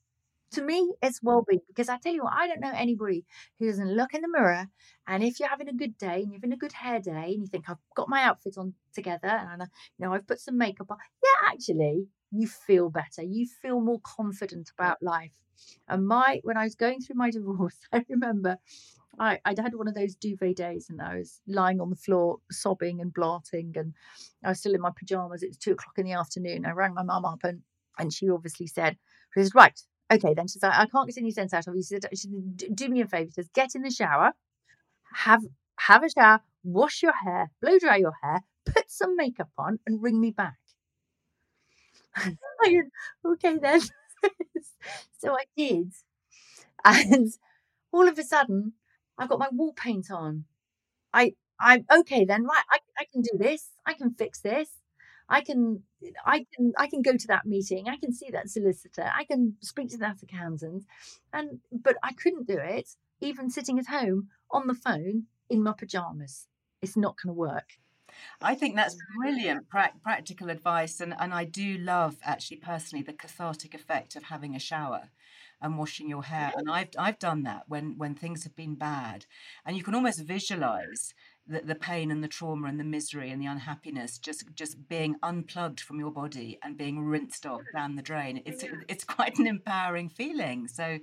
To 0.52 0.62
me, 0.62 0.94
it's 1.02 1.22
well 1.22 1.44
being 1.48 1.60
because 1.68 1.88
I 1.88 1.98
tell 1.98 2.12
you 2.12 2.24
what, 2.24 2.32
I 2.34 2.48
don't 2.48 2.60
know 2.60 2.72
anybody 2.74 3.24
who 3.58 3.66
doesn't 3.66 3.94
look 3.96 4.14
in 4.14 4.22
the 4.22 4.28
mirror 4.28 4.66
and 5.06 5.22
if 5.22 5.38
you're 5.38 5.48
having 5.48 5.68
a 5.68 5.72
good 5.72 5.96
day 5.96 6.22
and 6.22 6.32
you're 6.32 6.40
having 6.40 6.52
a 6.52 6.56
good 6.56 6.72
hair 6.72 6.98
day 7.00 7.32
and 7.34 7.42
you 7.42 7.46
think 7.46 7.70
I've 7.70 7.76
got 7.94 8.08
my 8.08 8.24
outfit 8.24 8.56
on 8.58 8.74
together 8.92 9.28
and 9.28 9.62
I, 9.62 9.66
you 9.66 10.06
know 10.06 10.12
I've 10.12 10.26
put 10.26 10.40
some 10.40 10.58
makeup 10.58 10.90
on, 10.90 10.98
yeah, 11.22 11.50
actually, 11.52 12.08
you 12.32 12.48
feel 12.48 12.90
better. 12.90 13.22
You 13.22 13.46
feel 13.62 13.80
more 13.80 14.00
confident 14.02 14.70
about 14.76 15.02
life. 15.02 15.32
And 15.88 16.06
my 16.06 16.40
when 16.42 16.56
I 16.56 16.64
was 16.64 16.74
going 16.74 17.00
through 17.00 17.16
my 17.16 17.30
divorce, 17.38 17.78
I 17.92 18.04
remember 18.08 18.56
I, 19.20 19.38
I 19.44 19.50
had 19.50 19.74
one 19.74 19.86
of 19.86 19.94
those 19.94 20.14
duvet 20.14 20.56
days 20.56 20.88
and 20.88 21.00
I 21.02 21.18
was 21.18 21.42
lying 21.46 21.78
on 21.78 21.90
the 21.90 21.96
floor 21.96 22.38
sobbing 22.50 23.02
and 23.02 23.12
blarting 23.12 23.76
and 23.76 23.92
I 24.42 24.48
was 24.48 24.60
still 24.60 24.74
in 24.74 24.80
my 24.80 24.90
pajamas. 24.98 25.42
It 25.42 25.48
was 25.48 25.58
two 25.58 25.72
o'clock 25.72 25.98
in 25.98 26.06
the 26.06 26.14
afternoon. 26.14 26.64
I 26.64 26.70
rang 26.70 26.94
my 26.94 27.02
mum 27.02 27.26
up 27.26 27.44
and, 27.44 27.60
and 27.98 28.12
she 28.12 28.30
obviously 28.30 28.66
said, 28.66 28.96
she 29.34 29.42
said, 29.42 29.54
right, 29.54 29.78
okay, 30.10 30.32
then 30.32 30.48
she 30.48 30.58
said, 30.58 30.72
I 30.74 30.86
can't 30.86 31.06
get 31.06 31.18
any 31.18 31.30
sense 31.30 31.52
out 31.52 31.68
of 31.68 31.76
you. 31.76 31.82
She 31.82 31.88
said, 31.88 32.06
she 32.12 32.28
said, 32.28 32.74
do 32.74 32.88
me 32.88 33.02
a 33.02 33.06
favor. 33.06 33.28
She 33.30 33.34
says, 33.34 33.50
get 33.54 33.74
in 33.74 33.82
the 33.82 33.90
shower, 33.90 34.32
have 35.12 35.42
have 35.78 36.02
a 36.02 36.10
shower, 36.10 36.40
wash 36.64 37.02
your 37.02 37.12
hair, 37.12 37.50
blow 37.60 37.78
dry 37.78 37.96
your 37.96 38.14
hair, 38.22 38.40
put 38.64 38.90
some 38.90 39.16
makeup 39.16 39.50
on 39.58 39.78
and 39.86 40.02
ring 40.02 40.18
me 40.18 40.30
back. 40.30 40.58
I 42.16 42.82
okay 43.26 43.58
then. 43.58 43.80
so 45.18 45.34
I 45.34 45.44
did. 45.56 45.92
And 46.84 47.32
all 47.92 48.08
of 48.08 48.18
a 48.18 48.22
sudden, 48.22 48.72
I've 49.20 49.28
got 49.28 49.38
my 49.38 49.48
wall 49.52 49.72
paint 49.74 50.10
on. 50.10 50.44
I 51.12 51.34
I'm 51.60 51.84
okay 52.00 52.24
then, 52.24 52.44
right? 52.44 52.64
I, 52.70 52.78
I 52.98 53.04
can 53.12 53.20
do 53.20 53.36
this. 53.38 53.68
I 53.86 53.92
can 53.92 54.14
fix 54.14 54.40
this. 54.40 54.70
I 55.28 55.42
can 55.42 55.82
I 56.24 56.46
can 56.56 56.72
I 56.78 56.88
can 56.88 57.02
go 57.02 57.16
to 57.16 57.26
that 57.28 57.46
meeting. 57.46 57.88
I 57.88 57.96
can 57.98 58.12
see 58.12 58.30
that 58.30 58.48
solicitor. 58.48 59.10
I 59.14 59.24
can 59.24 59.56
speak 59.60 59.90
to 59.90 59.98
that 59.98 60.22
accountant. 60.22 60.84
And 61.32 61.60
but 61.70 61.96
I 62.02 62.14
couldn't 62.14 62.48
do 62.48 62.58
it 62.58 62.88
even 63.20 63.50
sitting 63.50 63.78
at 63.78 63.86
home 63.86 64.28
on 64.50 64.66
the 64.66 64.74
phone 64.74 65.24
in 65.50 65.62
my 65.62 65.72
pajamas. 65.72 66.46
It's 66.80 66.96
not 66.96 67.16
going 67.22 67.34
to 67.34 67.38
work. 67.38 67.72
I 68.40 68.54
think 68.54 68.74
that's 68.74 68.96
brilliant 69.16 69.68
pra- 69.68 69.92
practical 70.02 70.50
advice, 70.50 71.00
and, 71.00 71.14
and 71.18 71.32
I 71.32 71.44
do 71.44 71.78
love 71.78 72.16
actually 72.24 72.56
personally 72.56 73.04
the 73.04 73.12
cathartic 73.12 73.72
effect 73.72 74.16
of 74.16 74.24
having 74.24 74.56
a 74.56 74.58
shower 74.58 75.10
and 75.60 75.78
washing 75.78 76.08
your 76.08 76.24
hair. 76.24 76.52
And 76.56 76.70
I've 76.70 76.88
I've 76.98 77.18
done 77.18 77.42
that 77.44 77.64
when 77.68 77.98
when 77.98 78.14
things 78.14 78.44
have 78.44 78.56
been 78.56 78.74
bad, 78.74 79.26
and 79.64 79.76
you 79.76 79.82
can 79.82 79.94
almost 79.94 80.20
visualize 80.20 81.14
the, 81.46 81.60
the 81.60 81.74
pain 81.74 82.10
and 82.10 82.22
the 82.22 82.28
trauma 82.28 82.68
and 82.68 82.78
the 82.78 82.84
misery 82.84 83.30
and 83.30 83.42
the 83.42 83.46
unhappiness 83.46 84.18
just 84.18 84.44
just 84.54 84.88
being 84.88 85.16
unplugged 85.22 85.80
from 85.80 85.98
your 85.98 86.12
body 86.12 86.58
and 86.62 86.78
being 86.78 87.04
rinsed 87.04 87.46
off 87.46 87.62
down 87.74 87.96
the 87.96 88.02
drain. 88.02 88.42
It's 88.46 88.64
it's 88.88 89.04
quite 89.04 89.38
an 89.38 89.46
empowering 89.46 90.08
feeling. 90.08 90.68
So 90.68 90.98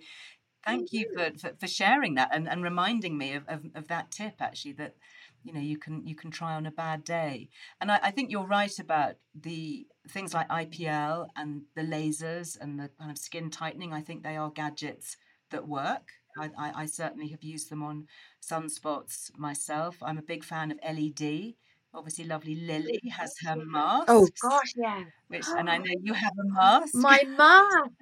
thank 0.65 0.91
you 0.91 1.07
for, 1.13 1.31
for, 1.39 1.55
for, 1.59 1.67
sharing 1.67 2.15
that 2.15 2.29
and, 2.33 2.47
and 2.47 2.61
reminding 2.61 3.17
me 3.17 3.33
of, 3.33 3.43
of, 3.47 3.65
of 3.73 3.87
that 3.87 4.11
tip 4.11 4.35
actually 4.41 4.73
that 4.73 4.95
you 5.43 5.53
know 5.53 5.61
you 5.61 5.77
can 5.77 6.05
you 6.05 6.15
can 6.15 6.29
try 6.29 6.55
on 6.55 6.65
a 6.65 6.71
bad 6.71 7.03
day 7.03 7.47
and 7.79 7.91
I, 7.91 7.99
I, 8.03 8.11
think 8.11 8.31
you're 8.31 8.45
right 8.45 8.77
about 8.77 9.15
the 9.33 9.87
things 10.07 10.33
like 10.33 10.47
IPL 10.49 11.27
and 11.35 11.63
the 11.75 11.83
lasers 11.83 12.57
and 12.59 12.79
the 12.79 12.89
kind 12.99 13.11
of 13.11 13.17
skin 13.17 13.49
tightening 13.49 13.93
I 13.93 14.01
think 14.01 14.23
they 14.23 14.37
are 14.37 14.49
gadgets 14.49 15.17
that 15.51 15.67
work 15.67 16.11
I, 16.39 16.49
I, 16.57 16.71
I 16.75 16.85
certainly 16.85 17.29
have 17.29 17.43
used 17.43 17.69
them 17.69 17.83
on 17.83 18.07
sunspots 18.41 19.37
myself 19.37 19.97
I'm 20.01 20.17
a 20.17 20.23
big 20.23 20.43
fan 20.43 20.71
of 20.71 20.79
LED 20.83 21.55
obviously 21.93 22.25
lovely 22.25 22.55
Lily 22.55 23.01
has 23.17 23.33
her 23.43 23.55
mask. 23.55 24.05
Oh 24.07 24.27
gosh, 24.41 24.73
yeah. 24.75 25.03
Which 25.27 25.45
and 25.47 25.69
I 25.69 25.77
know 25.77 25.93
you 26.01 26.13
have 26.13 26.33
a 26.33 26.53
mask. 26.53 26.95
My 26.95 27.23
mask. 27.37 27.91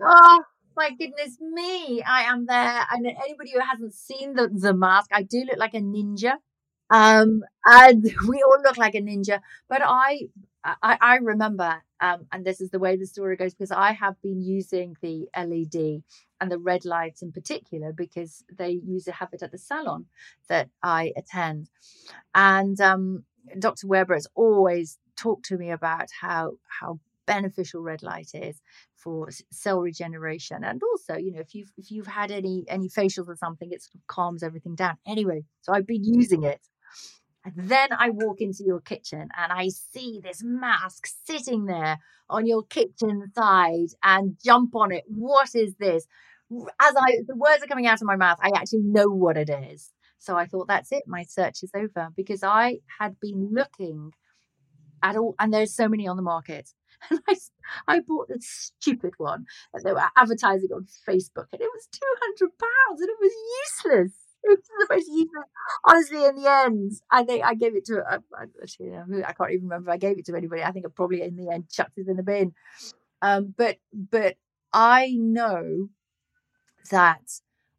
Oh 0.00 0.44
my 0.76 0.90
goodness 0.90 1.40
me. 1.40 2.00
I 2.02 2.22
am 2.22 2.46
there. 2.46 2.86
And 2.92 3.04
anybody 3.04 3.50
who 3.52 3.58
hasn't 3.58 3.94
seen 3.94 4.34
the, 4.34 4.46
the 4.46 4.72
mask, 4.72 5.10
I 5.12 5.24
do 5.24 5.38
look 5.40 5.58
like 5.58 5.74
a 5.74 5.80
ninja. 5.80 6.34
Um, 6.88 7.42
and 7.64 8.04
we 8.28 8.44
all 8.44 8.62
look 8.62 8.76
like 8.76 8.94
a 8.94 9.00
ninja. 9.00 9.40
But 9.68 9.82
I 9.84 10.28
I, 10.82 10.98
I 11.00 11.16
remember, 11.16 11.82
um, 12.00 12.26
and 12.32 12.44
this 12.44 12.60
is 12.60 12.70
the 12.70 12.78
way 12.78 12.96
the 12.96 13.06
story 13.06 13.36
goes, 13.36 13.54
because 13.54 13.72
I 13.72 13.92
have 13.92 14.20
been 14.22 14.40
using 14.40 14.96
the 15.02 15.28
LED 15.36 16.02
and 16.40 16.50
the 16.50 16.58
red 16.58 16.84
lights 16.84 17.22
in 17.22 17.32
particular 17.32 17.92
because 17.92 18.44
they 18.56 18.70
use 18.70 19.04
to 19.04 19.12
have 19.12 19.30
it 19.32 19.42
at 19.42 19.52
the 19.52 19.58
salon 19.58 20.06
that 20.48 20.70
I 20.82 21.12
attend. 21.16 21.70
And 22.34 22.80
um, 22.80 23.24
Dr. 23.58 23.86
Weber 23.86 24.14
has 24.14 24.26
always 24.34 24.98
talked 25.16 25.46
to 25.46 25.58
me 25.58 25.70
about 25.70 26.08
how 26.20 26.52
how 26.80 27.00
beneficial 27.26 27.82
red 27.82 28.02
light 28.02 28.30
is 28.34 28.62
for 28.94 29.28
cell 29.52 29.80
regeneration 29.80 30.64
and 30.64 30.80
also 30.82 31.14
you 31.16 31.30
know 31.30 31.40
if 31.40 31.54
you've 31.54 31.70
if 31.76 31.90
you've 31.90 32.06
had 32.06 32.30
any 32.30 32.64
any 32.68 32.88
facials 32.88 33.28
or 33.28 33.36
something 33.36 33.70
it 33.70 33.82
sort 33.82 33.96
of 33.96 34.06
calms 34.06 34.42
everything 34.42 34.74
down 34.74 34.96
anyway 35.06 35.44
so 35.60 35.72
i've 35.74 35.86
been 35.86 36.04
using 36.04 36.42
it 36.44 36.60
then 37.56 37.88
I 37.92 38.10
walk 38.10 38.40
into 38.40 38.64
your 38.64 38.80
kitchen 38.80 39.28
and 39.36 39.52
I 39.52 39.68
see 39.68 40.20
this 40.22 40.42
mask 40.42 41.06
sitting 41.24 41.66
there 41.66 41.98
on 42.28 42.46
your 42.46 42.64
kitchen 42.64 43.30
side 43.34 43.88
and 44.02 44.36
jump 44.44 44.74
on 44.74 44.92
it. 44.92 45.04
What 45.06 45.54
is 45.54 45.74
this? 45.76 46.06
As 46.80 46.94
I 46.96 47.18
the 47.26 47.36
words 47.36 47.62
are 47.62 47.66
coming 47.66 47.86
out 47.86 48.00
of 48.00 48.06
my 48.06 48.16
mouth, 48.16 48.38
I 48.42 48.50
actually 48.54 48.82
know 48.82 49.08
what 49.08 49.36
it 49.36 49.50
is. 49.50 49.92
So 50.18 50.36
I 50.36 50.46
thought 50.46 50.68
that's 50.68 50.92
it. 50.92 51.04
My 51.06 51.22
search 51.22 51.62
is 51.62 51.70
over 51.74 52.08
because 52.16 52.42
I 52.42 52.78
had 52.98 53.20
been 53.20 53.50
looking 53.52 54.12
at 55.02 55.16
all, 55.16 55.34
and 55.38 55.52
there's 55.52 55.74
so 55.74 55.88
many 55.88 56.08
on 56.08 56.16
the 56.16 56.22
market. 56.22 56.70
And 57.10 57.20
I, 57.28 57.36
I 57.86 58.00
bought 58.00 58.26
this 58.26 58.72
stupid 58.80 59.12
one 59.18 59.44
that 59.72 59.84
they 59.84 59.92
were 59.92 60.02
advertising 60.16 60.70
on 60.74 60.88
Facebook, 61.08 61.46
and 61.52 61.60
it 61.60 61.70
was 61.72 61.86
two 61.92 62.14
hundred 62.20 62.50
pounds, 62.58 63.00
and 63.00 63.08
it 63.08 63.16
was 63.20 63.32
useless 63.84 64.27
the 64.56 64.86
most 64.90 65.08
useless. 65.08 65.48
Honestly, 65.84 66.24
in 66.24 66.36
the 66.36 66.50
end, 66.50 66.92
I 67.10 67.24
think 67.24 67.44
I 67.44 67.54
gave 67.54 67.76
it 67.76 67.84
to. 67.86 68.02
I, 68.08 68.16
I, 68.16 68.44
I 69.28 69.32
can't 69.32 69.52
even 69.52 69.68
remember 69.68 69.90
I 69.90 69.96
gave 69.96 70.18
it 70.18 70.26
to 70.26 70.36
anybody. 70.36 70.62
I 70.62 70.72
think 70.72 70.86
I 70.86 70.90
probably 70.94 71.22
in 71.22 71.36
the 71.36 71.50
end 71.52 71.68
chucked 71.70 71.98
it 71.98 72.08
in 72.08 72.16
the 72.16 72.22
bin. 72.22 72.52
Um, 73.22 73.54
but 73.56 73.78
but 73.92 74.36
I 74.72 75.14
know 75.18 75.88
that 76.90 77.22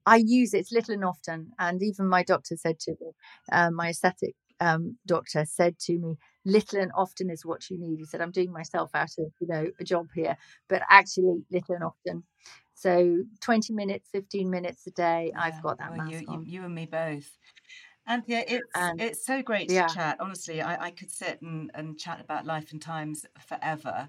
I 0.05 0.17
use 0.17 0.53
it 0.53 0.67
little 0.71 0.93
and 0.95 1.05
often, 1.05 1.51
and 1.59 1.81
even 1.83 2.07
my 2.07 2.23
doctor 2.23 2.55
said 2.57 2.79
to 2.81 2.91
me, 2.91 3.11
uh, 3.51 3.71
my 3.71 3.89
aesthetic 3.89 4.35
um, 4.59 4.97
doctor 5.05 5.45
said 5.45 5.77
to 5.79 5.97
me, 5.97 6.15
little 6.45 6.79
and 6.79 6.91
often 6.95 7.29
is 7.29 7.45
what 7.45 7.69
you 7.69 7.77
need. 7.79 7.99
He 7.99 8.05
said, 8.05 8.21
I'm 8.21 8.31
doing 8.31 8.51
myself 8.51 8.91
out 8.93 9.11
of, 9.19 9.31
you 9.39 9.47
know, 9.47 9.67
a 9.79 9.83
job 9.83 10.07
here, 10.15 10.37
but 10.67 10.81
actually 10.89 11.43
little 11.51 11.75
and 11.75 11.83
often. 11.83 12.23
So 12.79 13.23
20 13.41 13.73
minutes, 13.73 14.07
15 14.13 14.49
minutes 14.49 14.87
a 14.87 14.91
day, 14.91 15.31
yeah. 15.33 15.41
I've 15.41 15.61
got 15.61 15.79
that 15.79 15.97
well, 15.97 16.07
you, 16.07 16.19
you, 16.19 16.43
you, 16.45 16.63
and 16.63 16.73
me 16.73 16.85
both. 16.85 17.29
Anthea, 18.07 18.37
yeah, 18.37 18.55
it's 18.55 18.67
and, 18.73 19.01
it's 19.01 19.25
so 19.25 19.41
great 19.41 19.67
to 19.67 19.75
yeah. 19.75 19.87
chat. 19.87 20.15
Honestly, 20.21 20.61
I, 20.61 20.85
I 20.85 20.91
could 20.91 21.11
sit 21.11 21.41
and, 21.41 21.69
and 21.73 21.99
chat 21.99 22.21
about 22.21 22.45
life 22.45 22.71
and 22.71 22.81
times 22.81 23.25
forever. 23.45 24.07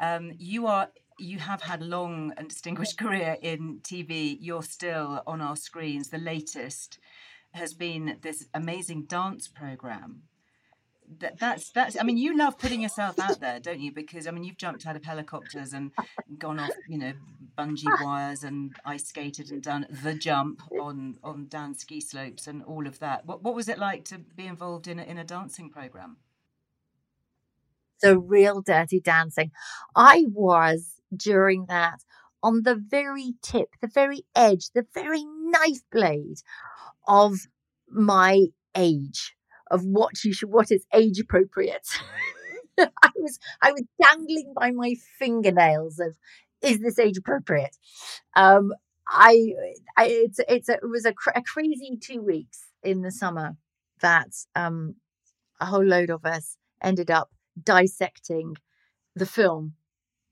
Um, 0.00 0.32
you 0.36 0.66
are 0.66 0.88
you 1.20 1.38
have 1.38 1.62
had 1.62 1.80
a 1.80 1.84
long 1.84 2.32
and 2.36 2.48
distinguished 2.48 2.98
career 3.04 3.36
in 3.40 3.78
TV. 3.82 4.36
You're 4.40 4.64
still 4.64 5.22
on 5.24 5.40
our 5.40 5.54
screens. 5.54 6.08
The 6.08 6.18
latest 6.18 6.98
has 7.52 7.72
been 7.72 8.18
this 8.22 8.48
amazing 8.52 9.04
dance 9.04 9.46
program 9.46 10.22
that, 11.18 11.38
that's 11.38 11.70
that's 11.70 11.96
i 11.98 12.02
mean 12.02 12.16
you 12.16 12.36
love 12.36 12.58
putting 12.58 12.80
yourself 12.80 13.18
out 13.18 13.40
there 13.40 13.58
don't 13.60 13.80
you? 13.80 13.92
Because 13.92 14.26
i 14.26 14.30
mean 14.30 14.44
you've 14.44 14.56
jumped 14.56 14.86
out 14.86 14.96
of 14.96 15.04
helicopters 15.04 15.72
and 15.72 15.92
gone 16.38 16.60
off 16.60 16.70
you 16.88 16.98
know 16.98 17.12
bungee 17.58 18.04
wires 18.04 18.44
and 18.44 18.72
ice 18.84 19.06
skated 19.06 19.50
and 19.50 19.62
done 19.62 19.86
the 19.90 20.14
jump 20.14 20.62
on 20.80 21.18
on 21.24 21.46
down 21.48 21.74
ski 21.74 22.00
slopes 22.00 22.46
and 22.46 22.62
all 22.62 22.86
of 22.86 23.00
that. 23.00 23.26
What, 23.26 23.42
what 23.42 23.54
was 23.54 23.68
it 23.68 23.78
like 23.78 24.04
to 24.06 24.18
be 24.18 24.46
involved 24.46 24.86
in 24.86 24.98
a, 25.00 25.02
in 25.02 25.18
a 25.18 25.24
dancing 25.24 25.68
program? 25.68 26.18
The 28.00 28.16
real 28.16 28.62
dirty 28.62 29.00
dancing. 29.00 29.50
I 29.96 30.26
was 30.28 31.00
during 31.14 31.66
that 31.66 32.04
on 32.42 32.62
the 32.62 32.76
very 32.76 33.34
tip 33.42 33.70
the 33.80 33.88
very 33.88 34.22
edge 34.36 34.70
the 34.74 34.86
very 34.94 35.24
knife 35.24 35.80
blade 35.90 36.38
of 37.08 37.48
my 37.88 38.46
age 38.76 39.34
of 39.70 39.84
what 39.84 40.24
you 40.24 40.32
should 40.32 40.50
what 40.50 40.70
is 40.70 40.84
age 40.92 41.18
appropriate. 41.20 41.88
I 42.78 43.10
was 43.16 43.38
I 43.62 43.72
was 43.72 43.84
dangling 44.00 44.52
by 44.54 44.70
my 44.70 44.94
fingernails 45.18 45.98
of 45.98 46.16
is 46.62 46.80
this 46.80 46.98
age 46.98 47.18
appropriate? 47.18 47.76
Um, 48.34 48.72
I, 49.08 49.52
I 49.96 50.06
it's 50.06 50.40
it's 50.48 50.68
a, 50.68 50.74
it 50.74 50.88
was 50.88 51.04
a, 51.04 51.12
cr- 51.12 51.30
a 51.34 51.42
crazy 51.42 51.98
two 52.00 52.20
weeks 52.20 52.66
in 52.82 53.02
the 53.02 53.10
summer 53.10 53.56
that 54.00 54.30
um, 54.54 54.96
a 55.60 55.66
whole 55.66 55.84
load 55.84 56.10
of 56.10 56.24
us 56.24 56.56
ended 56.82 57.10
up 57.10 57.30
dissecting 57.62 58.56
the 59.14 59.26
film 59.26 59.74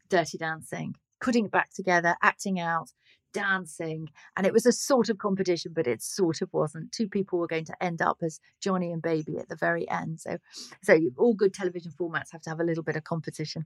Dirty 0.09 0.39
Dancing, 0.39 0.95
putting 1.21 1.47
it 1.47 1.51
back 1.51 1.73
together, 1.75 2.17
acting 2.23 2.61
out, 2.61 2.91
dancing 3.37 4.09
and 4.37 4.47
it 4.47 4.53
was 4.53 4.67
a 4.67 4.73
sort 4.73 5.09
of 5.09 5.19
competition 5.19 5.73
but 5.75 5.87
it 5.87 6.03
sort 6.03 6.41
of 6.43 6.49
wasn't 6.53 6.91
two 6.93 7.09
people 7.09 7.39
were 7.39 7.47
going 7.47 7.65
to 7.65 7.83
end 7.83 8.01
up 8.03 8.19
as 8.23 8.41
johnny 8.61 8.93
and 8.93 9.03
baby 9.03 9.39
at 9.39 9.49
the 9.49 9.57
very 9.57 9.89
end 9.91 10.21
so 10.21 10.39
so 10.83 10.99
all 11.19 11.35
good 11.35 11.55
television 11.55 11.93
formats 12.01 12.33
have 12.33 12.43
to 12.43 12.51
have 12.51 12.61
a 12.61 12.65
little 12.65 12.83
bit 12.83 12.97
of 12.97 13.05
competition 13.05 13.65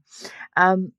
um 0.57 0.93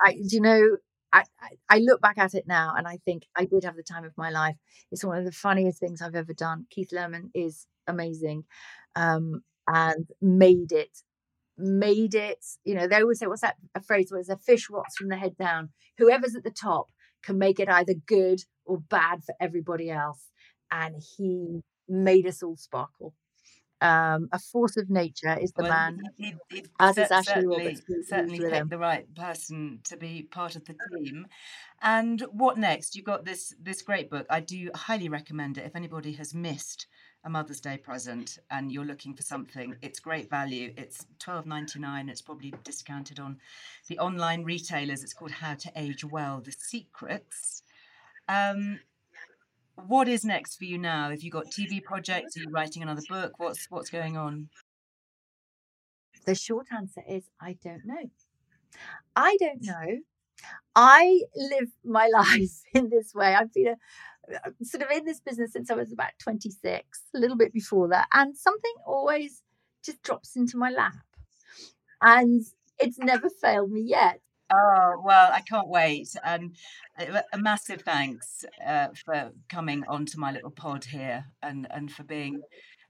i 0.00 0.14
you 0.18 0.40
know 0.40 0.76
I, 1.10 1.24
I 1.70 1.78
look 1.78 2.02
back 2.02 2.18
at 2.18 2.34
it 2.34 2.46
now 2.46 2.74
and 2.76 2.86
I 2.86 2.98
think 2.98 3.22
I 3.34 3.46
did 3.46 3.64
have 3.64 3.76
the 3.76 3.82
time 3.82 4.04
of 4.04 4.12
my 4.18 4.28
life. 4.28 4.56
It's 4.92 5.02
one 5.02 5.16
of 5.16 5.24
the 5.24 5.32
funniest 5.32 5.80
things 5.80 6.02
I've 6.02 6.14
ever 6.14 6.34
done. 6.34 6.66
Keith 6.68 6.92
Lemon 6.92 7.30
is 7.34 7.66
amazing 7.86 8.44
um, 8.94 9.42
and 9.66 10.06
made 10.20 10.72
it 10.72 10.98
made 11.58 12.14
it 12.14 12.44
you 12.64 12.74
know 12.74 12.86
they 12.86 13.00
always 13.00 13.18
say 13.18 13.26
what's 13.26 13.40
that 13.40 13.56
a 13.74 13.82
phrase 13.82 14.12
where 14.12 14.22
a 14.30 14.36
fish 14.36 14.70
rots 14.70 14.96
from 14.96 15.08
the 15.08 15.16
head 15.16 15.36
down 15.36 15.70
whoever's 15.98 16.36
at 16.36 16.44
the 16.44 16.50
top 16.52 16.86
can 17.22 17.38
make 17.38 17.60
it 17.60 17.68
either 17.68 17.94
good 18.06 18.40
or 18.64 18.78
bad 18.78 19.24
for 19.24 19.34
everybody 19.40 19.90
else. 19.90 20.30
And 20.70 20.96
he 21.16 21.62
made 21.88 22.26
us 22.26 22.42
all 22.42 22.56
sparkle. 22.56 23.14
Um, 23.80 24.28
a 24.32 24.40
force 24.40 24.76
of 24.76 24.90
nature 24.90 25.38
is 25.40 25.52
the 25.52 25.62
well, 25.62 25.70
man, 25.70 26.00
he, 26.16 26.34
he, 26.50 26.64
as 26.80 26.98
is 26.98 27.12
Ashley 27.12 27.46
Roberts. 27.46 27.82
Certainly 28.08 28.40
picked 28.40 28.70
the 28.70 28.78
right 28.78 29.06
person 29.14 29.78
to 29.84 29.96
be 29.96 30.22
part 30.22 30.56
of 30.56 30.64
the 30.64 30.74
team. 30.92 31.26
And 31.80 32.22
what 32.32 32.58
next? 32.58 32.96
You've 32.96 33.04
got 33.04 33.24
this 33.24 33.54
this 33.60 33.82
great 33.82 34.10
book. 34.10 34.26
I 34.28 34.40
do 34.40 34.70
highly 34.74 35.08
recommend 35.08 35.58
it. 35.58 35.64
If 35.64 35.76
anybody 35.76 36.14
has 36.14 36.34
missed 36.34 36.88
a 37.24 37.30
Mother's 37.30 37.60
Day 37.60 37.76
present 37.76 38.38
and 38.50 38.70
you're 38.72 38.84
looking 38.84 39.14
for 39.14 39.22
something, 39.22 39.76
it's 39.82 40.00
great 40.00 40.30
value. 40.30 40.72
It's 40.76 41.06
twelve 41.18 41.46
ninety 41.46 41.78
nine. 41.78 42.08
It's 42.08 42.22
probably 42.22 42.54
discounted 42.64 43.18
on 43.20 43.38
the 43.88 43.98
online 43.98 44.44
retailers. 44.44 45.02
It's 45.02 45.14
called 45.14 45.32
How 45.32 45.54
to 45.54 45.72
Age 45.76 46.04
Well: 46.04 46.40
The 46.40 46.52
Secrets. 46.52 47.62
Um, 48.28 48.80
what 49.86 50.08
is 50.08 50.24
next 50.24 50.56
for 50.56 50.64
you 50.64 50.78
now? 50.78 51.10
Have 51.10 51.22
you 51.22 51.30
got 51.30 51.46
TV 51.46 51.82
projects? 51.82 52.36
Are 52.36 52.40
you 52.40 52.50
writing 52.50 52.82
another 52.82 53.02
book? 53.08 53.38
What's 53.38 53.66
what's 53.70 53.90
going 53.90 54.16
on? 54.16 54.48
The 56.24 56.34
short 56.34 56.66
answer 56.72 57.02
is 57.08 57.24
I 57.40 57.56
don't 57.62 57.86
know. 57.86 58.10
I 59.16 59.36
don't 59.40 59.62
know. 59.62 59.98
I 60.74 61.22
live 61.34 61.70
my 61.84 62.06
life 62.12 62.62
in 62.74 62.90
this 62.90 63.14
way. 63.14 63.34
I've 63.34 63.52
been 63.52 63.68
a 63.68 63.76
sort 64.62 64.82
of 64.82 64.90
in 64.90 65.04
this 65.04 65.20
business 65.20 65.52
since 65.52 65.70
I 65.70 65.74
was 65.74 65.92
about 65.92 66.10
26, 66.20 67.00
a 67.14 67.18
little 67.18 67.36
bit 67.36 67.52
before 67.52 67.88
that, 67.88 68.08
and 68.12 68.36
something 68.36 68.74
always 68.86 69.42
just 69.84 70.02
drops 70.02 70.36
into 70.36 70.56
my 70.56 70.70
lap. 70.70 70.94
And 72.00 72.42
it's 72.78 72.98
never 72.98 73.28
failed 73.28 73.70
me 73.70 73.82
yet. 73.82 74.20
Oh, 74.50 75.02
well, 75.04 75.30
I 75.32 75.40
can't 75.42 75.68
wait. 75.68 76.08
And 76.24 76.54
a 76.98 77.38
massive 77.38 77.82
thanks 77.82 78.44
uh, 78.66 78.88
for 79.04 79.32
coming 79.50 79.84
onto 79.88 80.18
my 80.18 80.32
little 80.32 80.50
pod 80.50 80.86
here 80.86 81.26
and, 81.42 81.66
and 81.70 81.92
for 81.92 82.02
being 82.02 82.40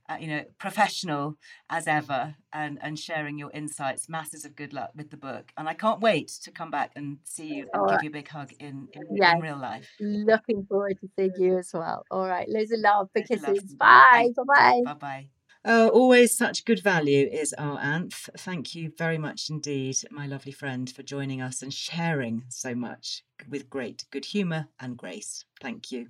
uh, 0.09 0.17
you 0.19 0.29
know, 0.29 0.43
professional 0.59 1.37
as 1.71 1.87
ever 1.87 2.35
and, 2.53 2.79
and 2.83 2.99
sharing 2.99 3.39
your 3.39 3.51
insights. 3.53 4.09
Masses 4.09 4.45
of 4.45 4.57
good 4.57 4.73
luck 4.73 4.91
with 4.97 5.11
the 5.11 5.17
book. 5.17 5.53
And 5.57 5.69
I 5.69 5.75
can't 5.75 6.01
wait 6.01 6.29
to 6.43 6.51
come 6.51 6.71
back 6.71 6.93
and 6.97 7.19
see 7.25 7.47
you 7.47 7.69
and 7.73 7.91
give 7.91 8.03
you 8.03 8.11
a 8.11 8.13
big 8.13 8.29
hug 8.29 8.53
in, 8.59 8.89
in, 8.93 9.03
yes. 9.13 9.35
in 9.35 9.41
real 9.43 9.59
life. 9.59 9.89
Looking 10.01 10.65
forward 10.69 10.99
to 11.01 11.09
seeing 11.17 11.33
you 11.39 11.59
as 11.59 11.71
well. 11.73 12.05
All 12.11 12.27
right. 12.27 12.49
Loads 12.49 12.73
of 12.73 12.81
love. 12.81 13.09
Big 13.15 13.27
kisses. 13.27 13.75
Bye. 13.75 14.31
Bye 14.37 14.43
bye. 14.47 14.83
Bye 14.85 14.95
bye. 14.95 15.29
Oh, 15.71 15.91
always 15.91 16.35
such 16.35 16.65
good 16.65 16.83
value 16.83 17.29
is 17.31 17.53
our 17.59 17.79
Anth. 17.79 18.31
Thank 18.39 18.75
you 18.75 18.91
very 18.97 19.19
much 19.19 19.51
indeed, 19.51 19.99
my 20.11 20.27
lovely 20.27 20.51
friend, 20.51 20.89
for 20.89 21.03
joining 21.03 21.43
us 21.43 21.61
and 21.61 21.75
sharing 21.75 22.45
so 22.49 22.75
much 22.75 23.23
with 23.51 23.69
great 23.69 24.07
good 24.11 24.25
humour 24.25 24.69
and 24.81 24.97
grace. 24.97 25.45
Thank 25.61 25.93
you. 25.93 26.09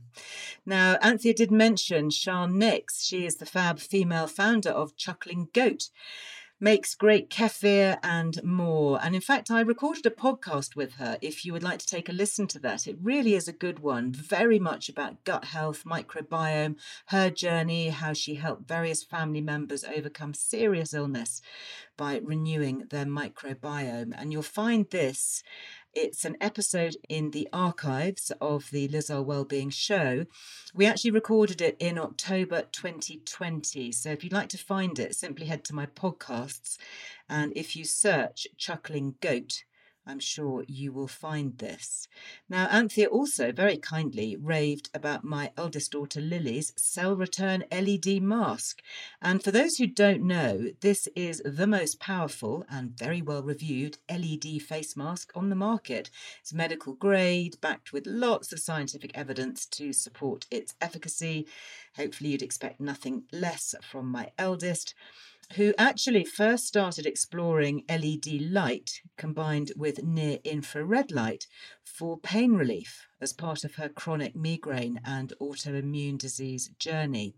Now, 0.64 0.96
Anthea 1.02 1.34
did 1.34 1.50
mention 1.50 2.10
Shann 2.10 2.56
Nix. 2.56 3.04
She 3.04 3.26
is 3.26 3.38
the 3.38 3.46
fab 3.46 3.80
female 3.80 4.28
founder 4.28 4.70
of 4.70 4.96
Chuckling 4.96 5.48
Goat 5.52 5.90
makes 6.60 6.94
great 6.94 7.30
kefir 7.30 7.98
and 8.02 8.42
more. 8.42 8.98
And 9.02 9.14
in 9.14 9.20
fact, 9.20 9.50
I 9.50 9.60
recorded 9.60 10.06
a 10.06 10.10
podcast 10.10 10.74
with 10.74 10.94
her 10.94 11.18
if 11.20 11.44
you 11.44 11.52
would 11.52 11.62
like 11.62 11.78
to 11.78 11.86
take 11.86 12.08
a 12.08 12.12
listen 12.12 12.46
to 12.48 12.58
that. 12.60 12.86
It 12.86 12.96
really 13.00 13.34
is 13.34 13.48
a 13.48 13.52
good 13.52 13.78
one, 13.78 14.12
very 14.12 14.58
much 14.58 14.88
about 14.88 15.24
gut 15.24 15.46
health, 15.46 15.84
microbiome, 15.84 16.76
her 17.06 17.30
journey, 17.30 17.88
how 17.90 18.12
she 18.12 18.34
helped 18.34 18.66
various 18.68 19.02
family 19.02 19.40
members 19.40 19.84
overcome 19.84 20.34
serious 20.34 20.92
illness 20.92 21.40
by 21.96 22.20
renewing 22.24 22.84
their 22.90 23.04
microbiome. 23.04 24.12
And 24.16 24.32
you'll 24.32 24.42
find 24.42 24.88
this 24.90 25.42
it's 25.94 26.24
an 26.24 26.36
episode 26.40 26.96
in 27.08 27.30
the 27.30 27.48
archives 27.52 28.30
of 28.40 28.70
the 28.70 28.88
Liz 28.88 29.10
Earle 29.10 29.24
Wellbeing 29.24 29.70
Show. 29.70 30.26
We 30.74 30.86
actually 30.86 31.10
recorded 31.10 31.60
it 31.60 31.76
in 31.78 31.98
October 31.98 32.62
2020. 32.72 33.92
So 33.92 34.10
if 34.10 34.22
you'd 34.22 34.32
like 34.32 34.48
to 34.50 34.58
find 34.58 34.98
it, 34.98 35.14
simply 35.14 35.46
head 35.46 35.64
to 35.64 35.74
my 35.74 35.86
podcasts. 35.86 36.78
And 37.28 37.52
if 37.56 37.76
you 37.76 37.84
search 37.84 38.46
Chuckling 38.56 39.16
Goat, 39.20 39.64
I'm 40.08 40.20
sure 40.20 40.64
you 40.66 40.90
will 40.90 41.06
find 41.06 41.58
this. 41.58 42.08
Now, 42.48 42.66
Anthea 42.68 43.08
also 43.08 43.52
very 43.52 43.76
kindly 43.76 44.36
raved 44.36 44.88
about 44.94 45.22
my 45.22 45.52
eldest 45.54 45.92
daughter 45.92 46.22
Lily's 46.22 46.72
cell 46.76 47.14
return 47.14 47.64
LED 47.70 48.22
mask. 48.22 48.80
And 49.20 49.44
for 49.44 49.50
those 49.50 49.76
who 49.76 49.86
don't 49.86 50.22
know, 50.22 50.70
this 50.80 51.08
is 51.14 51.42
the 51.44 51.66
most 51.66 52.00
powerful 52.00 52.64
and 52.70 52.96
very 52.96 53.20
well 53.20 53.42
reviewed 53.42 53.98
LED 54.10 54.62
face 54.62 54.96
mask 54.96 55.30
on 55.34 55.50
the 55.50 55.54
market. 55.54 56.08
It's 56.40 56.54
medical 56.54 56.94
grade, 56.94 57.60
backed 57.60 57.92
with 57.92 58.06
lots 58.06 58.50
of 58.50 58.60
scientific 58.60 59.10
evidence 59.14 59.66
to 59.66 59.92
support 59.92 60.46
its 60.50 60.74
efficacy. 60.80 61.46
Hopefully, 61.96 62.30
you'd 62.30 62.42
expect 62.42 62.80
nothing 62.80 63.24
less 63.30 63.74
from 63.82 64.10
my 64.10 64.30
eldest 64.38 64.94
who 65.54 65.72
actually 65.78 66.24
first 66.24 66.66
started 66.66 67.06
exploring 67.06 67.82
LED 67.88 68.40
light 68.40 69.00
combined 69.16 69.72
with 69.76 70.02
near 70.02 70.38
infrared 70.44 71.10
light 71.10 71.46
for 71.82 72.18
pain 72.18 72.52
relief 72.52 73.06
as 73.20 73.32
part 73.32 73.64
of 73.64 73.76
her 73.76 73.88
chronic 73.88 74.36
migraine 74.36 75.00
and 75.04 75.32
autoimmune 75.40 76.18
disease 76.18 76.70
journey. 76.78 77.34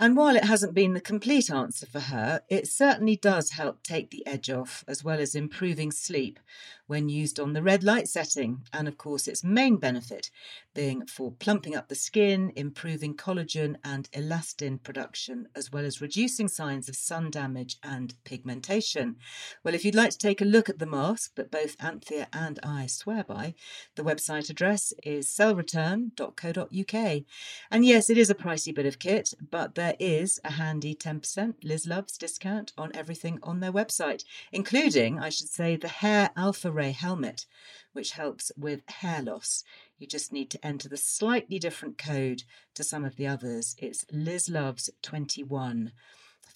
And 0.00 0.16
while 0.16 0.36
it 0.36 0.44
hasn't 0.44 0.74
been 0.74 0.94
the 0.94 1.00
complete 1.00 1.50
answer 1.50 1.84
for 1.84 1.98
her, 1.98 2.42
it 2.48 2.68
certainly 2.68 3.16
does 3.16 3.50
help 3.50 3.82
take 3.82 4.10
the 4.10 4.24
edge 4.24 4.48
off, 4.48 4.84
as 4.86 5.02
well 5.02 5.18
as 5.18 5.34
improving 5.34 5.90
sleep 5.90 6.38
when 6.86 7.08
used 7.08 7.38
on 7.38 7.52
the 7.52 7.62
red 7.62 7.82
light 7.82 8.06
setting. 8.08 8.62
And 8.72 8.86
of 8.86 8.96
course, 8.96 9.26
its 9.26 9.42
main 9.42 9.76
benefit 9.76 10.30
being 10.72 11.04
for 11.06 11.32
plumping 11.32 11.74
up 11.74 11.88
the 11.88 11.96
skin, 11.96 12.52
improving 12.54 13.16
collagen 13.16 13.74
and 13.84 14.08
elastin 14.12 14.80
production, 14.80 15.48
as 15.56 15.72
well 15.72 15.84
as 15.84 16.00
reducing 16.00 16.46
signs 16.46 16.88
of 16.88 16.94
sun 16.94 17.30
damage 17.30 17.76
and 17.82 18.14
pigmentation. 18.24 19.16
Well, 19.64 19.74
if 19.74 19.84
you'd 19.84 19.96
like 19.96 20.10
to 20.10 20.18
take 20.18 20.40
a 20.40 20.44
look 20.44 20.68
at 20.68 20.78
the 20.78 20.86
mask 20.86 21.34
that 21.34 21.50
both 21.50 21.76
Anthea 21.80 22.28
and 22.32 22.60
I 22.62 22.86
swear 22.86 23.24
by, 23.24 23.54
the 23.96 24.04
website 24.04 24.48
address 24.48 24.92
is 25.02 25.26
cellreturn.co.uk. 25.26 27.22
And 27.70 27.84
yes, 27.84 28.08
it 28.08 28.16
is 28.16 28.30
a 28.30 28.34
pricey 28.34 28.72
bit 28.72 28.86
of 28.86 29.00
kit, 29.00 29.34
but 29.50 29.74
there 29.74 29.87
is 29.98 30.40
a 30.44 30.52
handy 30.52 30.94
10% 30.94 31.54
Liz 31.62 31.86
Loves 31.86 32.18
discount 32.18 32.72
on 32.76 32.90
everything 32.94 33.38
on 33.42 33.60
their 33.60 33.72
website, 33.72 34.24
including, 34.52 35.18
I 35.18 35.28
should 35.28 35.48
say, 35.48 35.76
the 35.76 35.88
Hair 35.88 36.30
Alpha 36.36 36.70
Ray 36.70 36.92
helmet, 36.92 37.46
which 37.92 38.12
helps 38.12 38.52
with 38.56 38.88
hair 38.88 39.22
loss. 39.22 39.64
You 39.98 40.06
just 40.06 40.32
need 40.32 40.50
to 40.50 40.66
enter 40.66 40.88
the 40.88 40.96
slightly 40.96 41.58
different 41.58 41.98
code 41.98 42.42
to 42.74 42.84
some 42.84 43.04
of 43.04 43.16
the 43.16 43.26
others. 43.26 43.74
It's 43.78 44.04
Liz 44.12 44.48
Loves 44.48 44.90
21 45.02 45.92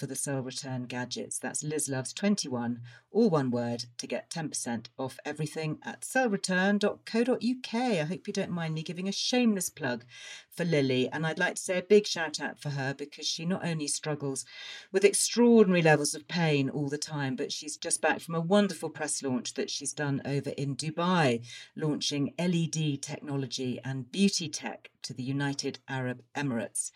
for 0.02 0.08
the 0.08 0.16
cell 0.16 0.40
return 0.40 0.82
gadgets. 0.82 1.38
That's 1.38 1.62
Liz 1.62 1.88
Loves 1.88 2.12
21, 2.12 2.80
all 3.12 3.30
one 3.30 3.52
word, 3.52 3.84
to 3.98 4.08
get 4.08 4.30
10% 4.30 4.86
off 4.98 5.16
everything 5.24 5.78
at 5.84 6.00
cellreturn.co.uk. 6.00 7.74
I 7.74 8.02
hope 8.02 8.26
you 8.26 8.32
don't 8.32 8.50
mind 8.50 8.74
me 8.74 8.82
giving 8.82 9.06
a 9.06 9.12
shameless 9.12 9.70
plug 9.70 10.04
for 10.50 10.64
Lily. 10.64 11.08
And 11.08 11.24
I'd 11.24 11.38
like 11.38 11.54
to 11.54 11.62
say 11.62 11.78
a 11.78 11.82
big 11.82 12.08
shout 12.08 12.40
out 12.40 12.58
for 12.58 12.70
her 12.70 12.92
because 12.92 13.28
she 13.28 13.44
not 13.44 13.64
only 13.64 13.86
struggles 13.86 14.44
with 14.90 15.04
extraordinary 15.04 15.82
levels 15.82 16.16
of 16.16 16.26
pain 16.26 16.68
all 16.68 16.88
the 16.88 16.98
time, 16.98 17.36
but 17.36 17.52
she's 17.52 17.76
just 17.76 18.02
back 18.02 18.18
from 18.18 18.34
a 18.34 18.40
wonderful 18.40 18.90
press 18.90 19.22
launch 19.22 19.54
that 19.54 19.70
she's 19.70 19.92
done 19.92 20.20
over 20.24 20.50
in 20.50 20.74
Dubai, 20.74 21.46
launching 21.76 22.34
LED 22.40 23.00
technology 23.02 23.78
and 23.84 24.10
beauty 24.10 24.48
tech 24.48 24.90
to 25.02 25.14
the 25.14 25.22
United 25.22 25.78
Arab 25.88 26.22
Emirates 26.36 26.90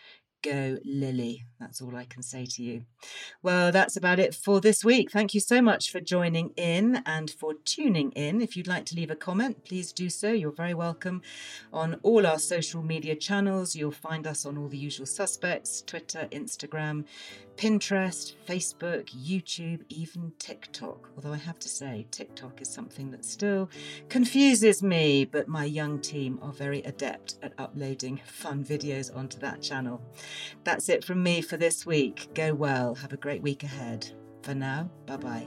go, 0.51 0.79
Lily. 0.85 1.45
That's 1.59 1.81
all 1.81 1.97
I 1.97 2.05
can 2.05 2.23
say 2.23 2.47
to 2.47 2.63
you. 2.63 2.85
Well, 3.43 3.73
that's 3.73 3.97
about 3.97 4.19
it 4.19 4.35
for 4.35 4.61
this 4.61 4.85
week. 4.85 5.11
Thank 5.11 5.35
you 5.35 5.41
so 5.41 5.63
much 5.63 5.91
for 5.91 6.01
joining 6.01 6.51
in 6.57 7.03
and 7.07 7.31
for 7.31 7.55
tuning 7.65 8.13
in. 8.13 8.41
If 8.41 8.57
you'd 8.57 8.67
like 8.67 8.85
to 8.87 8.95
leave 8.95 9.11
a 9.11 9.17
comment, 9.17 9.65
please 9.65 9.93
do 9.93 10.11
so. 10.11 10.33
You're 10.33 10.53
very 10.53 10.75
welcome 10.75 11.23
on 11.73 11.99
all 12.03 12.27
our 12.27 12.39
social 12.39 12.83
media 12.83 13.17
channels. 13.17 13.75
You'll 13.75 13.91
find 13.91 14.27
us 14.27 14.45
on 14.45 14.59
all 14.59 14.69
the 14.69 14.79
usual 14.79 15.07
suspects 15.07 15.83
Twitter, 15.83 16.29
Instagram, 16.31 17.05
Pinterest, 17.57 18.35
Facebook, 18.47 19.07
YouTube, 19.17 19.81
even 19.89 20.31
TikTok. 20.39 21.09
Although 21.17 21.33
I 21.33 21.39
have 21.39 21.59
to 21.61 21.71
say, 21.71 22.07
TikTok 22.11 22.61
is 22.61 22.69
something 22.69 23.11
that 23.13 23.25
still 23.25 23.71
confuses 24.11 24.83
me, 24.83 25.25
but 25.25 25.49
my 25.49 25.65
young 25.65 25.99
team 26.01 26.39
are 26.43 26.53
very 26.53 26.83
adept 26.83 27.37
at 27.43 27.55
uploading 27.57 28.21
fun 28.27 28.63
videos 28.63 29.15
onto 29.15 29.39
that 29.39 29.63
channel. 29.63 30.03
That's 30.65 30.89
it 30.89 31.05
from 31.05 31.23
me 31.23 31.41
for 31.41 31.57
this 31.57 31.87
week. 31.87 32.29
Go 32.35 32.55
well. 32.55 32.95
Have 32.97 33.13
a 33.13 33.17
great 33.17 33.43
week 33.43 33.63
ahead. 33.63 34.11
For 34.43 34.55
now, 34.55 34.91
bye 35.07 35.17
bye. 35.17 35.47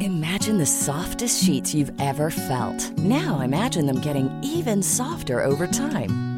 Imagine 0.00 0.58
the 0.58 0.66
softest 0.66 1.44
sheets 1.44 1.74
you've 1.74 1.92
ever 2.00 2.30
felt. 2.30 2.90
Now 2.98 3.40
imagine 3.40 3.86
them 3.86 4.00
getting 4.00 4.30
even 4.42 4.82
softer 4.82 5.44
over 5.44 5.66
time. 5.66 6.29